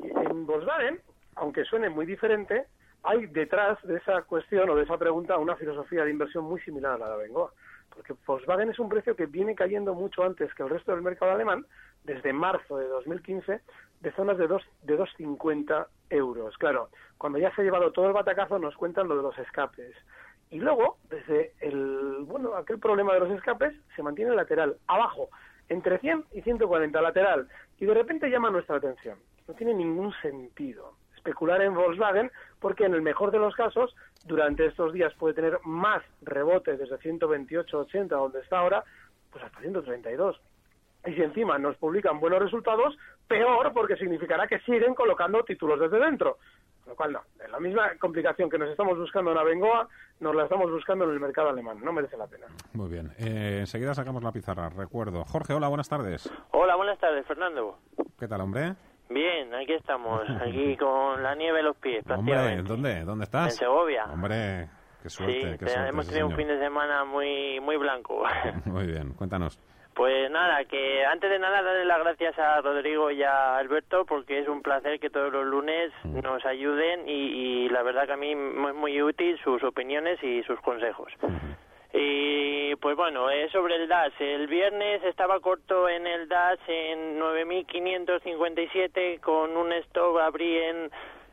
En 0.00 0.46
Volkswagen, 0.46 1.00
aunque 1.36 1.64
suene 1.64 1.90
muy 1.90 2.06
diferente, 2.06 2.66
hay 3.02 3.26
detrás 3.26 3.78
de 3.82 3.96
esa 3.96 4.22
cuestión 4.22 4.70
o 4.70 4.76
de 4.76 4.84
esa 4.84 4.96
pregunta 4.96 5.36
una 5.36 5.56
filosofía 5.56 6.04
de 6.04 6.10
inversión 6.10 6.44
muy 6.44 6.60
similar 6.62 6.92
a 6.92 6.98
la 6.98 7.08
de 7.08 7.14
Abengoa. 7.14 7.52
Porque 7.94 8.14
Volkswagen 8.26 8.70
es 8.70 8.78
un 8.78 8.88
precio 8.88 9.14
que 9.14 9.26
viene 9.26 9.54
cayendo 9.54 9.94
mucho 9.94 10.22
antes 10.22 10.52
que 10.54 10.62
el 10.62 10.70
resto 10.70 10.92
del 10.92 11.02
mercado 11.02 11.32
alemán, 11.32 11.66
desde 12.04 12.32
marzo 12.32 12.78
de 12.78 12.86
2015, 12.86 13.60
de 14.00 14.12
zonas 14.12 14.38
de 14.38 14.46
2 14.46 14.62
de 14.82 14.98
2,50 14.98 15.86
euros. 16.10 16.56
Claro, 16.58 16.88
cuando 17.16 17.38
ya 17.38 17.54
se 17.54 17.62
ha 17.62 17.64
llevado 17.64 17.92
todo 17.92 18.06
el 18.06 18.12
batacazo 18.12 18.58
nos 18.58 18.76
cuentan 18.76 19.08
lo 19.08 19.16
de 19.16 19.22
los 19.22 19.38
escapes. 19.38 19.94
Y 20.50 20.60
luego, 20.60 20.96
desde 21.10 21.52
el, 21.60 22.24
bueno, 22.24 22.54
aquel 22.54 22.78
problema 22.78 23.12
de 23.12 23.20
los 23.20 23.30
escapes, 23.30 23.74
se 23.94 24.02
mantiene 24.02 24.34
lateral, 24.34 24.76
abajo, 24.86 25.28
entre 25.68 25.98
100 25.98 26.24
y 26.32 26.40
140 26.40 27.02
lateral. 27.02 27.48
Y 27.78 27.84
de 27.84 27.94
repente 27.94 28.30
llama 28.30 28.50
nuestra 28.50 28.76
atención. 28.76 29.18
No 29.46 29.54
tiene 29.54 29.74
ningún 29.74 30.14
sentido 30.22 30.94
especular 31.28 31.60
en 31.60 31.74
Volkswagen 31.74 32.30
porque 32.60 32.84
en 32.84 32.94
el 32.94 33.02
mejor 33.02 33.30
de 33.30 33.38
los 33.38 33.54
casos 33.54 33.94
durante 34.24 34.66
estos 34.66 34.92
días 34.92 35.12
puede 35.14 35.34
tener 35.34 35.58
más 35.64 36.02
rebote 36.22 36.76
desde 36.76 36.96
128.80 36.98 38.08
donde 38.08 38.40
está 38.40 38.60
ahora 38.60 38.84
pues 39.30 39.44
hasta 39.44 39.60
132 39.60 40.40
y 41.06 41.12
si 41.12 41.22
encima 41.22 41.58
nos 41.58 41.76
publican 41.76 42.20
buenos 42.20 42.40
resultados 42.40 42.96
peor 43.28 43.72
porque 43.72 43.96
significará 43.96 44.46
que 44.46 44.58
siguen 44.60 44.94
colocando 44.94 45.44
títulos 45.44 45.78
desde 45.78 45.98
dentro 46.04 46.38
Con 46.80 46.90
lo 46.90 46.96
cual 46.96 47.12
no 47.12 47.20
es 47.44 47.50
la 47.50 47.60
misma 47.60 47.90
complicación 48.00 48.48
que 48.50 48.58
nos 48.58 48.70
estamos 48.70 48.96
buscando 48.98 49.30
en 49.32 49.38
Abengoa 49.38 49.86
nos 50.20 50.34
la 50.34 50.44
estamos 50.44 50.70
buscando 50.70 51.04
en 51.04 51.10
el 51.12 51.20
mercado 51.20 51.50
alemán 51.50 51.78
no 51.84 51.92
merece 51.92 52.16
la 52.16 52.26
pena 52.26 52.46
Muy 52.72 52.88
bien. 52.88 53.12
Eh, 53.18 53.58
enseguida 53.60 53.94
sacamos 53.94 54.22
la 54.24 54.32
pizarra, 54.32 54.68
recuerdo. 54.70 55.24
Jorge, 55.24 55.52
hola, 55.54 55.68
buenas 55.68 55.88
tardes. 55.88 56.28
Hola, 56.50 56.74
buenas 56.76 56.98
tardes, 56.98 57.24
Fernando. 57.26 57.78
¿Qué 58.18 58.26
tal, 58.26 58.40
hombre? 58.40 58.74
Bien, 59.10 59.54
aquí 59.54 59.72
estamos, 59.74 60.22
aquí 60.42 60.76
con 60.76 61.22
la 61.22 61.34
nieve 61.34 61.60
en 61.60 61.64
los 61.66 61.76
pies, 61.76 62.04
Hombre. 62.10 62.62
¿dónde? 62.62 63.04
¿Dónde 63.04 63.22
En 63.22 63.26
estás? 63.28 63.54
Segovia. 63.56 64.04
Hombre, 64.06 64.68
qué 65.02 65.08
suerte, 65.08 65.40
sí, 65.40 65.58
qué 65.58 65.64
te- 65.66 65.70
suerte, 65.70 65.88
hemos 65.90 66.04
sí, 66.06 66.10
tenido 66.10 66.28
un 66.28 66.36
fin 66.36 66.48
de 66.48 66.58
semana 66.58 67.04
muy 67.04 67.60
muy 67.60 67.76
blanco. 67.76 68.24
Muy 68.64 68.86
bien, 68.86 69.12
cuéntanos. 69.14 69.58
Pues 69.98 70.30
nada, 70.30 70.64
que 70.64 71.04
antes 71.04 71.28
de 71.28 71.40
nada 71.40 71.60
darle 71.60 71.84
las 71.84 71.98
gracias 71.98 72.38
a 72.38 72.60
Rodrigo 72.60 73.10
y 73.10 73.24
a 73.24 73.56
Alberto 73.56 74.04
porque 74.04 74.38
es 74.38 74.46
un 74.46 74.62
placer 74.62 75.00
que 75.00 75.10
todos 75.10 75.32
los 75.32 75.44
lunes 75.44 75.90
Mm. 76.04 76.20
nos 76.20 76.46
ayuden 76.46 77.08
y, 77.08 77.64
y 77.64 77.68
la 77.68 77.82
verdad 77.82 78.06
que 78.06 78.12
a 78.12 78.16
mí 78.16 78.30
es 78.30 78.74
muy 78.76 79.02
útil 79.02 79.36
sus 79.42 79.60
opiniones 79.64 80.22
y 80.22 80.44
sus 80.44 80.60
consejos. 80.60 81.12
Y 81.92 82.76
pues 82.76 82.94
bueno, 82.94 83.28
eh, 83.28 83.48
sobre 83.50 83.74
el 83.74 83.88
DAS, 83.88 84.12
el 84.20 84.46
viernes 84.46 85.02
estaba 85.02 85.40
corto 85.40 85.88
en 85.88 86.06
el 86.06 86.28
DAS 86.28 86.60
en 86.68 87.18
9.557 87.18 89.20
con 89.20 89.56
un 89.56 89.72
stop 89.72 90.18
abrí 90.18 90.58
en 90.58 90.92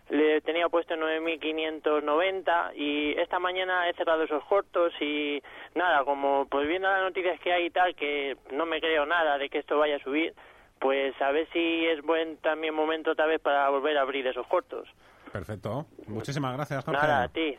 le 0.09 0.41
tenía 0.41 0.69
puesto 0.69 0.93
en 0.93 1.01
9.590 1.01 2.75
y 2.75 3.13
esta 3.19 3.39
mañana 3.39 3.89
he 3.89 3.93
cerrado 3.93 4.23
esos 4.23 4.43
cortos 4.45 4.93
y 5.01 5.41
nada, 5.73 6.03
como 6.03 6.45
pues 6.47 6.67
viendo 6.67 6.89
las 6.89 7.01
noticias 7.01 7.39
que 7.39 7.51
hay 7.51 7.65
y 7.65 7.69
tal, 7.71 7.95
que 7.95 8.37
no 8.51 8.65
me 8.65 8.79
creo 8.79 9.05
nada 9.05 9.37
de 9.37 9.49
que 9.49 9.59
esto 9.59 9.79
vaya 9.79 9.95
a 9.95 10.03
subir, 10.03 10.33
pues 10.79 11.19
a 11.21 11.31
ver 11.31 11.47
si 11.51 11.85
es 11.87 12.01
buen 12.01 12.37
también 12.37 12.73
momento 12.73 13.11
otra 13.11 13.25
vez 13.25 13.41
para 13.41 13.69
volver 13.69 13.97
a 13.97 14.01
abrir 14.01 14.27
esos 14.27 14.45
cortos. 14.47 14.87
Perfecto. 15.35 15.85
Muchísimas 16.07 16.53
gracias, 16.53 16.85
Jorge. 16.85 17.01
Nada, 17.01 17.23
a 17.23 17.27
ti. 17.27 17.55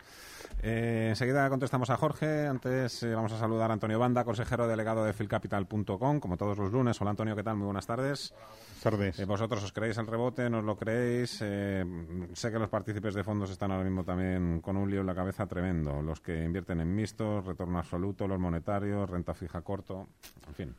Eh, 0.62 1.09
enseguida 1.11 1.47
contestamos 1.51 1.91
a 1.91 1.99
Jorge. 1.99 2.47
Antes 2.47 3.03
eh, 3.03 3.15
vamos 3.15 3.33
a 3.33 3.39
saludar 3.39 3.71
a 3.71 3.75
Antonio 3.75 3.99
Banda, 3.99 4.25
consejero 4.25 4.67
delegado 4.67 5.05
de 5.05 5.12
filcapital.com, 5.12 6.19
como 6.19 6.39
todos 6.39 6.57
los 6.57 6.73
lunes. 6.73 6.99
Hola, 7.03 7.11
Antonio, 7.11 7.37
¿qué 7.37 7.43
tal? 7.43 7.57
Muy 7.57 7.67
buenas 7.67 7.87
tardes. 7.87 8.33
tardes. 8.83 9.19
Eh, 9.19 9.27
vosotros 9.27 9.62
os 9.62 9.73
creéis 9.73 9.99
el 9.99 10.07
rebote, 10.07 10.49
no 10.49 10.61
os 10.61 10.65
lo 10.65 10.77
creéis. 10.79 11.39
Eh, 11.43 11.85
sé 12.33 12.51
que 12.51 12.59
los 12.59 12.71
partícipes 12.71 13.12
de 13.12 13.23
fondos 13.23 13.51
están 13.51 13.71
ahora 13.71 13.85
mismo 13.85 14.05
también 14.05 14.62
con 14.62 14.79
un 14.79 14.91
lío 14.91 15.03
en 15.03 15.07
la 15.07 15.15
cabeza 15.15 15.47
tremendo. 15.47 16.01
Los 16.01 16.21
que 16.21 16.45
invierten 16.45 16.81
en 16.81 16.95
mixtos, 16.95 17.45
retorno 17.45 17.79
absoluto, 17.79 18.27
los 18.27 18.41
monetarios, 18.41 19.11
renta 19.11 19.35
fija 19.35 19.61
corto, 19.61 20.09
en 20.49 20.55
fin. 20.55 20.75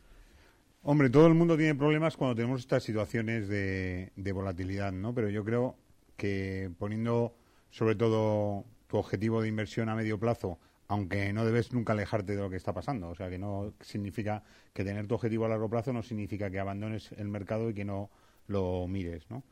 Hombre, 0.81 1.11
todo 1.11 1.27
el 1.27 1.35
mundo 1.35 1.55
tiene 1.57 1.75
problemas 1.75 2.17
cuando 2.17 2.35
tenemos 2.35 2.61
estas 2.61 2.81
situaciones 2.81 3.47
de, 3.47 4.11
de 4.15 4.31
volatilidad, 4.31 4.91
¿no? 4.91 5.13
Pero 5.13 5.29
yo 5.29 5.43
creo 5.43 5.75
que 6.17 6.69
poniendo 6.77 7.35
sobre 7.69 7.95
todo 7.95 8.65
tu 8.87 8.97
objetivo 8.97 9.41
de 9.41 9.47
inversión 9.47 9.89
a 9.89 9.95
medio 9.95 10.19
plazo, 10.19 10.59
aunque 10.87 11.31
no 11.33 11.45
debes 11.45 11.73
nunca 11.73 11.93
alejarte 11.93 12.35
de 12.35 12.41
lo 12.41 12.49
que 12.49 12.55
está 12.55 12.73
pasando, 12.73 13.09
o 13.09 13.15
sea, 13.15 13.29
que 13.29 13.37
no 13.37 13.73
significa 13.81 14.43
que 14.73 14.83
tener 14.83 15.07
tu 15.07 15.15
objetivo 15.15 15.45
a 15.45 15.49
largo 15.49 15.69
plazo 15.69 15.93
no 15.93 16.01
significa 16.01 16.49
que 16.49 16.59
abandones 16.59 17.11
el 17.13 17.27
mercado 17.27 17.69
y 17.69 17.73
que 17.73 17.85
no 17.85 18.09
lo 18.47 18.87
mires, 18.87 19.29
¿no? 19.29 19.43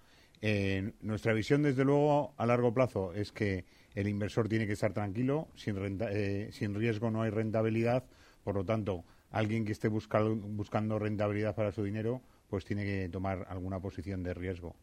Eh, 0.42 0.94
nuestra 1.02 1.34
visión, 1.34 1.64
desde 1.64 1.84
luego, 1.84 2.34
a 2.38 2.46
largo 2.46 2.74
plazo 2.74 3.14
es 3.14 3.32
que 3.32 3.66
el 3.94 4.08
inversor 4.08 4.48
tiene 4.48 4.68
que 4.68 4.74
estar 4.74 4.94
tranquilo, 4.94 5.48
sin, 5.56 5.76
eh, 6.10 6.50
sin 6.52 6.76
riesgo 6.76 7.10
no 7.10 7.22
hay 7.22 7.32
rentabilidad, 7.32 8.04
por 8.44 8.56
lo 8.56 8.66
tanto, 8.66 9.04
alguien 9.32 9.66
que 9.66 9.72
esté 9.72 9.88
buscando 9.88 11.00
rentabilidad 11.00 11.56
para 11.56 11.72
su 11.72 11.84
dinero, 11.84 12.22
pues 12.50 12.64
tiene 12.64 12.86
que 12.86 13.10
tomar 13.10 13.46
alguna 13.50 13.80
posición 13.80 14.24
de 14.24 14.34
riesgo. 14.34 14.76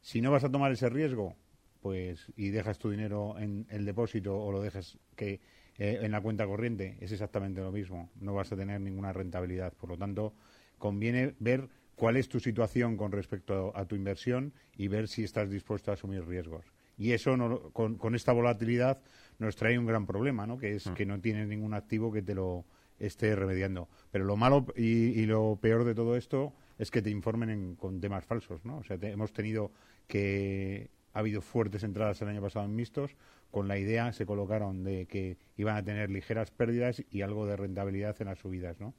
Si 0.00 0.20
no 0.20 0.30
vas 0.30 0.44
a 0.44 0.50
tomar 0.50 0.72
ese 0.72 0.88
riesgo, 0.88 1.36
pues 1.80 2.32
y 2.36 2.50
dejas 2.50 2.78
tu 2.78 2.90
dinero 2.90 3.38
en 3.38 3.66
el 3.70 3.84
depósito 3.84 4.36
o 4.38 4.50
lo 4.52 4.60
dejas 4.60 4.98
que 5.16 5.40
eh, 5.78 6.00
en 6.02 6.10
la 6.10 6.20
cuenta 6.20 6.46
corriente, 6.46 6.96
es 7.00 7.12
exactamente 7.12 7.60
lo 7.60 7.70
mismo. 7.70 8.10
No 8.20 8.34
vas 8.34 8.50
a 8.52 8.56
tener 8.56 8.80
ninguna 8.80 9.12
rentabilidad. 9.12 9.72
Por 9.74 9.90
lo 9.90 9.96
tanto, 9.96 10.34
conviene 10.76 11.34
ver 11.38 11.68
cuál 11.94 12.16
es 12.16 12.28
tu 12.28 12.40
situación 12.40 12.96
con 12.96 13.12
respecto 13.12 13.76
a 13.76 13.84
tu 13.84 13.94
inversión 13.94 14.52
y 14.76 14.88
ver 14.88 15.08
si 15.08 15.24
estás 15.24 15.50
dispuesto 15.50 15.90
a 15.90 15.94
asumir 15.94 16.26
riesgos. 16.26 16.64
Y 16.96 17.12
eso, 17.12 17.70
con, 17.72 18.14
esta 18.14 18.32
volatilidad, 18.32 19.00
nos 19.38 19.54
trae 19.54 19.78
un 19.78 19.86
gran 19.86 20.04
problema, 20.04 20.46
¿no? 20.46 20.58
que 20.58 20.74
es 20.74 20.88
mm. 20.88 20.94
que 20.94 21.06
no 21.06 21.20
tienes 21.20 21.46
ningún 21.46 21.74
activo 21.74 22.10
que 22.12 22.22
te 22.22 22.34
lo 22.34 22.64
esté 22.98 23.36
remediando. 23.36 23.88
Pero 24.10 24.24
lo 24.24 24.36
malo 24.36 24.66
y, 24.76 25.24
lo 25.26 25.58
peor 25.60 25.84
de 25.84 25.94
todo 25.94 26.16
esto 26.16 26.52
es 26.78 26.90
que 26.90 27.02
te 27.02 27.10
informen 27.10 27.76
con 27.76 28.00
temas 28.00 28.24
falsos. 28.24 28.64
¿no? 28.64 28.78
O 28.78 28.84
sea, 28.84 28.98
hemos 29.02 29.32
tenido 29.32 29.70
que 30.06 30.90
ha 31.12 31.18
habido 31.18 31.40
fuertes 31.40 31.82
entradas 31.82 32.22
el 32.22 32.28
año 32.28 32.40
pasado 32.40 32.64
en 32.64 32.74
mixtos, 32.74 33.16
con 33.50 33.66
la 33.66 33.78
idea 33.78 34.12
se 34.12 34.26
colocaron 34.26 34.84
de 34.84 35.06
que 35.06 35.36
iban 35.56 35.76
a 35.76 35.82
tener 35.82 36.10
ligeras 36.10 36.50
pérdidas 36.50 37.02
y 37.10 37.22
algo 37.22 37.46
de 37.46 37.56
rentabilidad 37.56 38.16
en 38.20 38.28
las 38.28 38.38
subidas, 38.38 38.78
¿no? 38.78 38.94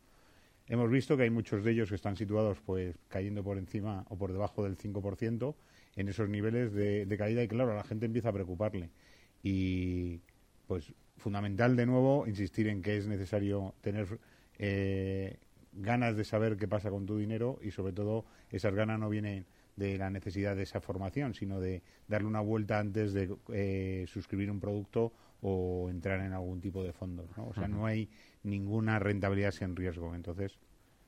Hemos 0.68 0.92
visto 0.92 1.18
que 1.18 1.24
hay 1.24 1.30
muchos 1.32 1.64
de 1.64 1.72
ellos 1.72 1.90
que 1.90 1.96
están 1.96 2.16
situados 2.16 2.60
pues 2.64 2.96
cayendo 3.08 3.44
por 3.44 3.58
encima 3.58 4.06
o 4.10 4.18
por 4.18 4.32
debajo 4.32 4.64
del 4.64 4.78
5% 4.78 5.56
en 5.96 6.08
esos 6.10 6.30
niveles 6.30 6.74
de, 6.74 7.16
caída 7.18 7.42
y 7.44 7.48
claro, 7.48 7.76
la 7.76 7.84
gente 7.84 8.06
empieza 8.06 8.30
a 8.30 8.34
preocuparle. 8.34 8.92
Y 9.42 10.22
pues 10.68 10.94
fundamental 11.18 11.76
de 11.76 11.88
nuevo 11.88 12.28
insistir 12.28 12.68
en 12.68 12.84
que 12.84 12.98
es 12.98 13.08
necesario 13.08 13.74
tener 13.82 14.20
eh, 14.60 15.38
ganas 15.74 16.16
de 16.16 16.24
saber 16.24 16.58
qué 16.58 16.68
pasa 16.68 16.90
con 16.90 17.06
tu 17.06 17.18
dinero 17.18 17.60
y 17.62 17.72
sobre 17.72 17.94
todo 17.94 18.26
esas 18.50 18.74
ganas 18.74 19.00
no 19.00 19.10
vienen 19.10 19.46
de 19.76 19.98
la 19.98 20.10
necesidad 20.10 20.56
de 20.56 20.64
esa 20.64 20.82
formación, 20.82 21.34
sino 21.34 21.60
de 21.60 21.84
darle 22.08 22.28
una 22.28 22.42
vuelta 22.42 22.80
antes 22.80 23.14
de 23.14 23.36
eh, 23.54 24.06
suscribir 24.08 24.52
un 24.52 24.60
producto 24.60 25.14
o 25.42 25.90
entrar 25.90 26.20
en 26.20 26.34
algún 26.34 26.60
tipo 26.60 26.84
de 26.84 26.92
fondo. 26.92 27.30
¿no? 27.38 27.48
O 27.48 27.54
sea, 27.54 27.68
no 27.68 27.86
hay 27.86 28.10
ninguna 28.44 29.00
rentabilidad 29.00 29.52
sin 29.52 29.76
riesgo. 29.76 30.14
Entonces, 30.14 30.60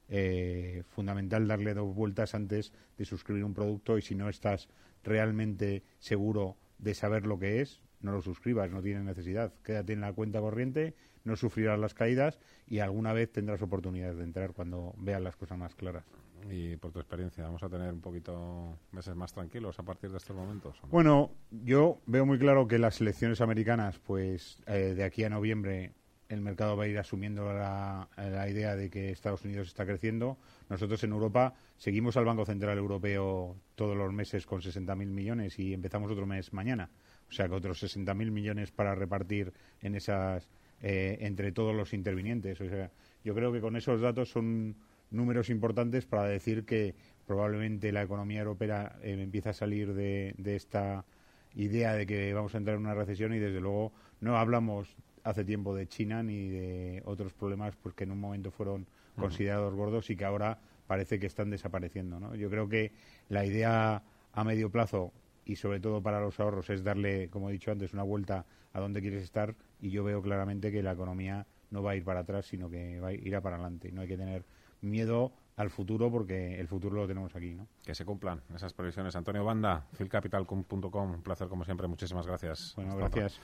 eh, 0.08 0.84
fundamental 0.90 1.48
darle 1.48 1.74
dos 1.74 1.94
vueltas 1.94 2.34
antes 2.34 2.72
de 2.98 3.06
suscribir 3.06 3.44
un 3.44 3.54
producto 3.54 3.98
y 3.98 4.02
si 4.02 4.16
no 4.16 4.30
estás 4.30 4.70
realmente 5.04 5.84
seguro 6.00 6.58
de 6.80 6.94
saber 6.94 7.26
lo 7.26 7.40
que 7.40 7.62
es, 7.62 7.82
no 8.02 8.12
lo 8.12 8.22
suscribas, 8.22 8.72
no 8.72 8.82
tienes 8.82 9.04
necesidad. 9.04 9.54
Quédate 9.64 9.94
en 9.94 10.02
la 10.02 10.14
cuenta 10.14 10.40
corriente, 10.40 10.96
no 11.24 11.36
sufrirás 11.36 11.80
las 11.80 11.94
caídas 11.94 12.40
y 12.68 12.80
alguna 12.80 13.14
vez 13.14 13.32
tendrás 13.32 13.62
oportunidades 13.62 14.18
de 14.18 14.24
entrar 14.24 14.54
cuando 14.54 14.94
veas 14.98 15.22
las 15.22 15.36
cosas 15.36 15.58
más 15.58 15.76
claras. 15.76 16.04
Y 16.50 16.76
por 16.78 16.92
tu 16.92 17.00
experiencia, 17.00 17.44
¿vamos 17.44 17.62
a 17.62 17.70
tener 17.70 17.94
un 17.94 18.02
poquito 18.02 18.78
meses 18.92 19.16
más 19.16 19.32
tranquilos 19.32 19.78
a 19.80 19.84
partir 19.84 20.10
de 20.10 20.18
estos 20.18 20.36
momentos? 20.36 20.80
Bueno, 20.90 21.32
yo 21.52 22.00
veo 22.08 22.26
muy 22.26 22.40
claro 22.40 22.68
que 22.68 22.80
las 22.80 23.00
elecciones 23.00 23.42
americanas, 23.42 24.00
pues 24.00 24.62
eh, 24.66 24.94
de 24.96 25.04
aquí 25.04 25.24
a 25.24 25.30
noviembre 25.30 25.94
el 26.32 26.42
mercado 26.42 26.78
va 26.78 26.86
a 26.86 26.88
ir 26.88 26.98
asumiendo 26.98 27.52
la, 27.52 28.08
idea 28.50 28.76
de 28.76 28.90
que 28.90 29.12
Estados 29.12 29.44
Unidos 29.44 29.68
está 29.68 29.86
creciendo. 29.86 30.38
Nosotros 30.70 31.04
en 31.04 31.12
Europa 31.12 31.54
seguimos 31.78 32.16
al 32.16 32.26
Banco 32.26 32.46
Central 32.46 32.78
Europeo 32.78 33.58
todos 33.76 33.98
los 33.98 34.14
meses 34.14 34.46
con 34.46 34.62
60.000 34.62 34.96
millones 35.08 35.60
y 35.60 35.74
empezamos 35.74 36.12
otro 36.12 36.26
mes 36.26 36.54
mañana. 36.54 36.90
O 37.30 37.34
sea 37.34 37.48
que 37.48 37.56
otros 37.56 37.84
60.000 37.84 38.32
millones 38.32 38.72
para 38.72 38.96
repartir 38.96 39.54
en 39.82 39.96
esas 39.96 40.50
eh, 40.82 41.18
entre 41.22 41.52
todos 41.52 41.76
los 41.76 41.94
intervinientes. 41.94 42.60
O 42.62 42.68
sea, 42.68 42.92
yo 43.24 43.36
creo 43.36 43.52
que 43.52 43.62
con 43.62 43.76
esos 43.76 44.02
datos 44.02 44.30
son 44.30 44.76
números 45.12 45.50
importantes 45.50 46.06
para 46.06 46.26
decir 46.26 46.66
que 46.66 46.96
probablemente 47.28 47.92
la 47.92 48.02
economía 48.02 48.40
europea 48.40 48.98
eh, 49.04 49.16
empieza 49.20 49.52
a 49.52 49.54
salir 49.54 49.94
de, 49.94 50.34
esta 50.46 51.06
idea 51.54 51.94
de 51.94 52.06
que 52.06 52.34
vamos 52.34 52.56
a 52.56 52.58
entrar 52.58 52.78
en 52.78 52.82
una 52.82 52.96
recesión 52.96 53.34
y 53.34 53.40
desde 53.40 53.60
luego 53.60 53.92
no 54.22 54.38
hablamos 54.38 54.96
hace 55.24 55.44
tiempo 55.44 55.76
de 55.76 55.88
China 55.88 56.24
ni 56.24 56.50
de 56.50 57.04
otros 57.06 57.34
problemas 57.34 57.76
pues 57.76 57.94
que 57.94 58.06
en 58.06 58.12
un 58.12 58.20
momento 58.20 58.52
fueron 58.52 58.88
considerados 59.16 59.76
gordos 59.76 60.10
y 60.10 60.16
que 60.16 60.26
ahora 60.26 60.58
parece 60.88 61.20
que 61.20 61.28
están 61.28 61.50
desapareciendo. 61.50 62.20
¿no? 62.20 62.34
Yo 62.36 62.50
creo 62.50 62.68
que 62.68 62.92
la 63.30 63.46
idea 63.46 64.02
a 64.34 64.44
medio 64.44 64.72
plazo 64.72 65.12
y 65.46 65.58
sobre 65.58 65.80
todo 65.80 66.02
para 66.02 66.22
los 66.22 66.40
ahorros 66.40 66.70
es 66.70 66.84
darle, 66.84 67.30
como 67.30 67.50
he 67.50 67.54
dicho 67.54 67.72
antes, 67.72 67.94
una 67.94 68.04
vuelta 68.04 68.46
a 68.74 68.80
donde 68.80 69.02
quieres 69.02 69.24
estar 69.24 69.56
y 69.82 69.90
yo 69.90 70.04
veo 70.04 70.22
claramente 70.22 70.72
que 70.72 70.84
la 70.84 70.94
economía 70.94 71.46
no 71.72 71.82
va 71.82 71.92
a 71.92 71.96
ir 71.96 72.04
para 72.04 72.22
atrás, 72.22 72.46
sino 72.46 72.70
que 72.70 73.00
va 73.00 73.10
a 73.10 73.14
ir 73.14 73.36
a 73.36 73.42
para 73.42 73.56
adelante. 73.56 73.92
No 73.92 74.02
hay 74.02 74.08
que 74.08 74.18
tener 74.18 74.44
miedo 74.82 75.32
al 75.58 75.70
futuro 75.70 76.12
porque 76.12 76.60
el 76.60 76.68
futuro 76.68 76.96
lo 76.96 77.08
tenemos 77.08 77.36
aquí, 77.36 77.54
¿no? 77.54 77.68
Que 77.84 77.96
se 77.96 78.06
cumplan 78.06 78.42
esas 78.54 78.74
previsiones. 78.74 79.16
Antonio 79.16 79.44
Banda, 79.44 79.86
philcapital.com, 79.98 81.12
un 81.12 81.24
placer 81.24 81.48
como 81.48 81.66
siempre, 81.66 81.88
muchísimas 81.88 82.28
gracias. 82.28 82.74
Bueno, 82.76 82.96
gracias. 82.96 83.40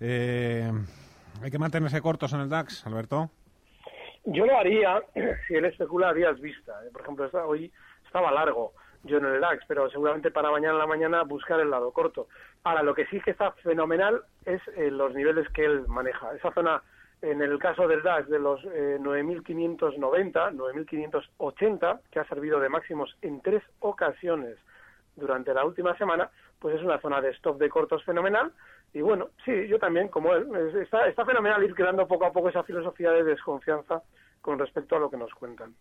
Eh, 0.00 0.70
¿Hay 1.42 1.50
que 1.50 1.58
mantenerse 1.58 2.00
cortos 2.00 2.32
en 2.32 2.40
el 2.40 2.48
DAX, 2.48 2.86
Alberto? 2.86 3.30
Yo 4.24 4.46
lo 4.46 4.56
haría 4.56 5.02
si 5.48 5.54
él 5.54 5.64
especula 5.64 6.10
a 6.10 6.14
días 6.14 6.40
vista. 6.40 6.72
¿eh? 6.84 6.90
Por 6.92 7.02
ejemplo, 7.02 7.30
hoy 7.46 7.72
estaba 8.04 8.32
largo 8.32 8.72
yo 9.04 9.18
en 9.18 9.24
el 9.24 9.40
DAX, 9.40 9.64
pero 9.66 9.88
seguramente 9.90 10.30
para 10.30 10.50
mañana 10.50 10.74
en 10.74 10.78
la 10.78 10.86
mañana 10.86 11.22
buscar 11.22 11.60
el 11.60 11.70
lado 11.70 11.90
corto. 11.92 12.28
Ahora, 12.64 12.82
lo 12.82 12.94
que 12.94 13.06
sí 13.06 13.20
que 13.20 13.30
está 13.30 13.52
fenomenal 13.52 14.22
es 14.44 14.60
eh, 14.76 14.90
los 14.90 15.14
niveles 15.14 15.48
que 15.50 15.64
él 15.64 15.86
maneja. 15.88 16.34
Esa 16.34 16.52
zona 16.52 16.82
en 17.22 17.42
el 17.42 17.58
caso 17.58 17.86
del 17.86 18.02
DAX 18.02 18.28
de 18.28 18.38
los 18.38 18.64
eh, 18.64 18.98
9.590, 19.00 20.56
9.580, 20.56 22.00
que 22.10 22.18
ha 22.18 22.24
servido 22.24 22.60
de 22.60 22.68
máximos 22.68 23.16
en 23.20 23.40
tres 23.42 23.62
ocasiones 23.80 24.56
durante 25.16 25.52
la 25.52 25.64
última 25.64 25.96
semana, 25.98 26.30
pues 26.58 26.76
es 26.76 26.82
una 26.82 27.00
zona 27.00 27.20
de 27.20 27.30
stop 27.30 27.58
de 27.58 27.68
cortos 27.68 28.02
fenomenal. 28.04 28.52
Y 28.94 29.02
bueno, 29.02 29.28
sí, 29.44 29.68
yo 29.68 29.78
también, 29.78 30.08
como 30.08 30.32
él, 30.34 30.48
está, 30.82 31.06
está 31.08 31.24
fenomenal 31.24 31.62
ir 31.62 31.74
creando 31.74 32.08
poco 32.08 32.24
a 32.24 32.32
poco 32.32 32.48
esa 32.48 32.62
filosofía 32.62 33.10
de 33.10 33.24
desconfianza 33.24 34.02
con 34.40 34.58
respecto 34.58 34.96
a 34.96 34.98
lo 34.98 35.10
que 35.10 35.18
nos 35.18 35.32
cuentan. 35.34 35.74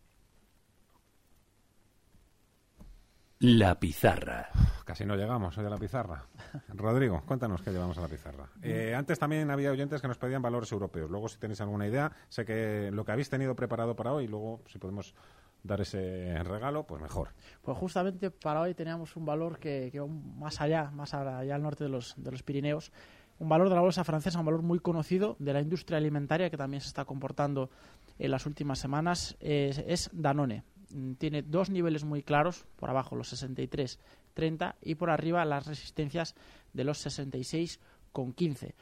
La 3.42 3.80
pizarra. 3.80 4.50
Casi 4.84 5.06
no 5.06 5.16
llegamos 5.16 5.58
hoy 5.58 5.66
a 5.66 5.70
la 5.70 5.78
pizarra. 5.78 6.26
Rodrigo, 6.76 7.22
cuéntanos 7.26 7.62
qué 7.62 7.72
llevamos 7.72 7.98
a 7.98 8.02
la 8.02 8.10
pizarra. 8.10 8.50
Eh, 8.62 8.94
antes 8.94 9.18
también 9.18 9.50
había 9.50 9.72
oyentes 9.72 10.02
que 10.02 10.10
nos 10.10 10.18
pedían 10.18 10.42
valores 10.42 10.70
europeos. 10.74 11.10
Luego, 11.10 11.30
si 11.30 11.38
tenéis 11.38 11.62
alguna 11.62 11.88
idea, 11.88 12.12
sé 12.28 12.44
que 12.44 12.92
lo 12.92 13.06
que 13.06 13.14
habéis 13.14 13.30
tenido 13.30 13.56
preparado 13.56 13.96
para 13.96 14.12
hoy, 14.12 14.28
luego 14.28 14.62
si 14.68 14.78
podemos 14.78 15.16
dar 15.64 15.80
ese 15.80 16.44
regalo, 16.44 16.86
pues 16.86 17.02
mejor. 17.02 17.30
Pues 17.62 17.78
justamente 17.78 18.30
para 18.30 18.60
hoy 18.60 18.74
teníamos 18.74 19.16
un 19.16 19.26
valor 19.26 19.58
que, 19.58 19.88
que 19.90 20.02
va 20.02 20.08
más 20.08 20.60
allá, 20.60 20.92
más 20.92 21.14
allá 21.14 21.56
al 21.56 21.64
norte 21.64 21.86
de 21.86 21.90
los, 21.90 22.16
de 22.22 22.32
los 22.32 22.44
Pirineos. 22.44 22.92
Un 23.38 23.48
valor 23.48 23.70
de 23.70 23.76
la 23.76 23.82
bolsa 23.82 24.04
francesa, 24.04 24.40
un 24.40 24.48
valor 24.48 24.64
muy 24.64 24.80
conocido 24.80 25.38
de 25.40 25.54
la 25.54 25.62
industria 25.62 25.98
alimentaria 25.98 26.50
que 26.50 26.58
también 26.58 26.82
se 26.82 26.90
está 26.90 27.06
comportando 27.06 27.70
en 28.18 28.32
las 28.32 28.46
últimas 28.46 28.80
semanas, 28.80 29.38
es 29.40 30.10
Danone. 30.12 30.66
Mm, 30.94 31.14
tiene 31.14 31.42
dos 31.42 31.70
niveles 31.70 32.04
muy 32.04 32.24
claros, 32.24 32.66
por 32.76 32.90
abajo 32.90 33.16
los 33.16 33.30
63, 33.30 34.00
30 34.34 34.76
y 34.82 34.96
por 34.96 35.10
arriba 35.10 35.46
las 35.46 35.68
resistencias 35.68 36.36
de 36.74 36.84
los 36.84 36.98
66 37.00 37.80
con 38.12 38.34
15. 38.34 38.76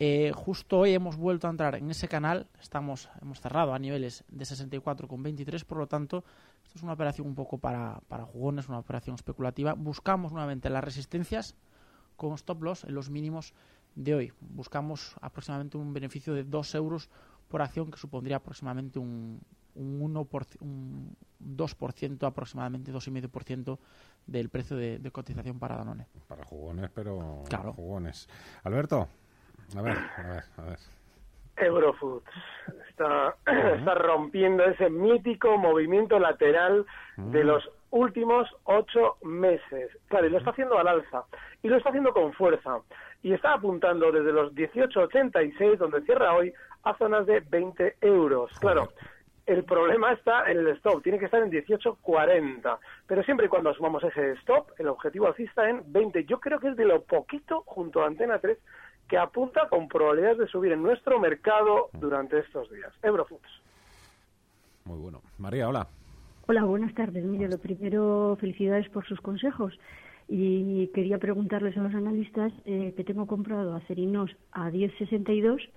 Eh, 0.00 0.32
justo 0.34 0.80
hoy 0.80 0.92
hemos 0.92 1.16
vuelto 1.16 1.46
a 1.46 1.50
entrar 1.50 1.76
en 1.76 1.90
ese 1.90 2.08
canal, 2.08 2.48
estamos 2.60 3.08
hemos 3.22 3.40
cerrado 3.40 3.74
a 3.74 3.78
niveles 3.78 4.24
de 4.28 4.44
64 4.44 5.06
con 5.06 5.22
23, 5.22 5.64
por 5.64 5.78
lo 5.78 5.86
tanto, 5.86 6.24
esto 6.64 6.78
es 6.78 6.82
una 6.82 6.94
operación 6.94 7.28
un 7.28 7.34
poco 7.34 7.58
para, 7.58 8.00
para 8.08 8.24
jugones, 8.24 8.68
una 8.68 8.78
operación 8.78 9.14
especulativa. 9.14 9.74
Buscamos 9.74 10.32
nuevamente 10.32 10.68
las 10.68 10.82
resistencias 10.82 11.54
con 12.16 12.32
stop 12.34 12.62
loss 12.62 12.84
en 12.84 12.94
los 12.94 13.08
mínimos 13.10 13.54
de 13.94 14.14
hoy. 14.14 14.32
Buscamos 14.40 15.14
aproximadamente 15.20 15.76
un 15.76 15.92
beneficio 15.92 16.34
de 16.34 16.42
2 16.42 16.74
euros 16.74 17.08
por 17.48 17.62
acción, 17.62 17.90
que 17.90 17.98
supondría 17.98 18.36
aproximadamente 18.36 18.98
un, 18.98 19.40
un, 19.76 20.02
1 20.02 20.24
por, 20.24 20.44
un 20.60 21.16
2% 21.40 22.26
aproximadamente, 22.26 22.92
2,5% 22.92 23.78
del 24.26 24.48
precio 24.48 24.76
de, 24.76 25.10
cotización 25.10 25.58
para 25.58 25.76
Danone. 25.76 26.06
Para 26.28 26.44
jugones, 26.44 26.90
pero 26.94 27.42
claro. 27.48 27.72
jugones. 27.72 28.28
Alberto, 28.64 29.08
a 29.76 29.82
ver, 29.82 29.96
a 29.96 30.22
ver, 30.22 30.44
a 30.56 30.62
ver. 30.62 30.78
Eurofoods 31.56 32.24
está, 32.88 33.36
está 33.46 33.94
rompiendo 33.94 34.64
ese 34.64 34.90
mítico 34.90 35.56
movimiento 35.56 36.18
lateral 36.18 36.84
de 37.16 37.44
mm. 37.44 37.46
los 37.46 37.70
últimos 37.90 38.48
ocho 38.64 39.16
meses. 39.22 39.90
Claro, 40.08 40.26
y 40.26 40.30
lo 40.30 40.38
está 40.38 40.50
haciendo 40.50 40.78
al 40.78 40.88
alza. 40.88 41.24
Y 41.62 41.68
lo 41.68 41.76
está 41.76 41.90
haciendo 41.90 42.12
con 42.12 42.32
fuerza. 42.32 42.80
Y 43.22 43.32
está 43.32 43.54
apuntando 43.54 44.10
desde 44.10 44.32
los 44.32 44.52
18,86, 44.54 45.78
donde 45.78 46.02
cierra 46.02 46.34
hoy, 46.34 46.52
a 46.82 46.96
zonas 46.98 47.26
de 47.26 47.40
20 47.40 47.96
euros. 48.00 48.50
Claro, 48.58 48.88
El 49.46 49.64
problema 49.64 50.12
está 50.12 50.50
en 50.50 50.58
el 50.58 50.68
stop, 50.68 51.02
tiene 51.02 51.18
que 51.18 51.26
estar 51.26 51.42
en 51.42 51.50
18.40, 51.50 52.78
pero 53.06 53.22
siempre 53.24 53.46
y 53.46 53.48
cuando 53.50 53.70
asumamos 53.70 54.02
ese 54.02 54.32
stop, 54.40 54.70
el 54.78 54.88
objetivo 54.88 55.26
alcista 55.26 55.68
en 55.68 55.82
20. 55.92 56.24
Yo 56.24 56.40
creo 56.40 56.58
que 56.58 56.68
es 56.68 56.76
de 56.76 56.86
lo 56.86 57.02
poquito 57.02 57.62
junto 57.66 58.02
a 58.02 58.06
Antena 58.06 58.38
3 58.38 58.58
que 59.06 59.18
apunta 59.18 59.68
con 59.68 59.86
probabilidades 59.86 60.38
de 60.38 60.48
subir 60.48 60.72
en 60.72 60.82
nuestro 60.82 61.20
mercado 61.20 61.90
durante 61.92 62.38
estos 62.38 62.70
días. 62.70 62.90
Eurofoods. 63.02 63.60
Muy 64.84 64.98
bueno. 64.98 65.20
María, 65.38 65.68
hola. 65.68 65.86
Hola, 66.46 66.64
buenas 66.64 66.94
tardes. 66.94 67.24
Mire, 67.24 67.48
lo 67.48 67.58
primero, 67.58 68.36
felicidades 68.40 68.88
por 68.88 69.06
sus 69.06 69.20
consejos. 69.20 69.78
Y 70.26 70.88
quería 70.88 71.18
preguntarles 71.18 71.76
a 71.76 71.82
los 71.82 71.94
analistas 71.94 72.52
eh, 72.64 72.94
que 72.96 73.04
tengo 73.04 73.26
comprado 73.26 73.74
Acerinos 73.74 74.30
a 74.52 74.70
10.62 74.70 75.68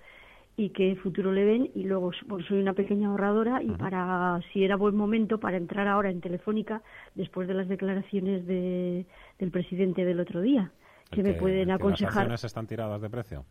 y 0.58 0.70
qué 0.70 0.96
futuro 0.96 1.32
le 1.32 1.44
ven. 1.44 1.70
Y 1.74 1.84
luego 1.84 2.10
pues, 2.28 2.44
soy 2.46 2.60
una 2.60 2.74
pequeña 2.74 3.08
ahorradora 3.08 3.62
y 3.62 3.70
para 3.70 4.40
si 4.52 4.64
era 4.64 4.76
buen 4.76 4.96
momento 4.96 5.38
para 5.38 5.56
entrar 5.56 5.86
ahora 5.86 6.10
en 6.10 6.20
Telefónica 6.20 6.82
después 7.14 7.46
de 7.46 7.54
las 7.54 7.68
declaraciones 7.68 8.44
de, 8.44 9.06
del 9.38 9.50
presidente 9.52 10.04
del 10.04 10.18
otro 10.18 10.42
día. 10.42 10.72
que 11.12 11.22
me 11.22 11.34
pueden 11.34 11.70
aconsejar? 11.70 12.14
¿Las 12.14 12.16
acciones 12.16 12.44
están 12.44 12.66
tiradas 12.66 13.00
de 13.00 13.08
precio? 13.08 13.44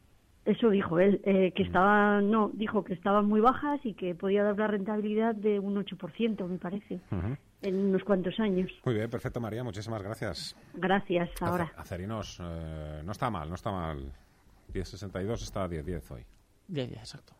Eso 0.44 0.70
dijo 0.70 1.00
él, 1.00 1.22
eh, 1.24 1.52
que 1.54 1.64
estaba, 1.64 2.22
no, 2.22 2.52
dijo 2.54 2.84
que 2.84 2.94
estaban 2.94 3.26
muy 3.26 3.42
bajas 3.42 3.80
y 3.84 3.94
que 3.94 4.14
podía 4.14 4.44
dar 4.44 4.54
una 4.54 4.68
rentabilidad 4.68 5.36
de 5.36 5.60
un 5.60 5.76
8%, 5.76 6.48
me 6.48 6.58
parece, 6.58 7.02
en 7.62 7.76
unos 7.76 8.04
cuantos 8.04 8.40
años. 8.40 8.72
Muy 8.86 8.96
bien, 8.96 9.10
perfecto, 9.10 9.42
María, 9.42 9.64
muchísimas 9.64 10.02
gracias. 10.02 10.56
Gracias, 10.74 11.30
ahora. 11.42 11.72
Acerinos, 11.76 12.40
eh, 12.42 13.02
no 13.04 13.12
está 13.12 13.30
mal, 13.30 13.50
no 13.50 13.56
está 13.56 13.72
mal. 13.72 14.14
10.62 14.74 15.34
está 15.44 15.64
a 15.64 15.70
10.10 15.70 16.12
hoy. 16.12 16.37
10, 16.68 16.92
exacto. 16.94 17.34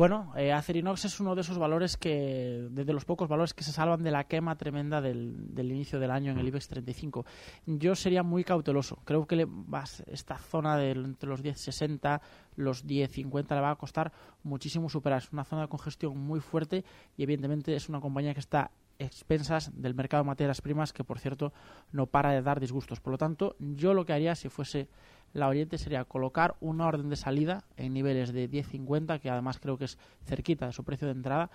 Bueno, 0.00 0.32
eh, 0.34 0.50
Acerinox 0.50 1.04
es 1.04 1.20
uno 1.20 1.34
de 1.34 1.42
esos 1.42 1.58
valores 1.58 1.98
que, 1.98 2.68
de 2.70 2.92
los 2.94 3.04
pocos 3.04 3.28
valores 3.28 3.52
que 3.52 3.62
se 3.62 3.70
salvan 3.70 4.02
de 4.02 4.10
la 4.10 4.24
quema 4.24 4.56
tremenda 4.56 5.02
del, 5.02 5.54
del 5.54 5.70
inicio 5.70 6.00
del 6.00 6.10
año 6.10 6.32
en 6.32 6.38
el 6.38 6.48
IBEX 6.48 6.68
35. 6.68 7.26
Yo 7.66 7.94
sería 7.94 8.22
muy 8.22 8.42
cauteloso. 8.42 8.96
Creo 9.04 9.26
que 9.26 9.36
le 9.36 9.44
vas, 9.46 10.02
esta 10.06 10.38
zona 10.38 10.78
de 10.78 10.92
entre 10.92 11.28
los 11.28 11.44
10.60, 11.44 12.18
los 12.56 12.86
10.50 12.86 13.54
le 13.54 13.60
va 13.60 13.72
a 13.72 13.76
costar 13.76 14.10
muchísimo 14.42 14.88
superar. 14.88 15.18
Es 15.18 15.32
una 15.34 15.44
zona 15.44 15.62
de 15.62 15.68
congestión 15.68 16.16
muy 16.16 16.40
fuerte 16.40 16.82
y 17.18 17.24
evidentemente 17.24 17.74
es 17.74 17.90
una 17.90 18.00
compañía 18.00 18.32
que 18.32 18.40
está 18.40 18.70
expensas 19.00 19.70
del 19.74 19.94
mercado 19.94 20.22
de 20.22 20.28
materias 20.28 20.60
primas 20.60 20.92
que 20.92 21.04
por 21.04 21.18
cierto 21.18 21.52
no 21.90 22.06
para 22.06 22.30
de 22.30 22.42
dar 22.42 22.60
disgustos. 22.60 23.00
Por 23.00 23.12
lo 23.12 23.18
tanto, 23.18 23.56
yo 23.58 23.94
lo 23.94 24.04
que 24.04 24.12
haría 24.12 24.34
si 24.36 24.48
fuese 24.48 24.88
la 25.32 25.48
Oriente 25.48 25.78
sería 25.78 26.04
colocar 26.04 26.56
una 26.60 26.86
orden 26.86 27.08
de 27.08 27.16
salida 27.16 27.64
en 27.76 27.94
niveles 27.94 28.32
de 28.32 28.48
10.50, 28.48 29.20
que 29.20 29.30
además 29.30 29.58
creo 29.58 29.78
que 29.78 29.86
es 29.86 29.98
cerquita 30.24 30.66
de 30.66 30.72
su 30.72 30.84
precio 30.84 31.06
de 31.06 31.12
entrada. 31.12 31.50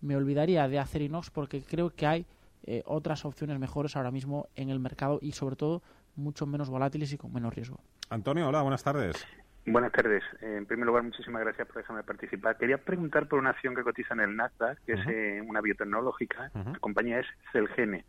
Me 0.00 0.16
olvidaría 0.16 0.68
de 0.68 0.78
hacer 0.78 1.02
inox 1.02 1.30
porque 1.30 1.62
creo 1.62 1.90
que 1.90 2.06
hay 2.06 2.26
eh, 2.64 2.82
otras 2.86 3.24
opciones 3.24 3.58
mejores 3.58 3.96
ahora 3.96 4.10
mismo 4.10 4.48
en 4.54 4.70
el 4.70 4.78
mercado 4.78 5.18
y 5.20 5.32
sobre 5.32 5.56
todo 5.56 5.82
mucho 6.14 6.46
menos 6.46 6.68
volátiles 6.68 7.12
y 7.12 7.18
con 7.18 7.32
menos 7.32 7.54
riesgo. 7.54 7.80
Antonio, 8.10 8.48
hola, 8.48 8.62
buenas 8.62 8.84
tardes. 8.84 9.26
Buenas 9.66 9.90
tardes. 9.90 10.22
En 10.40 10.64
primer 10.64 10.86
lugar, 10.86 11.02
muchísimas 11.02 11.42
gracias 11.42 11.66
por 11.66 11.78
dejarme 11.78 12.04
participar. 12.04 12.56
Quería 12.56 12.78
preguntar 12.78 13.26
por 13.26 13.40
una 13.40 13.50
acción 13.50 13.74
que 13.74 13.82
cotiza 13.82 14.14
en 14.14 14.20
el 14.20 14.36
Nasdaq, 14.36 14.78
que 14.84 14.92
es 14.92 15.00
eh, 15.08 15.42
una 15.44 15.60
biotecnológica. 15.60 16.50
La 16.54 16.78
compañía 16.78 17.18
es 17.18 17.26
Celgene. 17.52 18.04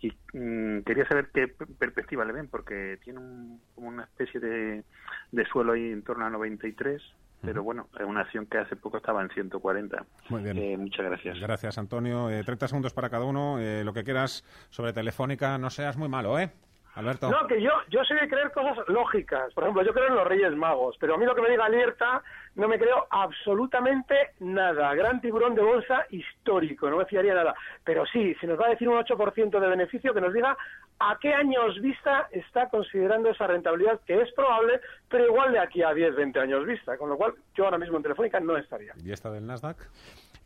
Y 0.00 0.12
mm, 0.32 0.82
quería 0.82 1.06
saber 1.08 1.28
qué 1.34 1.48
perspectiva 1.48 2.24
le 2.24 2.32
ven, 2.32 2.48
porque 2.48 2.98
tiene 3.04 3.18
un, 3.18 3.60
como 3.74 3.88
una 3.88 4.04
especie 4.04 4.40
de, 4.40 4.84
de 5.32 5.44
suelo 5.46 5.72
ahí 5.72 5.90
en 5.90 6.02
torno 6.02 6.24
a 6.24 6.30
93, 6.30 7.02
pero 7.42 7.62
bueno, 7.62 7.88
es 7.98 8.04
una 8.04 8.22
acción 8.22 8.46
que 8.46 8.58
hace 8.58 8.76
poco 8.76 8.96
estaba 8.96 9.22
en 9.22 9.30
140. 9.30 10.04
Muy 10.30 10.42
bien. 10.42 10.58
Eh, 10.58 10.76
muchas 10.76 11.04
gracias. 11.04 11.38
Gracias, 11.38 11.78
Antonio. 11.78 12.30
Eh, 12.30 12.42
30 12.42 12.68
segundos 12.68 12.94
para 12.94 13.10
cada 13.10 13.24
uno. 13.24 13.58
Eh, 13.58 13.84
lo 13.84 13.92
que 13.92 14.04
quieras 14.04 14.44
sobre 14.70 14.92
Telefónica, 14.92 15.58
no 15.58 15.70
seas 15.70 15.96
muy 15.96 16.08
malo, 16.08 16.38
¿eh? 16.38 16.50
Alberto. 16.96 17.30
No, 17.30 17.46
que 17.46 17.60
yo, 17.60 17.70
yo 17.90 18.02
soy 18.04 18.18
de 18.18 18.28
creer 18.28 18.50
cosas 18.52 18.78
lógicas. 18.88 19.52
Por 19.52 19.64
ejemplo, 19.64 19.82
yo 19.82 19.92
creo 19.92 20.08
en 20.08 20.14
los 20.14 20.26
Reyes 20.26 20.56
Magos, 20.56 20.96
pero 20.98 21.14
a 21.14 21.18
mí 21.18 21.26
lo 21.26 21.34
que 21.34 21.42
me 21.42 21.50
diga 21.50 21.66
alerta 21.66 22.22
no 22.54 22.68
me 22.68 22.78
creo 22.78 23.06
absolutamente 23.10 24.14
nada. 24.40 24.94
Gran 24.94 25.20
tiburón 25.20 25.54
de 25.54 25.60
bolsa 25.60 26.06
histórico, 26.08 26.88
no 26.88 26.96
me 26.96 27.04
fiaría 27.04 27.34
nada. 27.34 27.54
Pero 27.84 28.06
sí, 28.06 28.34
si 28.40 28.46
nos 28.46 28.58
va 28.58 28.66
a 28.66 28.70
decir 28.70 28.88
un 28.88 28.98
8% 28.98 29.60
de 29.60 29.68
beneficio, 29.68 30.14
que 30.14 30.22
nos 30.22 30.32
diga 30.32 30.56
a 30.98 31.18
qué 31.20 31.34
años 31.34 31.78
vista 31.82 32.28
está 32.30 32.70
considerando 32.70 33.28
esa 33.28 33.46
rentabilidad, 33.46 34.00
que 34.06 34.22
es 34.22 34.32
probable, 34.32 34.80
pero 35.10 35.26
igual 35.26 35.52
de 35.52 35.58
aquí 35.58 35.82
a 35.82 35.92
10, 35.92 36.16
20 36.16 36.40
años 36.40 36.64
vista. 36.64 36.96
Con 36.96 37.10
lo 37.10 37.18
cual, 37.18 37.34
yo 37.54 37.64
ahora 37.66 37.76
mismo 37.76 37.98
en 37.98 38.04
Telefónica 38.04 38.40
no 38.40 38.56
estaría. 38.56 38.94
¿Y 39.04 39.12
esta 39.12 39.30
del 39.30 39.46
Nasdaq? 39.46 39.76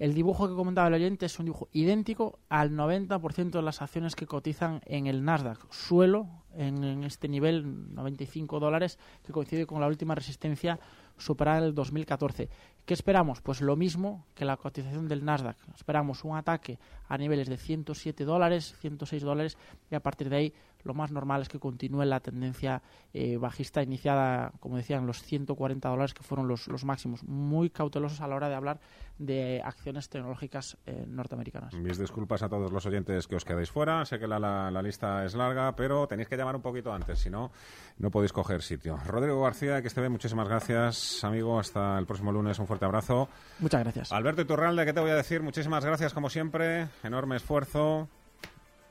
El 0.00 0.14
dibujo 0.14 0.48
que 0.48 0.54
comentaba 0.54 0.88
el 0.88 0.94
oyente 0.94 1.26
es 1.26 1.38
un 1.38 1.44
dibujo 1.44 1.68
idéntico 1.72 2.38
al 2.48 2.70
90% 2.70 3.50
de 3.50 3.60
las 3.60 3.82
acciones 3.82 4.16
que 4.16 4.26
cotizan 4.26 4.80
en 4.86 5.06
el 5.06 5.22
Nasdaq. 5.22 5.70
Suelo 5.70 6.26
en, 6.54 6.82
en 6.82 7.04
este 7.04 7.28
nivel, 7.28 7.94
95 7.94 8.60
dólares, 8.60 8.98
que 9.22 9.30
coincide 9.30 9.66
con 9.66 9.78
la 9.78 9.86
última 9.86 10.14
resistencia 10.14 10.80
superada 11.18 11.58
en 11.58 11.64
el 11.64 11.74
2014. 11.74 12.48
¿Qué 12.86 12.94
esperamos? 12.94 13.42
Pues 13.42 13.60
lo 13.60 13.76
mismo 13.76 14.24
que 14.34 14.46
la 14.46 14.56
cotización 14.56 15.06
del 15.06 15.22
Nasdaq. 15.22 15.58
Esperamos 15.74 16.24
un 16.24 16.34
ataque 16.34 16.78
a 17.06 17.18
niveles 17.18 17.50
de 17.50 17.58
107 17.58 18.24
dólares, 18.24 18.74
106 18.80 19.22
dólares 19.22 19.58
y 19.90 19.96
a 19.96 20.00
partir 20.00 20.30
de 20.30 20.36
ahí 20.36 20.54
lo 20.84 20.94
más 20.94 21.10
normal 21.10 21.42
es 21.42 21.48
que 21.48 21.58
continúe 21.58 22.04
la 22.04 22.20
tendencia 22.20 22.82
eh, 23.12 23.36
bajista 23.36 23.82
iniciada, 23.82 24.52
como 24.60 24.76
decían, 24.76 25.06
los 25.06 25.22
140 25.22 25.88
dólares 25.88 26.14
que 26.14 26.22
fueron 26.22 26.48
los, 26.48 26.68
los 26.68 26.84
máximos. 26.84 27.24
Muy 27.24 27.70
cautelosos 27.70 28.20
a 28.20 28.28
la 28.28 28.36
hora 28.36 28.48
de 28.48 28.54
hablar 28.54 28.80
de 29.18 29.60
acciones 29.62 30.08
tecnológicas 30.08 30.78
eh, 30.86 31.04
norteamericanas. 31.06 31.74
Mis 31.74 31.98
disculpas 31.98 32.42
a 32.42 32.48
todos 32.48 32.72
los 32.72 32.86
oyentes 32.86 33.26
que 33.26 33.36
os 33.36 33.44
quedáis 33.44 33.70
fuera. 33.70 34.04
Sé 34.04 34.18
que 34.18 34.26
la, 34.26 34.38
la, 34.38 34.70
la, 34.70 34.82
lista 34.82 35.24
es 35.24 35.34
larga, 35.34 35.74
pero 35.76 36.06
tenéis 36.06 36.28
que 36.28 36.36
llamar 36.36 36.56
un 36.56 36.62
poquito 36.62 36.92
antes, 36.92 37.18
si 37.18 37.30
no, 37.30 37.50
no 37.98 38.10
podéis 38.10 38.32
coger 38.32 38.62
sitio. 38.62 38.96
Rodrigo 39.06 39.42
García, 39.42 39.82
que 39.82 39.88
esté 39.88 40.00
bien, 40.00 40.12
muchísimas 40.12 40.48
gracias, 40.48 41.22
amigo. 41.22 41.58
Hasta 41.58 41.98
el 41.98 42.06
próximo 42.06 42.32
lunes. 42.32 42.58
Un 42.58 42.66
fuerte 42.66 42.86
abrazo. 42.86 43.28
Muchas 43.58 43.82
gracias. 43.82 44.12
Alberto 44.12 44.42
Iturralde, 44.42 44.84
¿qué 44.84 44.92
te 44.92 45.00
voy 45.00 45.10
a 45.10 45.16
decir? 45.16 45.42
Muchísimas 45.42 45.84
gracias, 45.84 46.14
como 46.14 46.30
siempre. 46.30 46.88
Enorme 47.02 47.36
esfuerzo. 47.36 48.08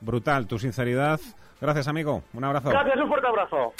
Brutal 0.00 0.46
tu 0.46 0.58
sinceridad. 0.58 1.20
Gracias, 1.60 1.88
amigo. 1.88 2.22
Un 2.32 2.44
abrazo. 2.44 2.70
Gracias, 2.70 2.96
un 2.96 3.08
fuerte 3.08 3.26
abrazo. 3.28 3.72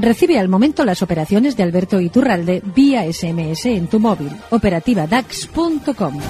Recibe 0.00 0.38
al 0.38 0.48
momento 0.48 0.84
las 0.84 1.02
operaciones 1.02 1.56
de 1.56 1.62
Alberto 1.64 2.00
Iturralde 2.00 2.62
vía 2.64 3.10
SMS 3.10 3.66
en 3.66 3.88
tu 3.88 3.98
móvil. 3.98 4.30
Operativa 4.50 5.06
DAX.com. 5.06 6.20